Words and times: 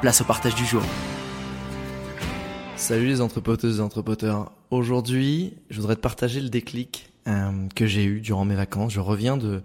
place 0.00 0.20
au 0.20 0.24
partage 0.24 0.54
du 0.54 0.64
jour. 0.64 0.82
Salut 2.76 3.06
les 3.06 3.20
entrepoteuses 3.20 3.78
et 3.78 3.82
entrepoteurs. 3.82 4.52
Aujourd'hui, 4.70 5.54
je 5.70 5.80
voudrais 5.80 5.96
te 5.96 6.00
partager 6.00 6.40
le 6.40 6.48
déclic 6.48 7.10
euh, 7.26 7.50
que 7.74 7.86
j'ai 7.86 8.04
eu 8.04 8.20
durant 8.20 8.44
mes 8.44 8.54
vacances. 8.54 8.92
Je 8.92 9.00
reviens 9.00 9.36
de 9.36 9.62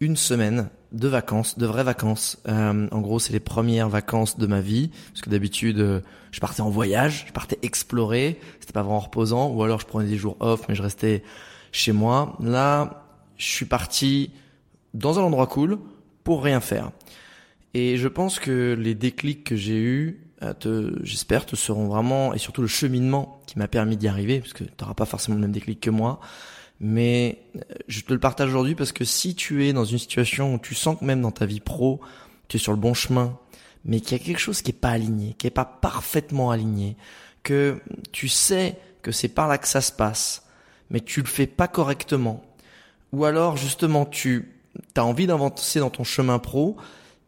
une 0.00 0.16
semaine 0.16 0.70
de 0.92 1.08
vacances, 1.08 1.58
de 1.58 1.66
vraies 1.66 1.84
vacances. 1.84 2.38
Euh, 2.48 2.88
en 2.90 3.00
gros, 3.00 3.18
c'est 3.18 3.32
les 3.32 3.40
premières 3.40 3.88
vacances 3.88 4.38
de 4.38 4.46
ma 4.46 4.60
vie, 4.60 4.90
parce 5.08 5.20
que 5.20 5.30
d'habitude, 5.30 5.80
euh, 5.80 6.00
je 6.30 6.40
partais 6.40 6.62
en 6.62 6.70
voyage, 6.70 7.24
je 7.26 7.32
partais 7.32 7.58
explorer, 7.62 8.38
c'était 8.60 8.72
pas 8.72 8.82
vraiment 8.82 9.00
reposant, 9.00 9.50
ou 9.50 9.62
alors 9.62 9.80
je 9.80 9.86
prenais 9.86 10.08
des 10.08 10.16
jours 10.16 10.36
off, 10.40 10.62
mais 10.68 10.74
je 10.74 10.82
restais 10.82 11.22
chez 11.72 11.92
moi. 11.92 12.36
Là, 12.40 13.04
je 13.36 13.46
suis 13.46 13.66
parti 13.66 14.30
dans 14.94 15.18
un 15.18 15.22
endroit 15.22 15.46
cool 15.46 15.78
pour 16.24 16.42
rien 16.42 16.60
faire. 16.60 16.90
Et 17.74 17.96
je 17.96 18.08
pense 18.08 18.38
que 18.38 18.76
les 18.78 18.94
déclics 18.94 19.44
que 19.44 19.56
j'ai 19.56 19.78
eus, 19.78 20.28
euh, 20.42 20.90
j'espère, 21.02 21.46
te 21.46 21.56
seront 21.56 21.86
vraiment, 21.86 22.32
et 22.32 22.38
surtout 22.38 22.62
le 22.62 22.68
cheminement 22.68 23.40
qui 23.46 23.58
m'a 23.58 23.68
permis 23.68 23.96
d'y 23.96 24.08
arriver, 24.08 24.40
parce 24.40 24.52
que 24.52 24.64
tu 24.64 24.70
n'auras 24.80 24.94
pas 24.94 25.04
forcément 25.04 25.34
le 25.36 25.42
même 25.42 25.52
déclic 25.52 25.80
que 25.80 25.90
moi, 25.90 26.20
mais 26.80 27.42
euh, 27.56 27.60
je 27.88 28.00
te 28.00 28.12
le 28.12 28.20
partage 28.20 28.48
aujourd'hui 28.48 28.74
parce 28.74 28.92
que 28.92 29.04
si 29.04 29.34
tu 29.34 29.66
es 29.66 29.72
dans 29.72 29.84
une 29.84 29.98
situation 29.98 30.54
où 30.54 30.58
tu 30.58 30.74
sens 30.74 30.98
que 30.98 31.04
même 31.04 31.20
dans 31.20 31.32
ta 31.32 31.46
vie 31.46 31.60
pro, 31.60 32.00
tu 32.46 32.56
es 32.56 32.60
sur 32.60 32.72
le 32.72 32.78
bon 32.78 32.94
chemin, 32.94 33.36
mais 33.84 34.00
qu'il 34.00 34.16
y 34.16 34.20
a 34.20 34.24
quelque 34.24 34.38
chose 34.38 34.62
qui 34.62 34.70
est 34.70 34.74
pas 34.74 34.90
aligné, 34.90 35.34
qui 35.38 35.46
est 35.46 35.50
pas 35.50 35.64
parfaitement 35.64 36.50
aligné, 36.50 36.96
que 37.42 37.80
tu 38.12 38.28
sais 38.28 38.76
que 39.02 39.12
c'est 39.12 39.28
par 39.28 39.48
là 39.48 39.58
que 39.58 39.68
ça 39.68 39.80
se 39.80 39.92
passe, 39.92 40.44
mais 40.90 41.00
tu 41.00 41.20
le 41.20 41.26
fais 41.26 41.46
pas 41.46 41.68
correctement, 41.68 42.44
ou 43.12 43.24
alors 43.24 43.56
justement 43.56 44.06
tu 44.06 44.54
as 44.96 45.04
envie 45.04 45.26
d'avancer 45.26 45.80
dans 45.80 45.90
ton 45.90 46.04
chemin 46.04 46.38
pro, 46.38 46.76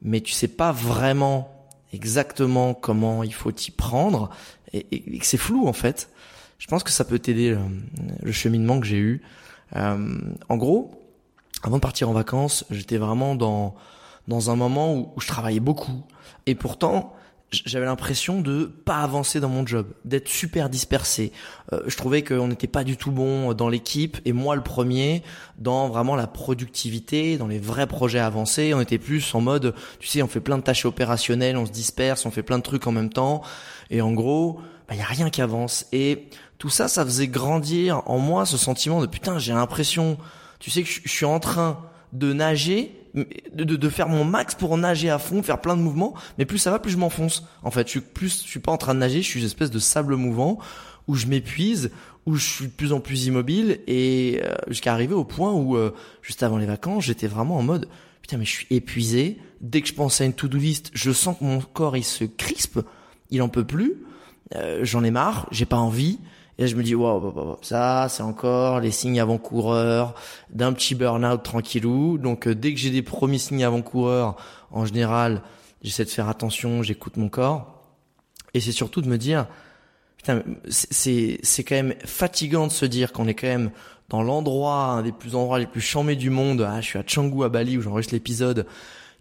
mais 0.03 0.21
tu 0.21 0.33
sais 0.33 0.49
pas 0.49 0.73
vraiment 0.73 1.51
exactement 1.93 2.75
comment 2.75 3.23
il 3.23 3.35
faut 3.35 3.53
t'y 3.53 3.71
prendre, 3.71 4.31
et, 4.73 5.19
que 5.19 5.27
c'est 5.27 5.37
flou 5.37 5.67
en 5.67 5.73
fait, 5.73 6.11
je 6.59 6.67
pense 6.67 6.85
que 6.85 6.91
ça 6.91 7.05
peut 7.05 7.19
t'aider 7.19 7.51
le, 7.51 7.59
le, 8.23 8.33
cheminement 8.33 8.79
que 8.81 8.87
j'ai 8.87 8.99
eu. 8.99 9.23
Euh, 9.77 10.19
en 10.49 10.57
gros, 10.57 10.93
avant 11.63 11.77
de 11.77 11.81
partir 11.81 12.09
en 12.09 12.13
vacances, 12.13 12.65
j'étais 12.71 12.99
vraiment 12.99 13.35
dans 13.35 13.75
dans 14.29 14.51
un 14.51 14.57
moment 14.57 14.95
où 14.95 15.21
je 15.21 15.27
travaillais 15.27 15.61
beaucoup. 15.61 16.05
Et 16.47 16.55
pourtant 16.55 17.15
j'avais 17.53 17.87
l'impression 17.87 18.41
de 18.41 18.65
pas 18.65 18.99
avancer 18.99 19.41
dans 19.41 19.49
mon 19.49 19.67
job, 19.67 19.87
d'être 20.05 20.29
super 20.29 20.69
dispersé. 20.69 21.33
Euh, 21.73 21.83
je 21.87 21.97
trouvais 21.97 22.23
qu'on 22.23 22.49
n'était 22.49 22.67
pas 22.67 22.85
du 22.85 22.97
tout 22.97 23.11
bon 23.11 23.53
dans 23.55 23.69
l'équipe 23.69 24.19
et 24.25 24.33
moi 24.33 24.55
le 24.55 24.63
premier 24.63 25.23
dans 25.59 25.89
vraiment 25.89 26.17
la 26.17 26.27
productivité, 26.27 27.37
dans 27.39 27.49
les 27.49 27.59
vrais 27.59 27.87
projets 27.87 28.21
avancés. 28.21 28.73
On 28.75 28.81
était 28.81 28.99
plus 28.99 29.35
en 29.35 29.41
mode, 29.41 29.75
tu 29.99 30.07
sais, 30.07 30.23
on 30.23 30.29
fait 30.29 30.41
plein 30.41 30.59
de 30.59 30.63
tâches 30.63 30.85
opérationnelles, 30.85 31.57
on 31.57 31.67
se 31.67 31.73
disperse, 31.73 32.25
on 32.25 32.31
fait 32.31 32.43
plein 32.43 32.59
de 32.59 32.63
trucs 32.63 32.87
en 32.87 32.93
même 32.93 33.11
temps 33.11 33.43
et 33.91 34.01
en 34.01 34.13
gros, 34.13 34.61
il 34.61 34.65
bah, 34.89 34.95
y 34.95 35.01
a 35.01 35.07
rien 35.07 35.31
qui 35.31 35.43
avance. 35.43 35.87
Et 35.93 36.29
tout 36.59 36.69
ça, 36.69 36.89
ça 36.89 37.05
faisait 37.05 37.29
grandir 37.29 38.03
en 38.07 38.19
moi 38.19 38.47
ce 38.47 38.57
sentiment 38.57 39.01
de 39.01 39.07
putain, 39.07 39.39
j'ai 39.39 39.53
l'impression, 39.53 40.19
tu 40.59 40.71
sais 40.71 40.83
que 40.83 40.89
je, 40.89 41.09
suis 41.09 41.27
en 41.27 41.41
train 41.41 41.81
de 42.13 42.33
nager, 42.33 43.00
de, 43.15 43.65
de, 43.65 43.89
faire 43.89 44.09
mon 44.09 44.25
max 44.25 44.55
pour 44.55 44.77
nager 44.77 45.11
à 45.11 45.19
fond, 45.19 45.43
faire 45.43 45.61
plein 45.61 45.77
de 45.77 45.83
mouvements, 45.83 46.15
mais 46.39 46.45
plus 46.45 46.59
ça 46.59 46.71
va, 46.71 46.79
plus 46.79 46.93
je 46.93 46.97
m'enfonce. 46.97 47.45
En 47.63 47.71
fait, 47.71 47.87
je 47.87 47.91
suis 47.91 48.01
plus, 48.01 48.43
je 48.45 48.49
suis 48.49 48.61
pas 48.61 48.73
en 48.73 48.77
train 48.77 48.95
de 48.95 49.01
nager, 49.01 49.23
je 49.23 49.27
suis 49.27 49.41
une 49.41 49.47
espèce 49.47 49.71
de 49.71 49.79
sable 49.79 50.17
mouvant 50.17 50.59
où 51.09 51.15
je 51.15 51.27
m'épuise, 51.27 51.91
où 52.27 52.37
je 52.37 52.45
suis 52.45 52.67
de 52.67 52.73
plus 52.73 52.93
en 52.93 53.01
plus 53.01 53.27
immobile 53.27 53.81
et 53.87 54.41
euh, 54.45 54.55
jusqu'à 54.69 54.93
arriver 54.93 55.15
au 55.15 55.25
point 55.25 55.53
où 55.53 55.77
euh, 55.77 55.95
juste 56.23 56.43
avant 56.43 56.59
les 56.59 56.67
vacances, 56.67 57.05
j'étais 57.05 57.27
vraiment 57.27 57.57
en 57.57 57.63
mode 57.63 57.89
putain 58.23 58.37
mais 58.37 58.45
je 58.45 58.51
suis 58.51 58.67
épuisé. 58.71 59.39
Dès 59.61 59.83
que 59.83 59.89
je 59.89 59.95
pense 59.95 60.21
à 60.21 60.25
une 60.25 60.33
to-do 60.33 60.59
list, 60.59 60.91
je 60.95 61.11
sens 61.13 61.37
que 61.39 61.45
mon 61.45 61.61
corps 61.61 61.97
il 61.97 62.05
se 62.05 62.25
crispe, 62.25 62.81
il 63.31 63.43
en 63.43 63.49
peut 63.49 63.65
plus. 63.65 63.95
Euh, 64.55 64.81
j'en 64.85 65.05
ai 65.05 65.11
marre, 65.11 65.49
j'ai 65.51 65.67
pas 65.67 65.77
envie. 65.77 66.19
Et 66.61 66.67
je 66.67 66.77
me 66.77 66.83
dis, 66.83 66.95
wow, 66.95 67.59
ça, 67.63 68.09
c'est 68.11 68.23
encore 68.23 68.81
les 68.81 68.91
signes 68.91 69.19
avant-coureurs 69.19 70.15
d'un 70.51 70.75
petit 70.75 70.95
burn-out 70.95 71.43
tranquillou. 71.43 72.19
Donc, 72.19 72.47
euh, 72.47 72.55
dès 72.55 72.75
que 72.75 72.79
j'ai 72.79 72.91
des 72.91 73.01
premiers 73.01 73.39
signes 73.39 73.65
avant-coureurs, 73.65 74.37
en 74.71 74.85
général, 74.85 75.41
j'essaie 75.81 76.05
de 76.05 76.11
faire 76.11 76.29
attention, 76.29 76.83
j'écoute 76.83 77.17
mon 77.17 77.31
corps. 77.31 77.83
Et 78.53 78.61
c'est 78.61 78.73
surtout 78.73 79.01
de 79.01 79.09
me 79.09 79.17
dire, 79.17 79.47
putain, 80.19 80.43
c'est, 80.69 81.39
c'est 81.43 81.65
quand 81.65 81.77
même 81.77 81.95
fatigant 82.05 82.67
de 82.67 82.73
se 82.73 82.85
dire 82.85 83.13
qu'on 83.13 83.27
est 83.27 83.35
quand 83.35 83.47
même 83.47 83.71
dans 84.11 84.23
l'endroit, 84.23 84.83
un 84.83 85.03
des 85.03 85.13
plus 85.13 85.35
endroits 85.37 85.61
les 85.61 85.67
plus 85.67 85.81
chamés 85.81 86.17
du 86.17 86.29
monde. 86.29 86.69
Ah, 86.71 86.83
je 86.83 86.87
suis 86.89 86.99
à 86.99 87.03
Canggu, 87.03 87.43
à 87.43 87.49
Bali, 87.49 87.79
où 87.79 87.81
j'enregistre 87.81 88.13
l'épisode 88.13 88.67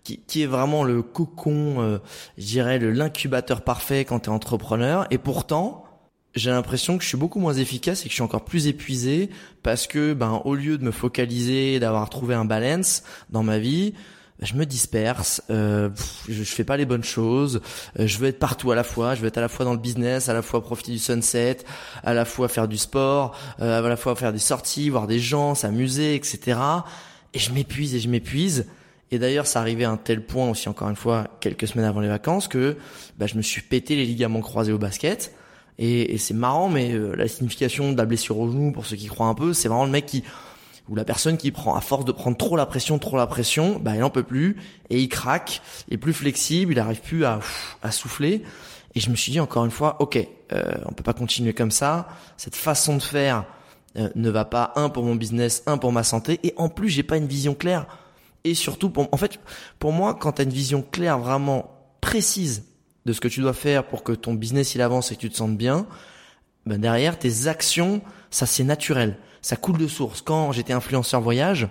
qui, 0.04 0.20
qui, 0.28 0.42
est 0.42 0.46
vraiment 0.46 0.84
le 0.84 1.02
cocon, 1.04 1.80
euh, 1.80 2.00
je 2.38 2.48
dirais, 2.48 2.80
l'incubateur 2.80 3.62
parfait 3.62 4.04
quand 4.04 4.20
tu 4.20 4.30
es 4.30 4.34
entrepreneur. 4.34 5.08
Et 5.10 5.18
pourtant, 5.18 5.86
j'ai 6.40 6.50
l'impression 6.52 6.98
que 6.98 7.04
je 7.04 7.10
suis 7.10 7.18
beaucoup 7.18 7.40
moins 7.40 7.54
efficace 7.54 8.02
et 8.02 8.04
que 8.06 8.10
je 8.10 8.16
suis 8.16 8.24
encore 8.24 8.46
plus 8.46 8.68
épuisé 8.68 9.30
parce 9.62 9.88
que, 9.88 10.14
ben, 10.14 10.42
au 10.46 10.56
lieu 10.56 10.78
de 10.78 10.84
me 10.84 10.92
focaliser, 10.92 11.80
d'avoir 11.80 12.10
trouvé 12.10 12.34
un 12.34 12.46
balance 12.46 13.04
dans 13.30 13.44
ma 13.44 13.60
vie, 13.60 13.94
je 14.42 14.54
me 14.54 14.66
disperse, 14.66 15.42
euh, 15.50 15.90
je, 16.30 16.44
je, 16.44 16.44
fais 16.44 16.64
pas 16.64 16.78
les 16.78 16.86
bonnes 16.86 17.04
choses, 17.04 17.62
euh, 18.00 18.08
je 18.08 18.18
veux 18.18 18.28
être 18.30 18.40
partout 18.40 18.72
à 18.72 18.76
la 18.76 18.86
fois, 18.86 19.14
je 19.16 19.22
veux 19.22 19.28
être 19.28 19.38
à 19.38 19.42
la 19.42 19.50
fois 19.50 19.66
dans 19.66 19.74
le 19.74 19.80
business, 19.80 20.30
à 20.30 20.34
la 20.34 20.42
fois 20.42 20.64
profiter 20.64 20.94
du 20.94 21.00
sunset, 21.00 21.58
à 22.04 22.14
la 22.14 22.24
fois 22.24 22.48
faire 22.48 22.70
du 22.70 22.78
sport, 22.78 23.36
euh, 23.60 23.84
à 23.84 23.90
la 23.90 23.98
fois 23.98 24.16
faire 24.16 24.32
des 24.32 24.40
sorties, 24.40 24.90
voir 24.90 25.08
des 25.08 25.20
gens, 25.20 25.56
s'amuser, 25.56 26.16
etc. 26.16 26.58
Et 27.34 27.40
je 27.40 27.52
m'épuise 27.52 27.96
et 27.96 28.00
je 28.00 28.08
m'épuise. 28.08 28.66
Et 29.12 29.20
d'ailleurs, 29.20 29.48
ça 29.48 29.60
arrivait 29.60 29.84
à 29.84 29.92
un 29.92 29.98
tel 29.98 30.26
point 30.26 30.50
aussi, 30.50 30.70
encore 30.70 30.90
une 30.90 30.96
fois, 30.96 31.28
quelques 31.42 31.68
semaines 31.68 31.86
avant 31.86 32.00
les 32.00 32.08
vacances, 32.08 32.48
que 32.48 32.78
bah, 33.18 33.26
je 33.28 33.36
me 33.36 33.42
suis 33.42 33.62
pété 33.62 33.96
les 33.96 34.06
ligaments 34.06 34.42
croisés 34.42 34.72
au 34.72 34.78
basket. 34.78 35.34
Et, 35.80 36.14
et 36.14 36.18
c'est 36.20 36.36
marrant, 36.36 36.70
mais 36.70 36.92
euh, 36.92 37.16
la 37.16 37.28
signification 37.28 37.92
de 37.92 37.98
la 37.98 38.06
blessure 38.06 38.38
au 38.38 38.52
genou, 38.52 38.72
pour 38.72 38.86
ceux 38.86 38.96
qui 38.96 39.08
croient 39.08 39.28
un 39.28 39.34
peu, 39.34 39.54
c'est 39.54 39.68
vraiment 39.68 39.86
le 39.86 39.92
mec 39.92 40.06
qui 40.06 40.24
ou 40.88 40.96
la 40.96 41.06
personne 41.06 41.38
qui 41.38 41.52
prend 41.52 41.76
à 41.76 41.82
force 41.82 42.04
de 42.04 42.12
prendre 42.12 42.36
trop 42.36 42.56
la 42.56 42.66
pression, 42.66 42.98
trop 42.98 43.16
la 43.16 43.28
pression, 43.28 43.78
bah 43.80 43.96
il 43.96 44.04
en 44.04 44.10
peut 44.10 44.24
plus 44.24 44.58
et 44.90 45.00
il 45.00 45.08
craque, 45.08 45.62
il 45.88 45.94
est 45.94 45.98
plus 45.98 46.14
flexible, 46.14 46.72
il 46.72 46.80
arrive 46.80 47.00
plus 47.02 47.26
à, 47.26 47.40
à 47.84 47.92
souffler. 47.92 48.42
Et 48.96 49.00
je 49.00 49.12
me 49.12 49.16
suis 49.16 49.32
dit 49.32 49.40
encore 49.40 49.66
une 49.66 49.72
fois, 49.72 49.98
ok, 50.00 50.18
euh, 50.52 50.74
on 50.86 50.92
peut 50.94 51.04
pas 51.04 51.14
continuer 51.14 51.54
comme 51.54 51.70
ça. 51.70 52.08
Cette 52.38 52.56
façon 52.56 52.98
de 52.98 53.04
faire 53.04 53.46
euh, 53.98 54.10
ne 54.16 54.32
va 54.32 54.46
pas 54.46 54.74
un 54.78 54.90
pour 54.90 55.04
mon 55.04 55.14
business, 55.14 55.62
un 55.68 55.78
pour 55.78 55.92
ma 55.92 56.04
santé, 56.04 56.40
et 56.42 56.56
en 56.58 56.70
plus 56.70 56.90
j'ai 56.90 57.04
pas 57.04 57.18
une 57.18 57.28
vision 57.28 57.54
claire 57.54 57.86
et 58.44 58.54
surtout, 58.54 58.90
pour, 58.90 59.08
en 59.12 59.18
fait, 59.18 59.40
pour 59.80 59.92
moi, 59.92 60.14
quand 60.14 60.34
tu 60.34 60.42
as 60.42 60.46
une 60.46 60.52
vision 60.52 60.82
claire, 60.82 61.20
vraiment 61.20 61.72
précise 62.02 62.64
de 63.10 63.14
ce 63.14 63.22
que 63.22 63.28
tu 63.28 63.42
dois 63.42 63.54
faire 63.54 63.88
pour 63.88 64.04
que 64.04 64.12
ton 64.12 64.36
business 64.36 64.76
il 64.76 64.84
avance 64.84 65.12
et 65.12 65.16
que 65.16 65.22
tu 65.22 65.32
te 65.32 65.36
sentes 65.36 65.58
bien, 65.58 65.88
ben 66.68 66.80
derrière 66.80 67.18
tes 67.18 67.48
actions, 67.48 68.02
ça 68.30 68.46
c'est 68.46 68.64
naturel, 68.64 69.18
ça 69.42 69.56
coule 69.56 69.80
de 69.80 69.88
source. 69.88 70.22
Quand 70.22 70.52
j'étais 70.52 70.74
influenceur 70.74 71.20
voyage, 71.20 71.68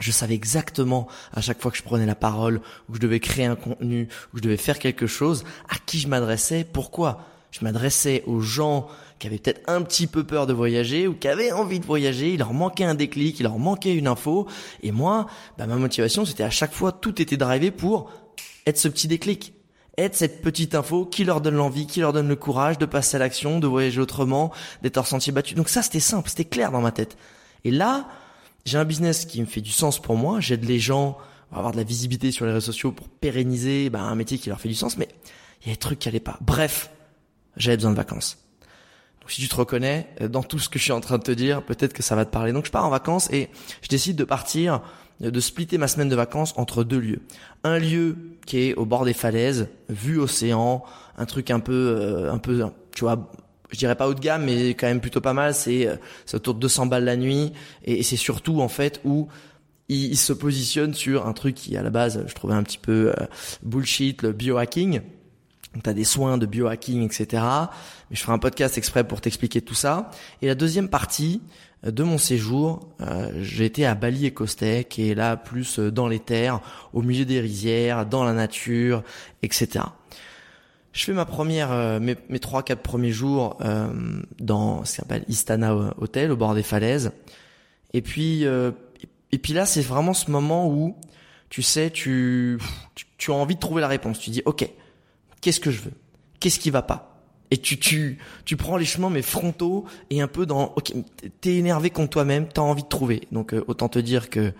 je 0.00 0.10
savais 0.10 0.34
exactement 0.34 1.06
à 1.32 1.40
chaque 1.40 1.62
fois 1.62 1.70
que 1.70 1.76
je 1.76 1.84
prenais 1.84 2.06
la 2.06 2.16
parole, 2.16 2.60
ou 2.88 2.92
que 2.92 2.96
je 2.96 3.02
devais 3.02 3.20
créer 3.20 3.44
un 3.44 3.54
contenu, 3.54 4.08
ou 4.28 4.32
que 4.32 4.38
je 4.38 4.42
devais 4.42 4.56
faire 4.56 4.80
quelque 4.80 5.06
chose, 5.06 5.44
à 5.68 5.76
qui 5.86 6.00
je 6.00 6.08
m'adressais, 6.08 6.66
pourquoi. 6.70 7.20
Je 7.52 7.60
m'adressais 7.62 8.24
aux 8.26 8.40
gens 8.40 8.88
qui 9.20 9.28
avaient 9.28 9.38
peut-être 9.38 9.62
un 9.68 9.82
petit 9.82 10.08
peu 10.08 10.24
peur 10.24 10.48
de 10.48 10.52
voyager 10.52 11.06
ou 11.06 11.14
qui 11.14 11.28
avaient 11.28 11.52
envie 11.52 11.78
de 11.78 11.86
voyager, 11.86 12.32
il 12.32 12.40
leur 12.40 12.52
manquait 12.52 12.84
un 12.84 12.96
déclic, 12.96 13.38
il 13.38 13.44
leur 13.44 13.58
manquait 13.58 13.94
une 13.94 14.08
info. 14.08 14.48
Et 14.82 14.90
moi, 14.90 15.28
bah, 15.56 15.68
ma 15.68 15.76
motivation, 15.76 16.24
c'était 16.24 16.42
à 16.42 16.50
chaque 16.50 16.72
fois, 16.72 16.90
tout 16.90 17.22
était 17.22 17.36
drivé 17.36 17.70
pour 17.70 18.10
être 18.66 18.76
ce 18.76 18.88
petit 18.88 19.06
déclic, 19.06 19.54
être 19.98 20.14
cette 20.14 20.40
petite 20.40 20.74
info 20.74 21.04
qui 21.04 21.24
leur 21.24 21.40
donne 21.40 21.56
l'envie, 21.56 21.86
qui 21.86 22.00
leur 22.00 22.12
donne 22.12 22.28
le 22.28 22.36
courage 22.36 22.78
de 22.78 22.86
passer 22.86 23.16
à 23.16 23.18
l'action, 23.18 23.58
de 23.58 23.66
voyager 23.66 24.00
autrement, 24.00 24.52
d'être 24.82 24.96
hors 24.96 25.06
sentier 25.06 25.32
battu. 25.32 25.54
Donc 25.54 25.68
ça, 25.68 25.82
c'était 25.82 26.00
simple, 26.00 26.28
c'était 26.28 26.44
clair 26.44 26.70
dans 26.70 26.80
ma 26.80 26.92
tête. 26.92 27.16
Et 27.64 27.70
là, 27.70 28.08
j'ai 28.64 28.78
un 28.78 28.84
business 28.84 29.24
qui 29.24 29.40
me 29.40 29.46
fait 29.46 29.60
du 29.60 29.72
sens 29.72 30.00
pour 30.00 30.16
moi. 30.16 30.40
J'aide 30.40 30.64
les 30.64 30.78
gens 30.78 31.18
à 31.52 31.56
avoir 31.58 31.72
de 31.72 31.76
la 31.76 31.82
visibilité 31.82 32.30
sur 32.30 32.46
les 32.46 32.52
réseaux 32.52 32.72
sociaux 32.72 32.92
pour 32.92 33.08
pérenniser 33.08 33.90
bah, 33.90 34.00
un 34.00 34.14
métier 34.14 34.38
qui 34.38 34.48
leur 34.48 34.60
fait 34.60 34.68
du 34.68 34.74
sens. 34.74 34.96
Mais 34.96 35.08
il 35.62 35.68
y 35.68 35.70
a 35.70 35.74
des 35.74 35.78
trucs 35.78 35.98
qui 35.98 36.08
allaient 36.08 36.20
pas. 36.20 36.38
Bref, 36.40 36.90
j'avais 37.56 37.76
besoin 37.76 37.90
de 37.90 37.96
vacances. 37.96 38.38
Donc 39.20 39.30
si 39.30 39.42
tu 39.42 39.48
te 39.48 39.56
reconnais 39.56 40.08
euh, 40.20 40.28
dans 40.28 40.42
tout 40.42 40.58
ce 40.58 40.68
que 40.68 40.78
je 40.78 40.84
suis 40.84 40.92
en 40.92 41.00
train 41.00 41.18
de 41.18 41.22
te 41.22 41.32
dire, 41.32 41.62
peut-être 41.62 41.92
que 41.92 42.02
ça 42.02 42.14
va 42.14 42.24
te 42.24 42.30
parler. 42.30 42.52
Donc 42.52 42.66
je 42.66 42.70
pars 42.70 42.84
en 42.84 42.90
vacances 42.90 43.30
et 43.30 43.50
je 43.82 43.88
décide 43.88 44.16
de 44.16 44.24
partir, 44.24 44.80
de 45.20 45.40
splitter 45.40 45.78
ma 45.78 45.88
semaine 45.88 46.08
de 46.08 46.16
vacances 46.16 46.54
entre 46.56 46.84
deux 46.84 46.98
lieux. 46.98 47.20
Un 47.64 47.78
lieu 47.78 48.16
qui 48.46 48.58
est 48.58 48.74
au 48.74 48.84
bord 48.84 49.04
des 49.04 49.12
falaises, 49.12 49.68
vue 49.88 50.18
océan, 50.18 50.84
un 51.16 51.26
truc 51.26 51.50
un 51.50 51.60
peu, 51.60 51.72
euh, 51.72 52.32
un 52.32 52.38
peu, 52.38 52.64
tu 52.94 53.04
vois, 53.04 53.30
je 53.70 53.78
dirais 53.78 53.96
pas 53.96 54.08
haut 54.08 54.14
de 54.14 54.20
gamme, 54.20 54.44
mais 54.44 54.70
quand 54.70 54.86
même 54.86 55.00
plutôt 55.00 55.20
pas 55.20 55.34
mal. 55.34 55.54
C'est, 55.54 55.88
c'est 56.24 56.36
autour 56.36 56.54
de 56.54 56.60
200 56.60 56.86
balles 56.86 57.04
la 57.04 57.16
nuit 57.16 57.52
et, 57.84 58.02
c'est 58.02 58.16
surtout 58.16 58.60
en 58.60 58.68
fait 58.68 59.00
où 59.04 59.28
il, 59.88 60.16
se 60.16 60.32
positionne 60.32 60.94
sur 60.94 61.26
un 61.26 61.32
truc 61.32 61.54
qui 61.54 61.76
à 61.76 61.82
la 61.82 61.90
base 61.90 62.24
je 62.26 62.34
trouvais 62.34 62.54
un 62.54 62.62
petit 62.62 62.78
peu 62.78 63.12
bullshit, 63.62 64.22
le 64.22 64.32
biohacking 64.32 65.00
donc 65.74 65.82
tu 65.82 65.90
as 65.90 65.94
des 65.94 66.04
soins 66.04 66.38
de 66.38 66.46
biohacking, 66.46 67.04
etc. 67.04 67.42
Mais 68.10 68.16
je 68.16 68.20
ferai 68.20 68.32
un 68.32 68.38
podcast 68.38 68.78
exprès 68.78 69.04
pour 69.04 69.20
t'expliquer 69.20 69.60
tout 69.60 69.74
ça. 69.74 70.10
Et 70.42 70.46
la 70.46 70.54
deuxième 70.54 70.88
partie 70.88 71.40
euh, 71.42 71.67
de 71.84 72.02
mon 72.02 72.18
séjour, 72.18 72.88
euh, 73.00 73.30
j'ai 73.40 73.64
été 73.64 73.86
à 73.86 73.94
Bali 73.94 74.26
et 74.26 74.32
Costec, 74.32 74.98
est 74.98 75.14
là 75.14 75.36
plus 75.36 75.78
euh, 75.78 75.90
dans 75.90 76.08
les 76.08 76.18
terres, 76.18 76.60
au 76.92 77.02
milieu 77.02 77.24
des 77.24 77.40
rizières, 77.40 78.06
dans 78.06 78.24
la 78.24 78.32
nature, 78.32 79.02
etc. 79.42 79.84
Je 80.92 81.04
fais 81.04 81.12
ma 81.12 81.24
première, 81.24 82.00
mes, 82.00 82.16
mes 82.28 82.38
3-4 82.38 82.76
premiers 82.76 83.12
jours 83.12 83.58
dans 84.40 84.84
ce 84.84 84.96
qu'on 84.96 85.02
appelle 85.04 85.24
Istana 85.28 85.94
Hotel, 85.98 86.32
au 86.32 86.36
bord 86.36 86.56
des 86.56 86.64
falaises. 86.64 87.12
Et 87.92 88.00
puis, 88.02 88.42
et 88.42 89.38
puis 89.38 89.52
là, 89.52 89.64
c'est 89.64 89.82
vraiment 89.82 90.14
ce 90.14 90.30
moment 90.30 90.68
où, 90.68 90.96
tu 91.50 91.62
sais, 91.62 91.90
tu, 91.90 92.58
tu, 92.96 93.04
tu 93.16 93.30
as 93.30 93.34
envie 93.34 93.54
de 93.54 93.60
trouver 93.60 93.80
la 93.80 93.86
réponse. 93.86 94.18
Tu 94.18 94.30
dis, 94.30 94.42
ok, 94.44 94.68
qu'est-ce 95.40 95.60
que 95.60 95.70
je 95.70 95.82
veux? 95.82 95.92
Qu'est-ce 96.40 96.58
qui 96.58 96.70
va 96.70 96.82
pas? 96.82 97.07
Et 97.50 97.56
tu 97.56 97.78
tu 97.78 98.18
tu 98.44 98.56
prends 98.56 98.76
les 98.76 98.84
chemins 98.84 99.10
mais 99.10 99.22
frontaux 99.22 99.86
et 100.10 100.20
un 100.20 100.28
peu 100.28 100.44
dans 100.46 100.72
OK, 100.76 100.92
t'es 101.40 101.56
énervé 101.56 101.90
contre 101.90 102.10
toi-même, 102.10 102.46
t'as 102.48 102.62
envie 102.62 102.82
de 102.82 102.88
trouver. 102.88 103.26
Donc 103.32 103.54
euh, 103.54 103.64
autant 103.68 103.88
te 103.88 103.98
dire 103.98 104.28
que 104.28 104.52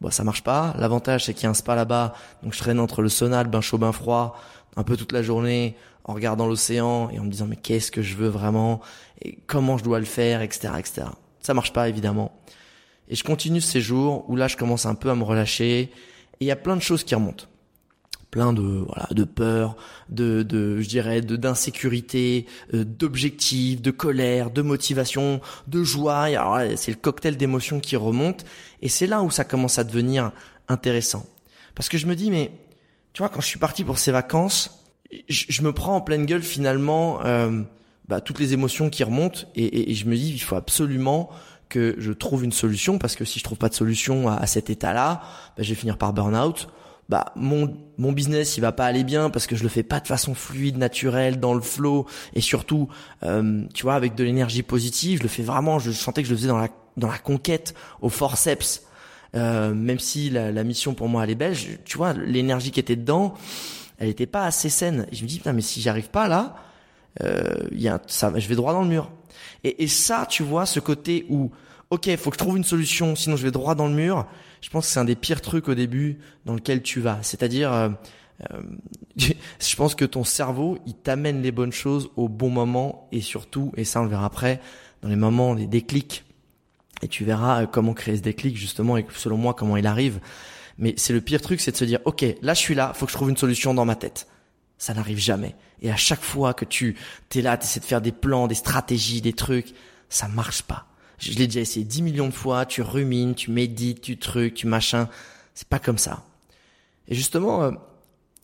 bon, 0.00 0.10
ça 0.10 0.24
marche 0.24 0.42
pas. 0.42 0.74
L'avantage 0.78 1.26
c'est 1.26 1.34
qu'il 1.34 1.44
y 1.44 1.46
a 1.46 1.50
un 1.50 1.54
spa 1.54 1.74
là-bas, 1.74 2.14
donc 2.42 2.54
je 2.54 2.58
traîne 2.58 2.80
entre 2.80 3.02
le 3.02 3.08
sauna, 3.08 3.42
le 3.42 3.50
bain 3.50 3.60
chaud, 3.60 3.78
bain 3.78 3.92
froid, 3.92 4.40
un 4.76 4.82
peu 4.82 4.96
toute 4.96 5.12
la 5.12 5.22
journée 5.22 5.76
en 6.04 6.14
regardant 6.14 6.46
l'océan 6.46 7.10
et 7.10 7.18
en 7.18 7.24
me 7.24 7.30
disant 7.30 7.46
mais 7.46 7.56
qu'est-ce 7.56 7.92
que 7.92 8.02
je 8.02 8.16
veux 8.16 8.28
vraiment 8.28 8.80
et 9.20 9.38
comment 9.46 9.76
je 9.76 9.84
dois 9.84 9.98
le 9.98 10.06
faire, 10.06 10.40
etc., 10.40 10.72
etc. 10.78 11.02
Ça 11.40 11.54
marche 11.54 11.72
pas 11.72 11.88
évidemment. 11.88 12.32
Et 13.08 13.14
je 13.14 13.24
continue 13.24 13.60
ces 13.60 13.80
jours 13.82 14.24
où 14.28 14.36
là 14.36 14.48
je 14.48 14.56
commence 14.56 14.86
un 14.86 14.94
peu 14.94 15.10
à 15.10 15.14
me 15.14 15.22
relâcher 15.22 15.80
et 15.80 15.90
il 16.40 16.46
y 16.46 16.50
a 16.50 16.56
plein 16.56 16.76
de 16.76 16.82
choses 16.82 17.04
qui 17.04 17.14
remontent 17.14 17.44
plein 18.32 18.52
de 18.52 18.62
voilà 18.62 19.06
de 19.12 19.22
peur, 19.22 19.76
de 20.08 20.42
de 20.42 20.80
je 20.80 20.88
dirais 20.88 21.20
de 21.20 21.36
d'insécurité, 21.36 22.46
euh, 22.74 22.82
d'objectifs, 22.82 23.80
de 23.80 23.92
colère, 23.92 24.50
de 24.50 24.62
motivation, 24.62 25.40
de 25.68 25.84
joie. 25.84 26.26
C'est 26.76 26.90
le 26.90 26.96
cocktail 26.96 27.36
d'émotions 27.36 27.78
qui 27.78 27.94
remonte 27.94 28.44
et 28.80 28.88
c'est 28.88 29.06
là 29.06 29.22
où 29.22 29.30
ça 29.30 29.44
commence 29.44 29.78
à 29.78 29.84
devenir 29.84 30.32
intéressant. 30.66 31.26
Parce 31.76 31.88
que 31.88 31.98
je 31.98 32.06
me 32.06 32.16
dis 32.16 32.30
mais 32.30 32.50
tu 33.12 33.22
vois 33.22 33.28
quand 33.28 33.42
je 33.42 33.46
suis 33.46 33.58
parti 33.58 33.84
pour 33.84 33.98
ces 33.98 34.10
vacances, 34.10 34.82
je, 35.28 35.62
me 35.62 35.72
prends 35.74 35.94
en 35.94 36.00
pleine 36.00 36.24
gueule 36.24 36.42
finalement 36.42 37.22
euh, 37.26 37.60
bah, 38.08 38.22
toutes 38.22 38.40
les 38.40 38.54
émotions 38.54 38.88
qui 38.88 39.04
remontent 39.04 39.40
et, 39.54 39.90
et, 39.90 39.94
je 39.94 40.06
me 40.06 40.16
dis 40.16 40.32
il 40.32 40.38
faut 40.38 40.56
absolument 40.56 41.28
que 41.68 41.96
je 41.98 42.12
trouve 42.12 42.44
une 42.44 42.52
solution 42.52 42.96
parce 42.96 43.14
que 43.14 43.26
si 43.26 43.38
je 43.38 43.44
trouve 43.44 43.58
pas 43.58 43.68
de 43.68 43.74
solution 43.74 44.28
à, 44.28 44.46
cet 44.46 44.70
état-là, 44.70 45.20
bah, 45.56 45.62
je 45.62 45.68
vais 45.68 45.74
finir 45.74 45.98
par 45.98 46.14
burn-out 46.14 46.68
bah 47.12 47.26
mon 47.36 47.76
mon 47.98 48.10
business 48.10 48.56
il 48.56 48.62
va 48.62 48.72
pas 48.72 48.86
aller 48.86 49.04
bien 49.04 49.28
parce 49.28 49.46
que 49.46 49.54
je 49.54 49.62
le 49.62 49.68
fais 49.68 49.82
pas 49.82 50.00
de 50.00 50.06
façon 50.06 50.34
fluide, 50.34 50.78
naturelle, 50.78 51.38
dans 51.38 51.52
le 51.52 51.60
flow 51.60 52.06
et 52.32 52.40
surtout 52.40 52.88
euh, 53.22 53.66
tu 53.74 53.82
vois 53.82 53.96
avec 53.96 54.14
de 54.14 54.24
l'énergie 54.24 54.62
positive. 54.62 55.18
Je 55.18 55.22
le 55.22 55.28
fais 55.28 55.42
vraiment. 55.42 55.78
Je 55.78 55.90
sentais 55.90 56.22
que 56.22 56.28
je 56.28 56.32
le 56.32 56.38
faisais 56.38 56.48
dans 56.48 56.56
la 56.56 56.70
dans 56.96 57.10
la 57.10 57.18
conquête 57.18 57.74
au 58.00 58.08
forceps. 58.08 58.84
Euh, 59.34 59.74
même 59.74 59.98
si 59.98 60.30
la, 60.30 60.52
la, 60.52 60.64
mission 60.64 60.94
pour 60.94 61.08
moi 61.08 61.24
elle 61.24 61.30
est 61.30 61.34
belle, 61.34 61.54
tu 61.84 61.98
vois 61.98 62.14
l'énergie 62.14 62.70
qui 62.70 62.80
était 62.80 62.96
dedans, 62.96 63.34
elle 63.98 64.08
était 64.08 64.24
pas 64.24 64.46
assez 64.46 64.70
saine. 64.70 65.06
Et 65.12 65.16
je 65.16 65.22
me 65.22 65.28
dis 65.28 65.36
putain 65.36 65.52
mais 65.52 65.60
si 65.60 65.82
j'arrive 65.82 66.08
pas 66.08 66.28
là, 66.28 66.56
euh, 67.22 67.52
y 67.72 67.88
a 67.88 68.00
ça, 68.06 68.32
je 68.34 68.48
vais 68.48 68.54
droit 68.54 68.72
dans 68.72 68.82
le 68.82 68.88
mur. 68.88 69.10
Et, 69.64 69.84
et 69.84 69.86
ça 69.86 70.26
tu 70.26 70.42
vois 70.42 70.64
ce 70.64 70.80
côté 70.80 71.26
où 71.28 71.50
ok, 71.92 72.16
faut 72.16 72.30
que 72.30 72.36
je 72.36 72.38
trouve 72.38 72.56
une 72.56 72.64
solution, 72.64 73.14
sinon 73.14 73.36
je 73.36 73.42
vais 73.42 73.50
droit 73.50 73.74
dans 73.74 73.86
le 73.86 73.92
mur. 73.92 74.26
Je 74.62 74.70
pense 74.70 74.86
que 74.86 74.92
c'est 74.92 74.98
un 74.98 75.04
des 75.04 75.14
pires 75.14 75.42
trucs 75.42 75.68
au 75.68 75.74
début 75.74 76.18
dans 76.46 76.54
lequel 76.54 76.82
tu 76.82 77.00
vas. 77.00 77.18
C'est-à-dire, 77.20 77.70
euh, 77.70 77.90
euh 78.50 78.62
je 79.16 79.76
pense 79.76 79.94
que 79.94 80.06
ton 80.06 80.24
cerveau, 80.24 80.78
il 80.86 80.94
t'amène 80.94 81.42
les 81.42 81.52
bonnes 81.52 81.72
choses 81.72 82.08
au 82.16 82.30
bon 82.30 82.48
moment 82.48 83.08
et 83.12 83.20
surtout, 83.20 83.72
et 83.76 83.84
ça 83.84 84.00
on 84.00 84.04
le 84.04 84.08
verra 84.08 84.24
après, 84.24 84.58
dans 85.02 85.10
les 85.10 85.16
moments 85.16 85.54
des 85.54 85.66
déclics. 85.66 86.24
Et 87.02 87.08
tu 87.08 87.24
verras 87.24 87.62
euh, 87.62 87.66
comment 87.66 87.92
créer 87.92 88.16
ce 88.16 88.22
déclic 88.22 88.56
justement 88.56 88.96
et 88.96 89.04
selon 89.14 89.36
moi 89.36 89.52
comment 89.52 89.76
il 89.76 89.86
arrive. 89.86 90.18
Mais 90.78 90.94
c'est 90.96 91.12
le 91.12 91.20
pire 91.20 91.42
truc, 91.42 91.60
c'est 91.60 91.72
de 91.72 91.76
se 91.76 91.84
dire, 91.84 92.00
ok, 92.06 92.24
là 92.40 92.54
je 92.54 92.60
suis 92.60 92.74
là, 92.74 92.92
faut 92.94 93.04
que 93.04 93.12
je 93.12 93.16
trouve 93.18 93.28
une 93.28 93.36
solution 93.36 93.74
dans 93.74 93.84
ma 93.84 93.96
tête. 93.96 94.28
Ça 94.78 94.94
n'arrive 94.94 95.18
jamais. 95.18 95.56
Et 95.82 95.90
à 95.90 95.96
chaque 95.96 96.22
fois 96.22 96.54
que 96.54 96.64
tu 96.64 96.96
t'es 97.28 97.42
là, 97.42 97.58
tu 97.58 97.64
essaies 97.64 97.80
de 97.80 97.84
faire 97.84 98.00
des 98.00 98.12
plans, 98.12 98.46
des 98.46 98.54
stratégies, 98.54 99.20
des 99.20 99.34
trucs, 99.34 99.74
ça 100.08 100.26
marche 100.26 100.62
pas 100.62 100.86
je 101.22 101.38
l'ai 101.38 101.46
déjà 101.46 101.60
essayé 101.60 101.84
10 101.84 102.02
millions 102.02 102.26
de 102.26 102.32
fois, 102.32 102.66
tu 102.66 102.82
rumines, 102.82 103.34
tu 103.34 103.50
médites, 103.50 104.00
tu 104.00 104.18
trucs, 104.18 104.54
tu 104.54 104.66
machin. 104.66 105.08
C'est 105.54 105.68
pas 105.68 105.78
comme 105.78 105.98
ça. 105.98 106.24
Et 107.06 107.14
justement, 107.14 107.62
euh, 107.62 107.70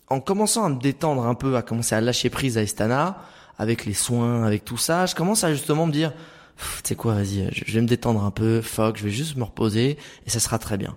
en 0.07 0.21
commençant 0.21 0.63
à 0.63 0.69
me 0.69 0.79
détendre 0.79 1.25
un 1.25 1.35
peu, 1.35 1.57
à 1.57 1.61
commencer 1.61 1.95
à 1.95 2.01
lâcher 2.01 2.29
prise 2.29 2.57
à 2.57 2.63
Estana, 2.63 3.21
avec 3.57 3.85
les 3.85 3.93
soins, 3.93 4.45
avec 4.45 4.63
tout 4.63 4.77
ça, 4.77 5.05
je 5.05 5.13
commence 5.13 5.43
à 5.43 5.53
justement 5.53 5.87
me 5.87 5.91
dire, 5.91 6.13
tu 6.57 6.65
sais 6.85 6.95
quoi, 6.95 7.15
vas-y, 7.15 7.49
je 7.51 7.73
vais 7.73 7.81
me 7.81 7.87
détendre 7.87 8.23
un 8.23 8.31
peu, 8.31 8.61
fuck, 8.61 8.97
je 8.97 9.03
vais 9.03 9.11
juste 9.11 9.35
me 9.35 9.43
reposer, 9.43 9.97
et 10.25 10.29
ça 10.29 10.39
sera 10.39 10.57
très 10.57 10.77
bien. 10.77 10.95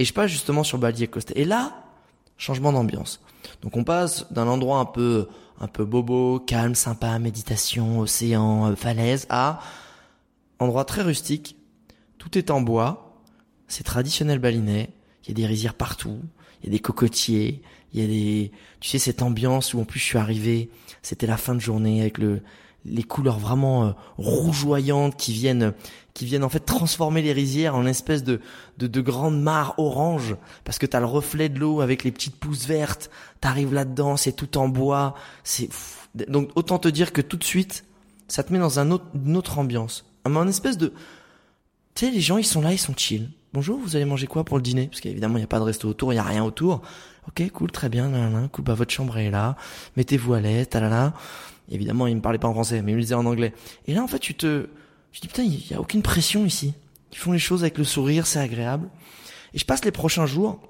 Et 0.00 0.04
je 0.04 0.12
passe 0.12 0.30
justement 0.30 0.64
sur 0.64 0.78
Bali 0.78 1.04
et 1.04 1.06
Costa. 1.06 1.32
Et 1.36 1.44
là, 1.44 1.84
changement 2.38 2.72
d'ambiance. 2.72 3.20
Donc 3.62 3.76
on 3.76 3.84
passe 3.84 4.26
d'un 4.32 4.48
endroit 4.48 4.78
un 4.78 4.84
peu, 4.84 5.28
un 5.60 5.68
peu 5.68 5.84
bobo, 5.84 6.40
calme, 6.40 6.74
sympa, 6.74 7.16
méditation, 7.20 8.00
océan, 8.00 8.70
euh, 8.70 8.74
falaise, 8.74 9.26
à 9.28 9.60
endroit 10.58 10.84
très 10.84 11.02
rustique, 11.02 11.56
tout 12.18 12.38
est 12.38 12.50
en 12.50 12.60
bois, 12.60 13.22
c'est 13.68 13.84
traditionnel 13.84 14.38
balinais, 14.38 14.90
il 15.24 15.28
y 15.28 15.30
a 15.32 15.34
des 15.34 15.46
rizières 15.46 15.74
partout, 15.74 16.20
il 16.62 16.66
y 16.66 16.68
a 16.68 16.72
des 16.72 16.80
cocotiers, 16.80 17.62
il 17.92 18.00
y 18.00 18.04
a 18.04 18.06
des, 18.06 18.52
tu 18.80 18.88
sais, 18.88 18.98
cette 18.98 19.22
ambiance 19.22 19.74
où 19.74 19.80
en 19.80 19.84
plus 19.84 20.00
je 20.00 20.04
suis 20.04 20.18
arrivé, 20.18 20.70
c'était 21.02 21.26
la 21.26 21.36
fin 21.36 21.54
de 21.54 21.60
journée 21.60 22.00
avec 22.00 22.18
le, 22.18 22.42
les 22.84 23.02
couleurs 23.02 23.38
vraiment 23.38 23.86
euh, 23.86 23.90
rougeoyantes 24.18 25.16
qui 25.16 25.32
viennent, 25.32 25.72
qui 26.12 26.26
viennent 26.26 26.44
en 26.44 26.48
fait 26.48 26.60
transformer 26.60 27.22
les 27.22 27.32
rizières 27.32 27.74
en 27.74 27.86
espèce 27.86 28.22
de, 28.22 28.40
de, 28.78 28.86
de 28.86 29.00
grande 29.00 29.40
mare 29.40 29.74
orange 29.78 30.36
parce 30.64 30.78
que 30.78 30.86
t'as 30.86 31.00
le 31.00 31.06
reflet 31.06 31.48
de 31.48 31.58
l'eau 31.58 31.80
avec 31.80 32.04
les 32.04 32.12
petites 32.12 32.36
pousses 32.36 32.66
vertes, 32.66 33.10
t'arrives 33.40 33.72
là-dedans, 33.72 34.16
c'est 34.16 34.32
tout 34.32 34.58
en 34.58 34.68
bois, 34.68 35.14
c'est, 35.42 35.68
donc 36.28 36.50
autant 36.54 36.78
te 36.78 36.88
dire 36.88 37.12
que 37.12 37.20
tout 37.20 37.36
de 37.36 37.44
suite, 37.44 37.84
ça 38.28 38.42
te 38.42 38.52
met 38.52 38.58
dans 38.58 38.78
un 38.78 38.90
autre, 38.90 39.06
une 39.14 39.36
autre 39.36 39.58
ambiance 39.58 40.04
un 40.24 40.48
espèce 40.48 40.78
de, 40.78 40.88
tu 41.94 42.06
sais, 42.06 42.10
les 42.10 42.20
gens 42.20 42.38
ils 42.38 42.44
sont 42.44 42.60
là, 42.60 42.72
ils 42.72 42.78
sont 42.78 42.94
chill. 42.96 43.30
Bonjour, 43.52 43.78
vous 43.78 43.94
allez 43.94 44.04
manger 44.04 44.26
quoi 44.26 44.44
pour 44.44 44.56
le 44.56 44.62
dîner? 44.62 44.88
Parce 44.88 45.00
qu'évidemment 45.00 45.36
il 45.36 45.40
n'y 45.40 45.44
a 45.44 45.48
pas 45.48 45.58
de 45.58 45.64
resto 45.64 45.88
autour, 45.88 46.12
il 46.12 46.16
y 46.16 46.18
a 46.18 46.24
rien 46.24 46.44
autour. 46.44 46.82
Ok, 47.28 47.48
cool, 47.52 47.70
très 47.70 47.88
bien, 47.88 48.08
nan, 48.08 48.48
cool, 48.50 48.64
bah 48.64 48.74
votre 48.74 48.92
chambre 48.92 49.16
est 49.18 49.30
là, 49.30 49.56
mettez-vous 49.96 50.34
à 50.34 50.40
l'aise, 50.40 50.68
talala. 50.68 51.14
Évidemment, 51.70 52.06
il 52.06 52.16
me 52.16 52.20
parlait 52.20 52.38
pas 52.38 52.48
en 52.48 52.52
français, 52.52 52.82
mais 52.82 52.92
il 52.92 52.96
me 52.96 53.00
disait 53.00 53.14
en 53.14 53.24
anglais. 53.24 53.54
Et 53.86 53.94
là, 53.94 54.02
en 54.02 54.06
fait, 54.08 54.18
tu 54.18 54.34
te, 54.34 54.68
je 55.12 55.20
dis 55.20 55.28
putain, 55.28 55.42
il 55.42 55.66
y 55.70 55.74
a 55.74 55.80
aucune 55.80 56.02
pression 56.02 56.44
ici. 56.44 56.74
Ils 57.12 57.18
font 57.18 57.32
les 57.32 57.38
choses 57.38 57.62
avec 57.62 57.78
le 57.78 57.84
sourire, 57.84 58.26
c'est 58.26 58.40
agréable. 58.40 58.88
Et 59.54 59.58
je 59.58 59.64
passe 59.64 59.84
les 59.84 59.92
prochains 59.92 60.26
jours 60.26 60.60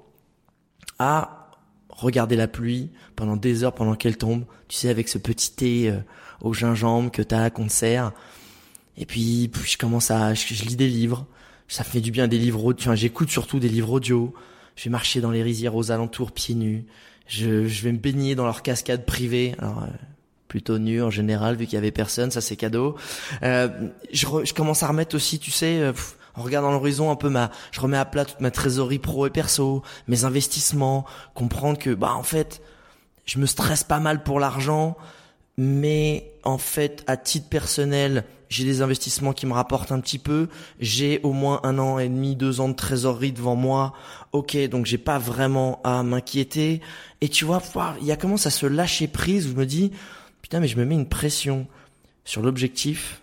à 0.99 1.49
regarder 1.89 2.35
la 2.35 2.47
pluie 2.47 2.91
pendant 3.15 3.35
des 3.35 3.63
heures 3.63 3.73
pendant 3.73 3.95
qu'elle 3.95 4.17
tombe. 4.17 4.45
Tu 4.67 4.77
sais, 4.77 4.89
avec 4.89 5.09
ce 5.09 5.17
petit 5.17 5.51
thé 5.51 5.89
euh, 5.89 5.99
au 6.41 6.53
gingembre 6.53 7.11
que 7.11 7.21
t'as, 7.21 7.49
qu'on 7.49 7.65
te 7.65 7.71
sert. 7.71 8.11
Et 8.97 9.05
puis, 9.05 9.51
je 9.65 9.77
commence 9.77 10.11
à, 10.11 10.33
je, 10.33 10.65
lis 10.65 10.75
des 10.75 10.87
livres. 10.87 11.25
Ça 11.67 11.83
fait 11.83 12.01
du 12.01 12.11
bien 12.11 12.27
des 12.27 12.37
livres, 12.37 12.73
enfin, 12.77 12.95
j'écoute 12.95 13.29
surtout 13.29 13.59
des 13.59 13.69
livres 13.69 13.91
audio. 13.91 14.33
Je 14.75 14.85
vais 14.85 14.89
marcher 14.89 15.21
dans 15.21 15.31
les 15.31 15.41
rizières 15.41 15.75
aux 15.75 15.91
alentours 15.91 16.31
pieds 16.31 16.55
nus. 16.55 16.85
Je, 17.27 17.67
je 17.67 17.83
vais 17.83 17.91
me 17.91 17.97
baigner 17.97 18.35
dans 18.35 18.45
leur 18.45 18.61
cascade 18.61 19.05
privée. 19.05 19.55
Alors, 19.57 19.83
euh, 19.83 19.87
plutôt 20.47 20.77
nu 20.77 21.01
en 21.01 21.09
général 21.09 21.57
vu 21.57 21.65
qu'il 21.65 21.73
y 21.73 21.77
avait 21.77 21.91
personne, 21.91 22.31
ça 22.31 22.39
c'est 22.39 22.55
cadeau. 22.55 22.95
Euh, 23.43 23.67
je, 24.13 24.25
je, 24.43 24.53
commence 24.53 24.83
à 24.83 24.87
remettre 24.87 25.15
aussi, 25.15 25.37
tu 25.37 25.51
sais, 25.51 25.79
euh, 25.79 25.91
en 26.35 26.43
regardant 26.43 26.71
l'horizon 26.71 27.11
un 27.11 27.15
peu 27.15 27.29
ma, 27.29 27.51
je 27.71 27.81
remets 27.81 27.97
à 27.97 28.05
plat 28.05 28.23
toute 28.23 28.39
ma 28.39 28.51
trésorerie 28.51 28.99
pro 28.99 29.25
et 29.27 29.29
perso, 29.29 29.83
mes 30.07 30.23
investissements, 30.23 31.05
comprendre 31.33 31.77
que 31.77 31.89
bah 31.89 32.13
en 32.13 32.23
fait, 32.23 32.61
je 33.25 33.39
me 33.39 33.45
stresse 33.45 33.83
pas 33.83 33.99
mal 33.99 34.23
pour 34.23 34.39
l'argent, 34.39 34.95
mais 35.57 36.31
en 36.43 36.57
fait, 36.57 37.03
à 37.07 37.17
titre 37.17 37.49
personnel, 37.49 38.23
j'ai 38.49 38.63
des 38.63 38.81
investissements 38.81 39.33
qui 39.33 39.45
me 39.45 39.53
rapportent 39.53 39.91
un 39.91 39.99
petit 39.99 40.19
peu, 40.19 40.49
j'ai 40.79 41.19
au 41.23 41.33
moins 41.33 41.59
un 41.63 41.79
an 41.79 41.99
et 41.99 42.07
demi, 42.07 42.35
deux 42.35 42.59
ans 42.59 42.69
de 42.69 42.75
trésorerie 42.75 43.31
devant 43.31 43.55
moi. 43.55 43.93
Ok, 44.31 44.57
donc 44.69 44.85
j'ai 44.85 44.97
pas 44.97 45.17
vraiment 45.17 45.81
à 45.83 46.03
m'inquiéter. 46.03 46.81
Et 47.21 47.29
tu 47.29 47.45
vois, 47.45 47.61
il 48.01 48.07
y 48.07 48.11
a 48.11 48.17
comment 48.17 48.37
ça 48.37 48.49
se 48.49 48.65
lâcher 48.65 49.07
prise 49.07 49.47
où 49.47 49.51
je 49.51 49.55
me 49.55 49.65
dis, 49.65 49.91
putain, 50.41 50.59
mais 50.59 50.67
je 50.67 50.77
me 50.77 50.85
mets 50.85 50.95
une 50.95 51.09
pression 51.09 51.67
sur 52.23 52.41
l'objectif, 52.41 53.21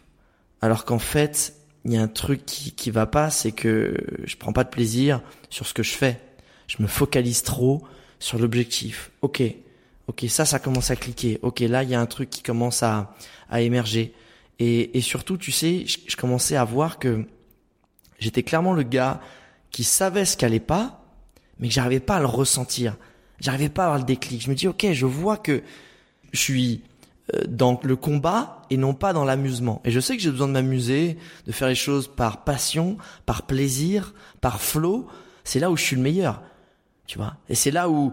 alors 0.61 0.85
qu'en 0.85 0.99
fait, 0.99 1.55
il 1.85 1.93
y 1.93 1.97
a 1.97 2.03
un 2.03 2.09
truc 2.09 2.47
qui, 2.47 2.73
qui 2.73 2.91
va 2.91 3.07
pas, 3.07 3.31
c'est 3.31 3.53
que 3.53 3.97
je 4.25 4.37
prends 4.37 4.53
pas 4.53 4.65
de 4.65 4.71
plaisir 4.71 5.21
sur 5.51 5.67
ce 5.67 5.75
que 5.75 5.83
je 5.83 5.93
fais. 5.93 6.21
Je 6.69 6.81
me 6.81 6.87
focalise 6.87 7.43
trop 7.43 7.83
sur 8.19 8.39
l'objectif. 8.39 9.11
Ok, 9.21 9.43
ok, 10.07 10.25
ça, 10.29 10.45
ça 10.45 10.59
commence 10.59 10.91
à 10.91 10.97
cliquer. 10.97 11.39
Ok, 11.43 11.61
là, 11.61 11.83
il 11.83 11.91
y 11.91 11.95
a 11.95 12.01
un 12.01 12.07
truc 12.07 12.31
qui 12.31 12.43
commence 12.43 12.83
à, 12.83 13.15
à 13.51 13.61
émerger. 13.61 14.15
Et, 14.65 14.97
et 14.97 15.01
surtout, 15.01 15.37
tu 15.37 15.51
sais, 15.51 15.85
je, 15.87 15.99
je 16.07 16.15
commençais 16.15 16.55
à 16.55 16.65
voir 16.65 17.01
que 17.01 17.27
j'étais 18.21 18.45
clairement 18.45 18.75
le 18.75 18.85
gars 18.85 19.21
qui 19.73 19.83
savait 19.83 20.25
ce 20.25 20.37
qu'allait 20.37 20.61
pas, 20.61 21.05
mais 21.59 21.67
que 21.67 21.75
j'arrivais 21.75 21.99
pas 21.99 22.19
à 22.19 22.21
le 22.21 22.27
ressentir. 22.27 22.97
J'arrivais 23.41 23.69
pas 23.69 23.83
à 23.83 23.87
avoir 23.87 23.99
le 23.99 24.05
déclic. 24.05 24.41
Je 24.41 24.51
me 24.51 24.55
dis, 24.55 24.69
ok, 24.69 24.87
je 24.93 25.05
vois 25.05 25.37
que 25.37 25.65
je 26.31 26.39
suis 26.39 26.85
euh, 27.35 27.41
dans 27.49 27.81
le 27.83 27.97
combat 27.97 28.63
et 28.71 28.77
non 28.77 28.95
pas 28.95 29.13
dans 29.13 29.25
l'amusement. 29.25 29.83
Et 29.85 29.91
je 29.91 29.99
sais 29.99 30.17
que 30.17 30.23
j'ai 30.23 30.31
besoin 30.31 30.47
de 30.47 30.53
m'amuser, 30.53 31.19
de 31.47 31.51
faire 31.51 31.67
les 31.67 31.75
choses 31.75 32.07
par 32.07 32.45
passion, 32.45 32.99
par 33.27 33.43
plaisir, 33.49 34.15
par 34.41 34.61
flow. 34.61 35.09
C'est 35.43 35.59
là 35.59 35.73
où 35.73 35.77
je 35.77 35.83
suis 35.83 35.97
le 35.97 36.03
meilleur, 36.03 36.41
tu 37.09 37.19
vois. 37.19 37.35
Et 37.49 37.57
c'est 37.57 37.73
là 37.73 37.89
où 37.91 38.13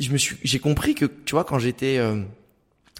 je 0.00 0.10
me 0.10 0.16
suis, 0.16 0.38
j'ai 0.42 0.58
compris 0.58 0.94
que, 0.94 1.04
tu 1.04 1.32
vois, 1.32 1.44
quand 1.44 1.58
j'étais 1.58 1.98
euh, 1.98 2.22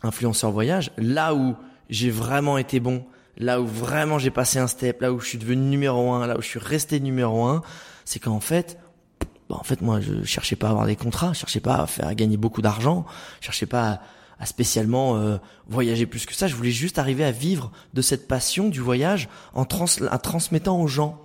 influenceur 0.03 0.51
voyage, 0.51 0.91
là 0.99 1.35
où 1.35 1.57
j'ai 1.91 2.11
vraiment 2.11 2.59
été 2.59 2.81
bon, 2.81 3.05
là 3.39 3.61
où 3.61 3.67
vraiment 3.67 4.19
j'ai 4.19 4.31
passé 4.31 4.59
un 4.59 4.67
step, 4.67 5.01
là 5.01 5.13
où 5.13 5.21
je 5.21 5.29
suis 5.29 5.39
devenu 5.39 5.63
numéro 5.63 6.13
un, 6.13 6.27
là 6.27 6.37
où 6.37 6.43
je 6.43 6.47
suis 6.47 6.59
resté 6.59 7.01
numéro 7.01 7.45
un, 7.45 7.63
c'est 8.05 8.19
qu'en 8.19 8.41
fait, 8.41 8.79
bah 9.49 9.57
en 9.59 9.65
fait 9.65 9.81
moi 9.81 10.01
je 10.01 10.25
cherchais 10.25 10.57
pas 10.57 10.69
à 10.69 10.71
avoir 10.71 10.87
des 10.87 10.97
contrats, 10.97 11.33
je 11.33 11.41
cherchais 11.41 11.61
pas 11.61 11.77
à 11.77 11.87
faire 11.87 12.15
gagner 12.15 12.37
beaucoup 12.37 12.63
d'argent, 12.63 13.05
je 13.41 13.47
cherchais 13.47 13.67
pas 13.67 14.01
à, 14.39 14.47
spécialement 14.47 15.17
euh, 15.17 15.39
voyager 15.69 16.07
plus 16.07 16.27
que 16.27 16.35
ça. 16.35 16.47
Je 16.47 16.55
voulais 16.55 16.71
juste 16.71 16.99
arriver 16.99 17.25
à 17.25 17.31
vivre 17.31 17.71
de 17.95 18.03
cette 18.03 18.29
passion 18.29 18.69
du 18.69 18.81
voyage 18.81 19.29
en, 19.55 19.65
trans 19.65 19.87
transmettant 20.23 20.81
aux 20.81 20.89
gens. 20.89 21.21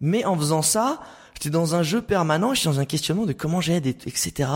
Mais 0.00 0.24
en 0.24 0.36
faisant 0.36 0.62
ça, 0.62 1.00
j'étais 1.34 1.50
dans 1.50 1.74
un 1.74 1.82
jeu 1.82 2.00
permanent, 2.00 2.54
j'étais 2.54 2.68
dans 2.68 2.80
un 2.80 2.84
questionnement 2.84 3.26
de 3.26 3.32
comment 3.32 3.60
j'aide, 3.60 3.86
etc. 3.86 4.48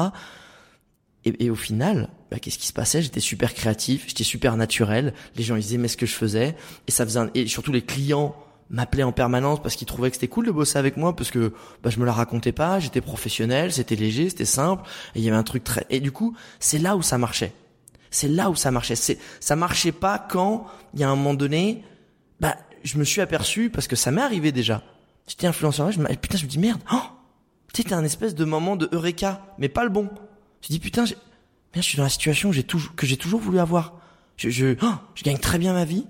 Et, 1.24 1.44
et, 1.44 1.50
au 1.50 1.54
final, 1.54 2.08
bah, 2.30 2.38
qu'est-ce 2.38 2.58
qui 2.58 2.66
se 2.66 2.72
passait? 2.72 3.02
J'étais 3.02 3.20
super 3.20 3.54
créatif, 3.54 4.04
j'étais 4.08 4.24
super 4.24 4.56
naturel. 4.56 5.14
Les 5.36 5.44
gens 5.44 5.56
ils 5.56 5.74
aimaient 5.74 5.88
ce 5.88 5.96
que 5.96 6.06
je 6.06 6.14
faisais 6.14 6.56
et 6.88 6.90
ça 6.90 7.04
faisait 7.04 7.20
et 7.34 7.46
surtout 7.46 7.72
les 7.72 7.82
clients 7.82 8.34
m'appelaient 8.70 9.02
en 9.02 9.12
permanence 9.12 9.62
parce 9.62 9.76
qu'ils 9.76 9.86
trouvaient 9.86 10.10
que 10.10 10.16
c'était 10.16 10.28
cool 10.28 10.46
de 10.46 10.50
bosser 10.50 10.78
avec 10.78 10.96
moi 10.96 11.14
parce 11.14 11.30
que 11.30 11.52
bah, 11.82 11.90
je 11.90 12.00
me 12.00 12.06
la 12.06 12.12
racontais 12.12 12.52
pas, 12.52 12.80
j'étais 12.80 13.02
professionnel, 13.02 13.72
c'était 13.72 13.96
léger, 13.96 14.30
c'était 14.30 14.44
simple 14.46 14.88
et 15.14 15.20
il 15.20 15.24
y 15.24 15.28
avait 15.28 15.36
un 15.36 15.42
truc 15.42 15.62
très 15.62 15.86
et 15.90 16.00
du 16.00 16.10
coup 16.10 16.34
c'est 16.58 16.78
là 16.78 16.96
où 16.96 17.02
ça 17.02 17.18
marchait 17.18 17.52
c'est 18.12 18.28
là 18.28 18.50
où 18.50 18.54
ça 18.54 18.70
marchait. 18.70 18.94
C'est, 18.94 19.18
ça 19.40 19.56
marchait 19.56 19.90
pas 19.90 20.18
quand, 20.18 20.66
il 20.94 21.00
y 21.00 21.04
a 21.04 21.08
un 21.08 21.16
moment 21.16 21.34
donné, 21.34 21.82
bah, 22.38 22.56
je 22.84 22.98
me 22.98 23.04
suis 23.04 23.20
aperçu, 23.20 23.70
parce 23.70 23.88
que 23.88 23.96
ça 23.96 24.12
m'est 24.12 24.22
arrivé 24.22 24.52
déjà. 24.52 24.82
J'étais 25.26 25.48
influenceur, 25.48 25.90
je 25.90 25.98
me, 25.98 26.06
putain, 26.14 26.38
je 26.38 26.44
me 26.44 26.48
dis 26.48 26.58
merde, 26.58 26.80
oh, 26.92 27.00
c'était 27.74 27.94
un 27.94 28.04
espèce 28.04 28.34
de 28.34 28.44
moment 28.44 28.76
de 28.76 28.88
eureka, 28.92 29.42
mais 29.58 29.68
pas 29.68 29.82
le 29.82 29.90
bon. 29.90 30.10
Je 30.62 30.68
dis 30.68 30.78
putain, 30.78 31.04
merde, 31.04 31.16
je 31.74 31.80
suis 31.80 31.96
dans 31.96 32.04
la 32.04 32.08
situation 32.08 32.50
que 32.50 32.54
j'ai 32.54 32.64
toujours, 32.64 32.92
toujours 33.18 33.40
voulu 33.40 33.58
avoir. 33.58 33.98
Je, 34.36 34.48
je, 34.48 34.76
oh, 34.82 34.94
je 35.14 35.22
gagne 35.22 35.38
très 35.38 35.58
bien 35.58 35.72
ma 35.72 35.84
vie, 35.84 36.06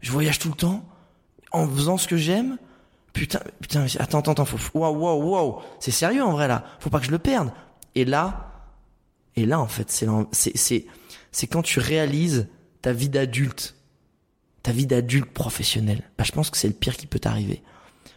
je 0.00 0.12
voyage 0.12 0.38
tout 0.38 0.48
le 0.48 0.54
temps, 0.54 0.86
en 1.50 1.68
faisant 1.68 1.98
ce 1.98 2.06
que 2.06 2.16
j'aime. 2.16 2.58
Putain, 3.12 3.40
putain, 3.60 3.86
attends, 3.98 4.18
attends, 4.18 4.32
attends, 4.32 4.44
faut, 4.44 4.78
waouh, 4.78 4.94
waouh, 4.94 5.22
waouh, 5.22 5.62
c'est 5.80 5.90
sérieux 5.90 6.22
en 6.22 6.32
vrai 6.32 6.48
là, 6.48 6.64
faut 6.80 6.90
pas 6.90 7.00
que 7.00 7.06
je 7.06 7.10
le 7.10 7.18
perde. 7.18 7.50
Et 7.94 8.04
là, 8.04 8.52
et 9.36 9.46
là 9.46 9.58
en 9.58 9.66
fait, 9.66 9.90
c'est, 9.90 10.06
c'est, 10.32 10.56
c'est, 10.56 10.86
c'est 11.32 11.46
quand 11.46 11.62
tu 11.62 11.80
réalises 11.80 12.48
ta 12.82 12.92
vie 12.92 13.08
d'adulte, 13.08 13.74
ta 14.62 14.72
vie 14.72 14.86
d'adulte 14.86 15.32
professionnel. 15.32 16.02
Bah, 16.18 16.24
je 16.24 16.32
pense 16.32 16.50
que 16.50 16.58
c'est 16.58 16.68
le 16.68 16.74
pire 16.74 16.96
qui 16.96 17.06
peut 17.06 17.18
t'arriver. 17.18 17.62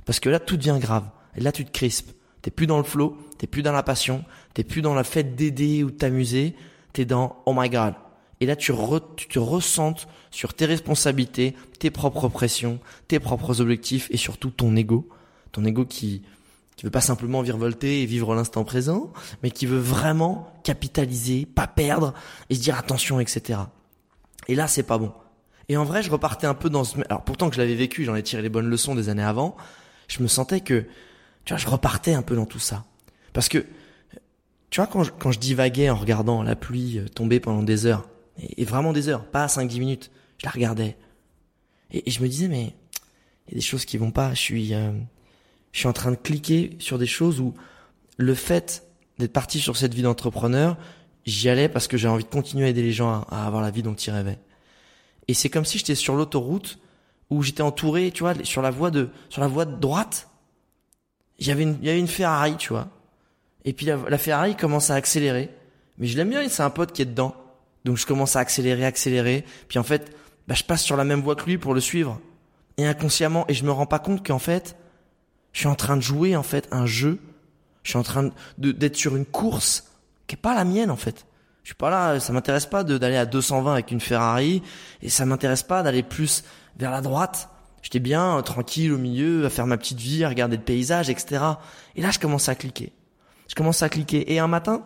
Parce 0.05 0.19
que 0.19 0.29
là, 0.29 0.39
tout 0.39 0.57
devient 0.57 0.77
grave. 0.79 1.09
Et 1.35 1.41
là, 1.41 1.51
tu 1.51 1.63
te 1.65 1.71
crispes. 1.71 2.11
T'es 2.41 2.51
plus 2.51 2.67
dans 2.67 2.77
le 2.77 2.83
flow, 2.83 3.17
t'es 3.37 3.47
plus 3.47 3.61
dans 3.63 3.71
la 3.71 3.83
passion, 3.83 4.23
t'es 4.53 4.63
plus 4.63 4.81
dans 4.81 4.93
la 4.93 5.03
fête 5.03 5.35
d'aider 5.35 5.83
ou 5.83 5.91
de 5.91 5.95
t'amuser, 5.95 6.55
t'es 6.93 7.05
dans 7.05 7.41
oh 7.45 7.53
my 7.55 7.69
god. 7.69 7.93
Et 8.41 8.45
là, 8.45 8.55
tu, 8.55 8.73
tu 9.17 9.27
te 9.27 9.39
ressentes 9.39 10.07
sur 10.31 10.53
tes 10.53 10.65
responsabilités, 10.65 11.55
tes 11.79 11.91
propres 11.91 12.29
pressions, 12.29 12.79
tes 13.07 13.19
propres 13.19 13.59
objectifs 13.59 14.07
et 14.11 14.17
surtout 14.17 14.49
ton 14.49 14.75
ego. 14.75 15.09
Ton 15.51 15.65
ego 15.65 15.85
qui, 15.85 16.21
qui 16.75 16.85
veut 16.85 16.91
pas 16.91 17.01
simplement 17.01 17.41
virevolter 17.41 18.01
et 18.01 18.05
vivre 18.05 18.33
l'instant 18.35 18.63
présent, 18.63 19.11
mais 19.43 19.51
qui 19.51 19.65
veut 19.65 19.79
vraiment 19.79 20.53
capitaliser, 20.63 21.45
pas 21.45 21.67
perdre 21.67 22.13
et 22.49 22.55
se 22.55 22.61
dire 22.61 22.77
attention, 22.77 23.19
etc. 23.19 23.59
Et 24.47 24.55
là, 24.55 24.67
c'est 24.67 24.83
pas 24.83 24.97
bon. 24.97 25.11
Et 25.67 25.75
en 25.75 25.83
vrai, 25.83 26.01
je 26.01 26.09
repartais 26.09 26.47
un 26.47 26.53
peu 26.53 26.69
dans 26.69 26.85
ce, 26.85 26.97
alors 27.09 27.23
pourtant 27.23 27.49
que 27.49 27.55
je 27.55 27.61
l'avais 27.61 27.75
vécu, 27.75 28.05
j'en 28.05 28.15
ai 28.15 28.23
tiré 28.23 28.41
les 28.41 28.49
bonnes 28.49 28.69
leçons 28.69 28.95
des 28.95 29.09
années 29.09 29.23
avant, 29.23 29.57
je 30.07 30.23
me 30.23 30.27
sentais 30.27 30.61
que, 30.61 30.85
tu 31.43 31.53
vois, 31.53 31.57
je 31.57 31.67
repartais 31.67 32.13
un 32.13 32.21
peu 32.21 32.35
dans 32.35 32.45
tout 32.45 32.59
ça. 32.59 32.85
Parce 33.33 33.49
que, 33.49 33.65
tu 34.69 34.79
vois, 34.79 34.87
quand 34.87 35.03
je, 35.03 35.11
quand 35.11 35.31
je 35.31 35.39
divaguais 35.39 35.89
en 35.89 35.95
regardant 35.95 36.43
la 36.43 36.55
pluie 36.55 36.99
euh, 36.99 37.07
tomber 37.07 37.39
pendant 37.39 37.63
des 37.63 37.85
heures, 37.85 38.07
et, 38.39 38.65
vraiment 38.65 38.93
des 38.93 39.09
heures, 39.09 39.25
pas 39.25 39.47
5-10 39.47 39.79
minutes, 39.79 40.11
je 40.37 40.45
la 40.45 40.51
regardais. 40.51 40.95
Et, 41.91 42.09
je 42.09 42.21
me 42.21 42.27
disais, 42.27 42.47
mais, 42.47 42.73
il 43.47 43.53
y 43.53 43.55
a 43.55 43.55
des 43.55 43.61
choses 43.61 43.85
qui 43.85 43.97
vont 43.97 44.11
pas, 44.11 44.33
je 44.33 44.39
suis, 44.39 44.73
euh, 44.73 44.91
je 45.71 45.79
suis 45.79 45.87
en 45.87 45.93
train 45.93 46.11
de 46.11 46.17
cliquer 46.17 46.75
sur 46.79 46.97
des 46.97 47.07
choses 47.07 47.39
où 47.39 47.53
le 48.17 48.35
fait 48.35 48.85
d'être 49.17 49.33
parti 49.33 49.59
sur 49.59 49.75
cette 49.75 49.93
vie 49.93 50.03
d'entrepreneur, 50.03 50.77
j'y 51.25 51.49
allais 51.49 51.67
parce 51.67 51.87
que 51.87 51.97
j'ai 51.97 52.07
envie 52.07 52.23
de 52.23 52.29
continuer 52.29 52.65
à 52.65 52.69
aider 52.69 52.83
les 52.83 52.91
gens 52.91 53.25
à, 53.29 53.45
avoir 53.45 53.61
la 53.61 53.71
vie 53.71 53.81
dont 53.81 53.95
ils 53.95 54.11
rêvaient. 54.11 54.39
Et 55.27 55.33
c'est 55.33 55.49
comme 55.49 55.65
si 55.65 55.77
j'étais 55.77 55.95
sur 55.95 56.15
l'autoroute 56.15 56.79
où 57.29 57.41
j'étais 57.43 57.61
entouré, 57.61 58.11
tu 58.11 58.23
vois, 58.23 58.33
sur 58.43 58.61
la 58.61 58.71
voie 58.71 58.91
de 58.91 59.09
sur 59.29 59.41
la 59.41 59.47
voie 59.47 59.65
de 59.65 59.75
droite, 59.75 60.29
j'avais 61.37 61.63
une 61.63 61.77
il 61.81 61.87
y 61.87 61.89
avait 61.89 61.99
une 61.99 62.07
Ferrari, 62.07 62.55
tu 62.57 62.69
vois. 62.69 62.89
Et 63.65 63.73
puis 63.73 63.85
la, 63.85 64.17
Ferrari 64.17 64.55
commence 64.55 64.89
à 64.89 64.95
accélérer, 64.95 65.49
mais 65.97 66.07
je 66.07 66.17
l'aime 66.17 66.29
bien, 66.29 66.47
c'est 66.47 66.63
un 66.63 66.69
pote 66.69 66.91
qui 66.91 67.01
est 67.01 67.05
dedans. 67.05 67.35
Donc 67.85 67.97
je 67.97 68.05
commence 68.05 68.35
à 68.35 68.39
accélérer, 68.39 68.85
accélérer, 68.85 69.45
puis 69.67 69.79
en 69.79 69.83
fait, 69.83 70.15
bah, 70.47 70.55
je 70.55 70.63
passe 70.63 70.81
sur 70.81 70.97
la 70.97 71.03
même 71.03 71.21
voie 71.21 71.35
que 71.35 71.45
lui 71.45 71.57
pour 71.57 71.73
le 71.73 71.81
suivre. 71.81 72.19
Et 72.77 72.85
inconsciemment, 72.85 73.45
et 73.49 73.53
je 73.53 73.65
me 73.65 73.71
rends 73.71 73.85
pas 73.85 73.99
compte 73.99 74.25
qu'en 74.25 74.39
fait, 74.39 74.77
je 75.51 75.59
suis 75.59 75.67
en 75.67 75.75
train 75.75 75.97
de 75.97 76.01
jouer 76.01 76.35
en 76.35 76.43
fait 76.43 76.67
un 76.71 76.85
jeu. 76.85 77.19
Je 77.83 77.91
suis 77.91 77.99
en 77.99 78.03
train 78.03 78.31
d'être 78.57 78.95
sur 78.95 79.15
une 79.15 79.25
course 79.25 79.85
qui 80.27 80.35
est 80.35 80.37
pas 80.37 80.55
la 80.55 80.63
mienne 80.63 80.91
en 80.91 80.95
fait. 80.95 81.25
Je 81.63 81.69
suis 81.69 81.75
pas 81.75 81.89
là, 81.89 82.19
ça 82.19 82.33
m'intéresse 82.33 82.65
pas 82.65 82.83
d'aller 82.83 83.17
à 83.17 83.25
220 83.25 83.73
avec 83.73 83.91
une 83.91 83.99
Ferrari 83.99 84.63
et 85.01 85.09
ça 85.09 85.25
m'intéresse 85.25 85.63
pas 85.63 85.83
d'aller 85.83 86.03
plus 86.03 86.43
vers 86.77 86.91
la 86.91 87.01
droite. 87.01 87.49
J'étais 87.81 87.99
bien 87.99 88.37
euh, 88.37 88.41
tranquille 88.41 88.91
au 88.91 88.97
milieu, 88.97 89.45
à 89.45 89.49
faire 89.49 89.67
ma 89.67 89.77
petite 89.77 89.99
vie, 89.99 90.23
à 90.23 90.29
regarder 90.29 90.57
le 90.57 90.63
paysage, 90.63 91.09
etc. 91.09 91.43
Et 91.95 92.01
là, 92.01 92.11
je 92.11 92.19
commence 92.19 92.49
à 92.49 92.55
cliquer. 92.55 92.91
Je 93.49 93.55
commence 93.55 93.81
à 93.83 93.89
cliquer. 93.89 94.31
Et 94.31 94.39
un 94.39 94.47
matin, 94.47 94.85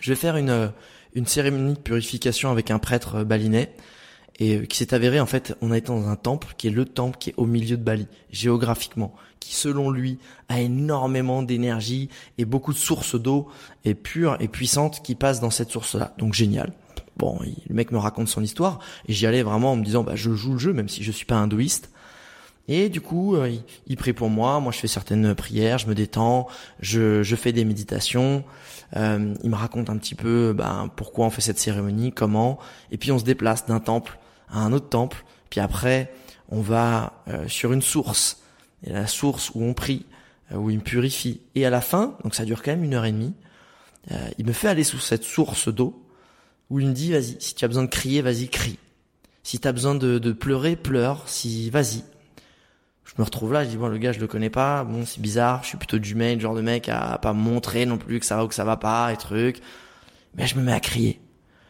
je 0.00 0.10
vais 0.10 0.16
faire 0.16 0.36
une, 0.36 0.50
euh, 0.50 0.68
une 1.14 1.26
cérémonie 1.26 1.74
de 1.74 1.78
purification 1.78 2.50
avec 2.50 2.70
un 2.70 2.78
prêtre 2.78 3.16
euh, 3.16 3.24
balinais 3.24 3.72
et 4.38 4.66
qui 4.66 4.76
s'est 4.76 4.92
avéré 4.92 5.18
en 5.18 5.26
fait, 5.26 5.56
on 5.62 5.70
a 5.70 5.78
été 5.78 5.86
dans 5.86 6.08
un 6.08 6.16
temple 6.16 6.48
qui 6.58 6.66
est 6.66 6.70
le 6.70 6.84
temple 6.84 7.16
qui 7.18 7.30
est 7.30 7.34
au 7.38 7.46
milieu 7.46 7.78
de 7.78 7.82
Bali, 7.82 8.06
géographiquement, 8.30 9.14
qui 9.40 9.54
selon 9.54 9.90
lui 9.90 10.18
a 10.50 10.60
énormément 10.60 11.42
d'énergie 11.42 12.10
et 12.36 12.44
beaucoup 12.44 12.74
de 12.74 12.78
sources 12.78 13.14
d'eau 13.14 13.48
et 13.86 13.94
pure 13.94 14.36
et 14.40 14.48
puissante 14.48 15.02
qui 15.02 15.14
passent 15.14 15.40
dans 15.40 15.50
cette 15.50 15.70
source-là. 15.70 16.14
Donc 16.18 16.34
génial. 16.34 16.74
Bon, 17.16 17.38
le 17.40 17.74
mec 17.74 17.92
me 17.92 17.98
raconte 17.98 18.28
son 18.28 18.42
histoire 18.42 18.78
et 19.08 19.14
j'y 19.14 19.26
allais 19.26 19.42
vraiment 19.42 19.72
en 19.72 19.76
me 19.76 19.84
disant 19.84 20.02
bah 20.02 20.16
je 20.16 20.30
joue 20.32 20.52
le 20.52 20.58
jeu 20.58 20.74
même 20.74 20.90
si 20.90 21.02
je 21.02 21.12
suis 21.12 21.24
pas 21.24 21.36
hindouiste. 21.36 21.90
Et 22.68 22.88
du 22.88 23.00
coup, 23.00 23.36
euh, 23.36 23.54
il, 23.86 23.96
prie 23.96 24.12
pour 24.12 24.28
moi. 24.28 24.58
Moi, 24.60 24.72
je 24.72 24.78
fais 24.78 24.88
certaines 24.88 25.34
prières, 25.34 25.78
je 25.78 25.86
me 25.86 25.94
détends, 25.94 26.48
je, 26.80 27.22
je 27.22 27.36
fais 27.36 27.52
des 27.52 27.64
méditations. 27.64 28.44
Euh, 28.96 29.34
il 29.42 29.50
me 29.50 29.56
raconte 29.56 29.90
un 29.90 29.96
petit 29.96 30.14
peu 30.14 30.52
ben, 30.52 30.90
pourquoi 30.96 31.26
on 31.26 31.30
fait 31.30 31.40
cette 31.40 31.58
cérémonie, 31.58 32.12
comment. 32.12 32.58
Et 32.90 32.98
puis 32.98 33.12
on 33.12 33.18
se 33.18 33.24
déplace 33.24 33.66
d'un 33.66 33.80
temple 33.80 34.18
à 34.48 34.60
un 34.60 34.72
autre 34.72 34.88
temple. 34.88 35.24
Puis 35.50 35.60
après, 35.60 36.12
on 36.48 36.60
va 36.60 37.22
euh, 37.28 37.48
sur 37.48 37.72
une 37.72 37.82
source 37.82 38.38
et 38.84 38.92
la 38.92 39.06
source 39.06 39.50
où 39.54 39.62
on 39.62 39.74
prie, 39.74 40.06
euh, 40.52 40.56
où 40.56 40.70
il 40.70 40.78
me 40.78 40.82
purifie. 40.82 41.40
Et 41.54 41.66
à 41.66 41.70
la 41.70 41.80
fin, 41.80 42.16
donc 42.22 42.34
ça 42.34 42.44
dure 42.44 42.62
quand 42.62 42.70
même 42.70 42.84
une 42.84 42.94
heure 42.94 43.04
et 43.04 43.12
demie, 43.12 43.34
euh, 44.12 44.28
il 44.38 44.46
me 44.46 44.52
fait 44.52 44.68
aller 44.68 44.84
sous 44.84 44.98
cette 44.98 45.24
source 45.24 45.68
d'eau, 45.68 46.02
où 46.70 46.80
il 46.80 46.88
me 46.88 46.92
dit, 46.92 47.12
vas-y, 47.12 47.36
si 47.40 47.54
tu 47.54 47.64
as 47.64 47.68
besoin 47.68 47.84
de 47.84 47.88
crier, 47.88 48.22
vas-y, 48.22 48.48
crie. 48.48 48.78
Si 49.42 49.60
tu 49.60 49.68
as 49.68 49.72
besoin 49.72 49.94
de, 49.94 50.18
de, 50.18 50.32
pleurer, 50.32 50.74
pleure. 50.74 51.22
Si, 51.28 51.70
vas-y. 51.70 52.02
Je 53.06 53.12
me 53.18 53.24
retrouve 53.24 53.52
là, 53.52 53.64
je 53.64 53.70
dis 53.70 53.76
bon 53.76 53.86
le 53.86 53.98
gars 53.98 54.12
je 54.12 54.18
le 54.18 54.26
connais 54.26 54.50
pas, 54.50 54.82
bon 54.82 55.06
c'est 55.06 55.20
bizarre, 55.20 55.62
je 55.62 55.68
suis 55.68 55.78
plutôt 55.78 55.98
du 55.98 56.16
mec, 56.16 56.40
genre 56.40 56.56
de 56.56 56.60
mec 56.60 56.88
à, 56.88 57.18
pas 57.18 57.32
montrer 57.32 57.86
non 57.86 57.98
plus 57.98 58.18
que 58.18 58.26
ça 58.26 58.36
va 58.36 58.44
ou 58.44 58.48
que 58.48 58.54
ça 58.54 58.64
va 58.64 58.76
pas 58.76 59.12
et 59.12 59.16
trucs. 59.16 59.62
Mais 60.34 60.46
je 60.46 60.56
me 60.56 60.62
mets 60.62 60.72
à 60.72 60.80
crier. 60.80 61.20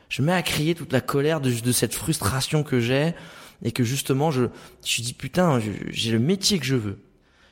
Je 0.08 0.22
me 0.22 0.28
mets 0.28 0.32
à 0.32 0.42
crier 0.42 0.74
toute 0.74 0.92
la 0.92 1.00
colère 1.00 1.40
de, 1.40 1.50
de 1.50 1.72
cette 1.72 1.94
frustration 1.94 2.62
que 2.62 2.80
j'ai 2.80 3.14
et 3.62 3.70
que 3.70 3.84
justement 3.84 4.30
je 4.30 4.46
je 4.84 5.02
dis 5.02 5.12
putain 5.12 5.60
j'ai 5.90 6.10
le 6.10 6.18
métier 6.18 6.58
que 6.58 6.64
je 6.64 6.74
veux. 6.74 6.98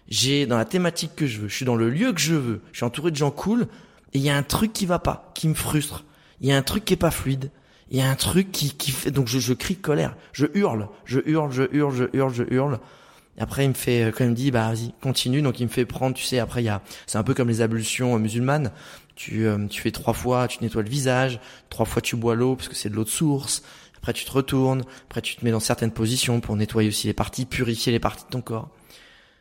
J'ai 0.08 0.46
dans 0.46 0.58
la 0.58 0.64
thématique 0.64 1.14
que 1.14 1.26
je 1.26 1.42
veux. 1.42 1.48
Je 1.48 1.54
suis 1.54 1.64
dans 1.64 1.76
le 1.76 1.90
lieu 1.90 2.12
que 2.12 2.20
je 2.20 2.34
veux. 2.34 2.62
Je 2.72 2.78
suis 2.78 2.84
entouré 2.84 3.10
de 3.10 3.16
gens 3.16 3.30
cool 3.30 3.68
et 4.12 4.18
il 4.18 4.22
y 4.22 4.30
a 4.30 4.36
un 4.36 4.42
truc 4.42 4.72
qui 4.72 4.86
va 4.86 4.98
pas 4.98 5.30
qui 5.34 5.46
me 5.46 5.54
frustre. 5.54 6.04
Il 6.40 6.48
y 6.48 6.52
a 6.52 6.56
un 6.56 6.62
truc 6.62 6.84
qui 6.84 6.94
est 6.94 6.98
pas 6.98 7.10
fluide. 7.10 7.50
Il 7.90 7.98
y 7.98 8.02
a 8.02 8.08
un 8.08 8.14
truc 8.14 8.50
qui 8.50 8.74
qui 8.74 8.92
fait 8.92 9.10
donc 9.10 9.28
je, 9.28 9.38
je 9.38 9.52
crie 9.52 9.74
de 9.74 9.80
colère. 9.80 10.16
Je 10.32 10.46
hurle. 10.54 10.88
Je 11.04 11.20
hurle 11.26 11.52
je 11.52 11.64
hurle 11.72 11.94
je 11.94 12.04
hurle 12.16 12.34
je 12.34 12.44
hurle. 12.50 12.74
et 12.74 13.03
après 13.38 13.64
il 13.64 13.68
me 13.68 13.74
fait 13.74 14.12
quand 14.16 14.24
il 14.24 14.30
me 14.30 14.34
dit 14.34 14.50
bah 14.50 14.68
vas-y 14.68 14.92
continue. 15.00 15.42
Donc 15.42 15.60
il 15.60 15.64
me 15.64 15.70
fait 15.70 15.84
prendre 15.84 16.14
tu 16.14 16.24
sais 16.24 16.38
après 16.38 16.62
il 16.62 16.66
y 16.66 16.68
a 16.68 16.82
c'est 17.06 17.18
un 17.18 17.22
peu 17.22 17.34
comme 17.34 17.48
les 17.48 17.60
ablutions 17.60 18.18
musulmanes. 18.18 18.70
Tu 19.16 19.46
euh, 19.46 19.66
tu 19.68 19.80
fais 19.80 19.90
trois 19.90 20.14
fois 20.14 20.48
tu 20.48 20.62
nettoies 20.62 20.82
le 20.82 20.88
visage. 20.88 21.40
Trois 21.70 21.86
fois 21.86 22.02
tu 22.02 22.16
bois 22.16 22.34
l'eau 22.34 22.56
parce 22.56 22.68
que 22.68 22.74
c'est 22.74 22.88
de 22.88 22.94
l'eau 22.94 23.04
de 23.04 23.08
source. 23.08 23.62
Après 23.96 24.12
tu 24.12 24.24
te 24.24 24.30
retournes, 24.32 24.82
après 25.08 25.22
tu 25.22 25.36
te 25.36 25.44
mets 25.44 25.50
dans 25.50 25.60
certaines 25.60 25.92
positions 25.92 26.40
pour 26.40 26.56
nettoyer 26.56 26.88
aussi 26.90 27.06
les 27.06 27.14
parties, 27.14 27.46
purifier 27.46 27.90
les 27.90 28.00
parties 28.00 28.24
de 28.24 28.30
ton 28.30 28.42
corps. 28.42 28.68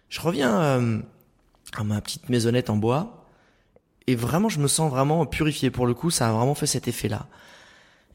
Je 0.09 0.21
reviens 0.21 0.61
euh, 0.61 0.99
à 1.75 1.83
ma 1.83 1.99
petite 2.01 2.29
maisonnette 2.29 2.69
en 2.69 2.77
bois. 2.77 3.27
Et 4.07 4.15
vraiment 4.15 4.49
je 4.49 4.59
me 4.59 4.67
sens 4.67 4.89
vraiment 4.89 5.25
purifié. 5.25 5.69
Pour 5.69 5.85
le 5.85 5.93
coup, 5.93 6.11
ça 6.11 6.29
a 6.29 6.31
vraiment 6.31 6.55
fait 6.55 6.65
cet 6.67 6.87
effet-là. 6.87 7.27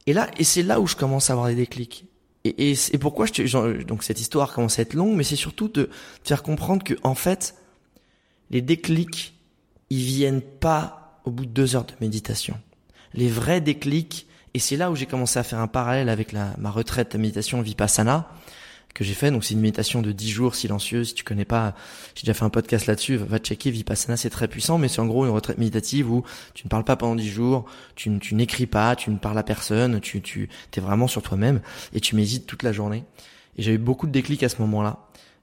Et 0.07 0.13
là, 0.13 0.29
et 0.39 0.45
c'est 0.45 0.63
là 0.63 0.81
où 0.81 0.87
je 0.87 0.97
commence 0.97 1.29
à 1.29 1.35
avoir 1.35 1.49
des 1.49 1.55
déclics. 1.55 2.07
Et, 2.49 2.71
et, 2.73 2.79
et 2.93 2.99
pourquoi 2.99 3.27
je 3.27 3.33
te, 3.33 3.83
donc 3.83 4.03
cette 4.03 4.21
histoire 4.21 4.53
commence 4.53 4.79
à 4.79 4.83
être 4.83 4.95
longue, 4.95 5.15
mais 5.15 5.25
c'est 5.25 5.37
surtout 5.37 5.69
de 5.69 5.91
faire 6.25 6.43
comprendre 6.43 6.83
que 6.85 6.95
en 7.03 7.15
fait, 7.15 7.55
les 8.51 8.63
déclics, 8.63 9.35
ils 9.91 10.03
viennent 10.03 10.43
pas 10.43 11.21
au 11.25 11.31
bout 11.31 11.47
de 11.47 11.51
deux 11.51 11.77
heures 11.77 11.85
de 11.85 11.95
méditation. 12.01 12.59
Les 13.15 13.29
vrais 13.29 13.61
déclics, 13.61 14.27
et 14.55 14.59
c'est 14.59 14.77
là 14.77 14.91
où 14.91 14.97
j'ai 14.97 15.07
commencé 15.07 15.39
à 15.39 15.43
faire 15.43 15.61
un 15.61 15.67
parallèle 15.67 16.09
avec 16.09 16.33
la, 16.33 16.55
ma 16.59 16.71
retraite 16.71 17.13
de 17.13 17.19
méditation 17.19 17.61
Vipassana 17.61 18.31
que 18.95 19.05
j'ai 19.05 19.15
fait. 19.15 19.31
Donc 19.31 19.45
c'est 19.45 19.55
une 19.55 19.61
méditation 19.61 20.03
de 20.03 20.13
10 20.13 20.31
jours 20.31 20.55
silencieuse. 20.55 21.09
Si 21.09 21.15
tu 21.15 21.25
connais 21.25 21.45
pas, 21.45 21.75
j'ai 22.15 22.23
déjà 22.23 22.35
fait 22.35 22.45
un 22.45 22.51
podcast 22.51 22.87
là-dessus. 22.87 23.17
Va 23.17 23.39
checker 23.39 23.71
Vipassana, 23.71 24.17
c'est 24.17 24.31
très 24.31 24.49
puissant, 24.49 24.79
mais 24.79 24.89
c'est 24.89 25.01
en 25.01 25.07
gros 25.07 25.25
une 25.25 25.31
retraite 25.31 25.59
méditative 25.59 26.11
où 26.11 26.25
tu 26.55 26.67
ne 26.67 26.69
parles 26.69 26.85
pas 26.85 26.97
pendant 26.97 27.15
10 27.15 27.29
jours, 27.29 27.65
tu, 27.95 28.19
tu 28.19 28.35
n'écris 28.35 28.67
pas, 28.67 28.97
tu 28.97 29.11
ne 29.11 29.19
parles 29.19 29.39
à 29.39 29.43
personne, 29.43 30.01
tu, 30.01 30.21
tu 30.21 30.49
es 30.77 30.81
vraiment 30.81 31.09
sur 31.09 31.23
toi-même 31.23 31.61
et 31.93 32.01
tu 32.01 32.17
médites 32.17 32.47
toute 32.47 32.63
la 32.63 32.73
journée. 32.73 33.05
Et 33.57 33.63
j'ai 33.63 33.73
eu 33.73 33.79
beaucoup 33.79 34.07
de 34.07 34.13
déclics 34.13 34.43
à 34.43 34.49
ce 34.49 34.61
moment-là. 34.63 34.99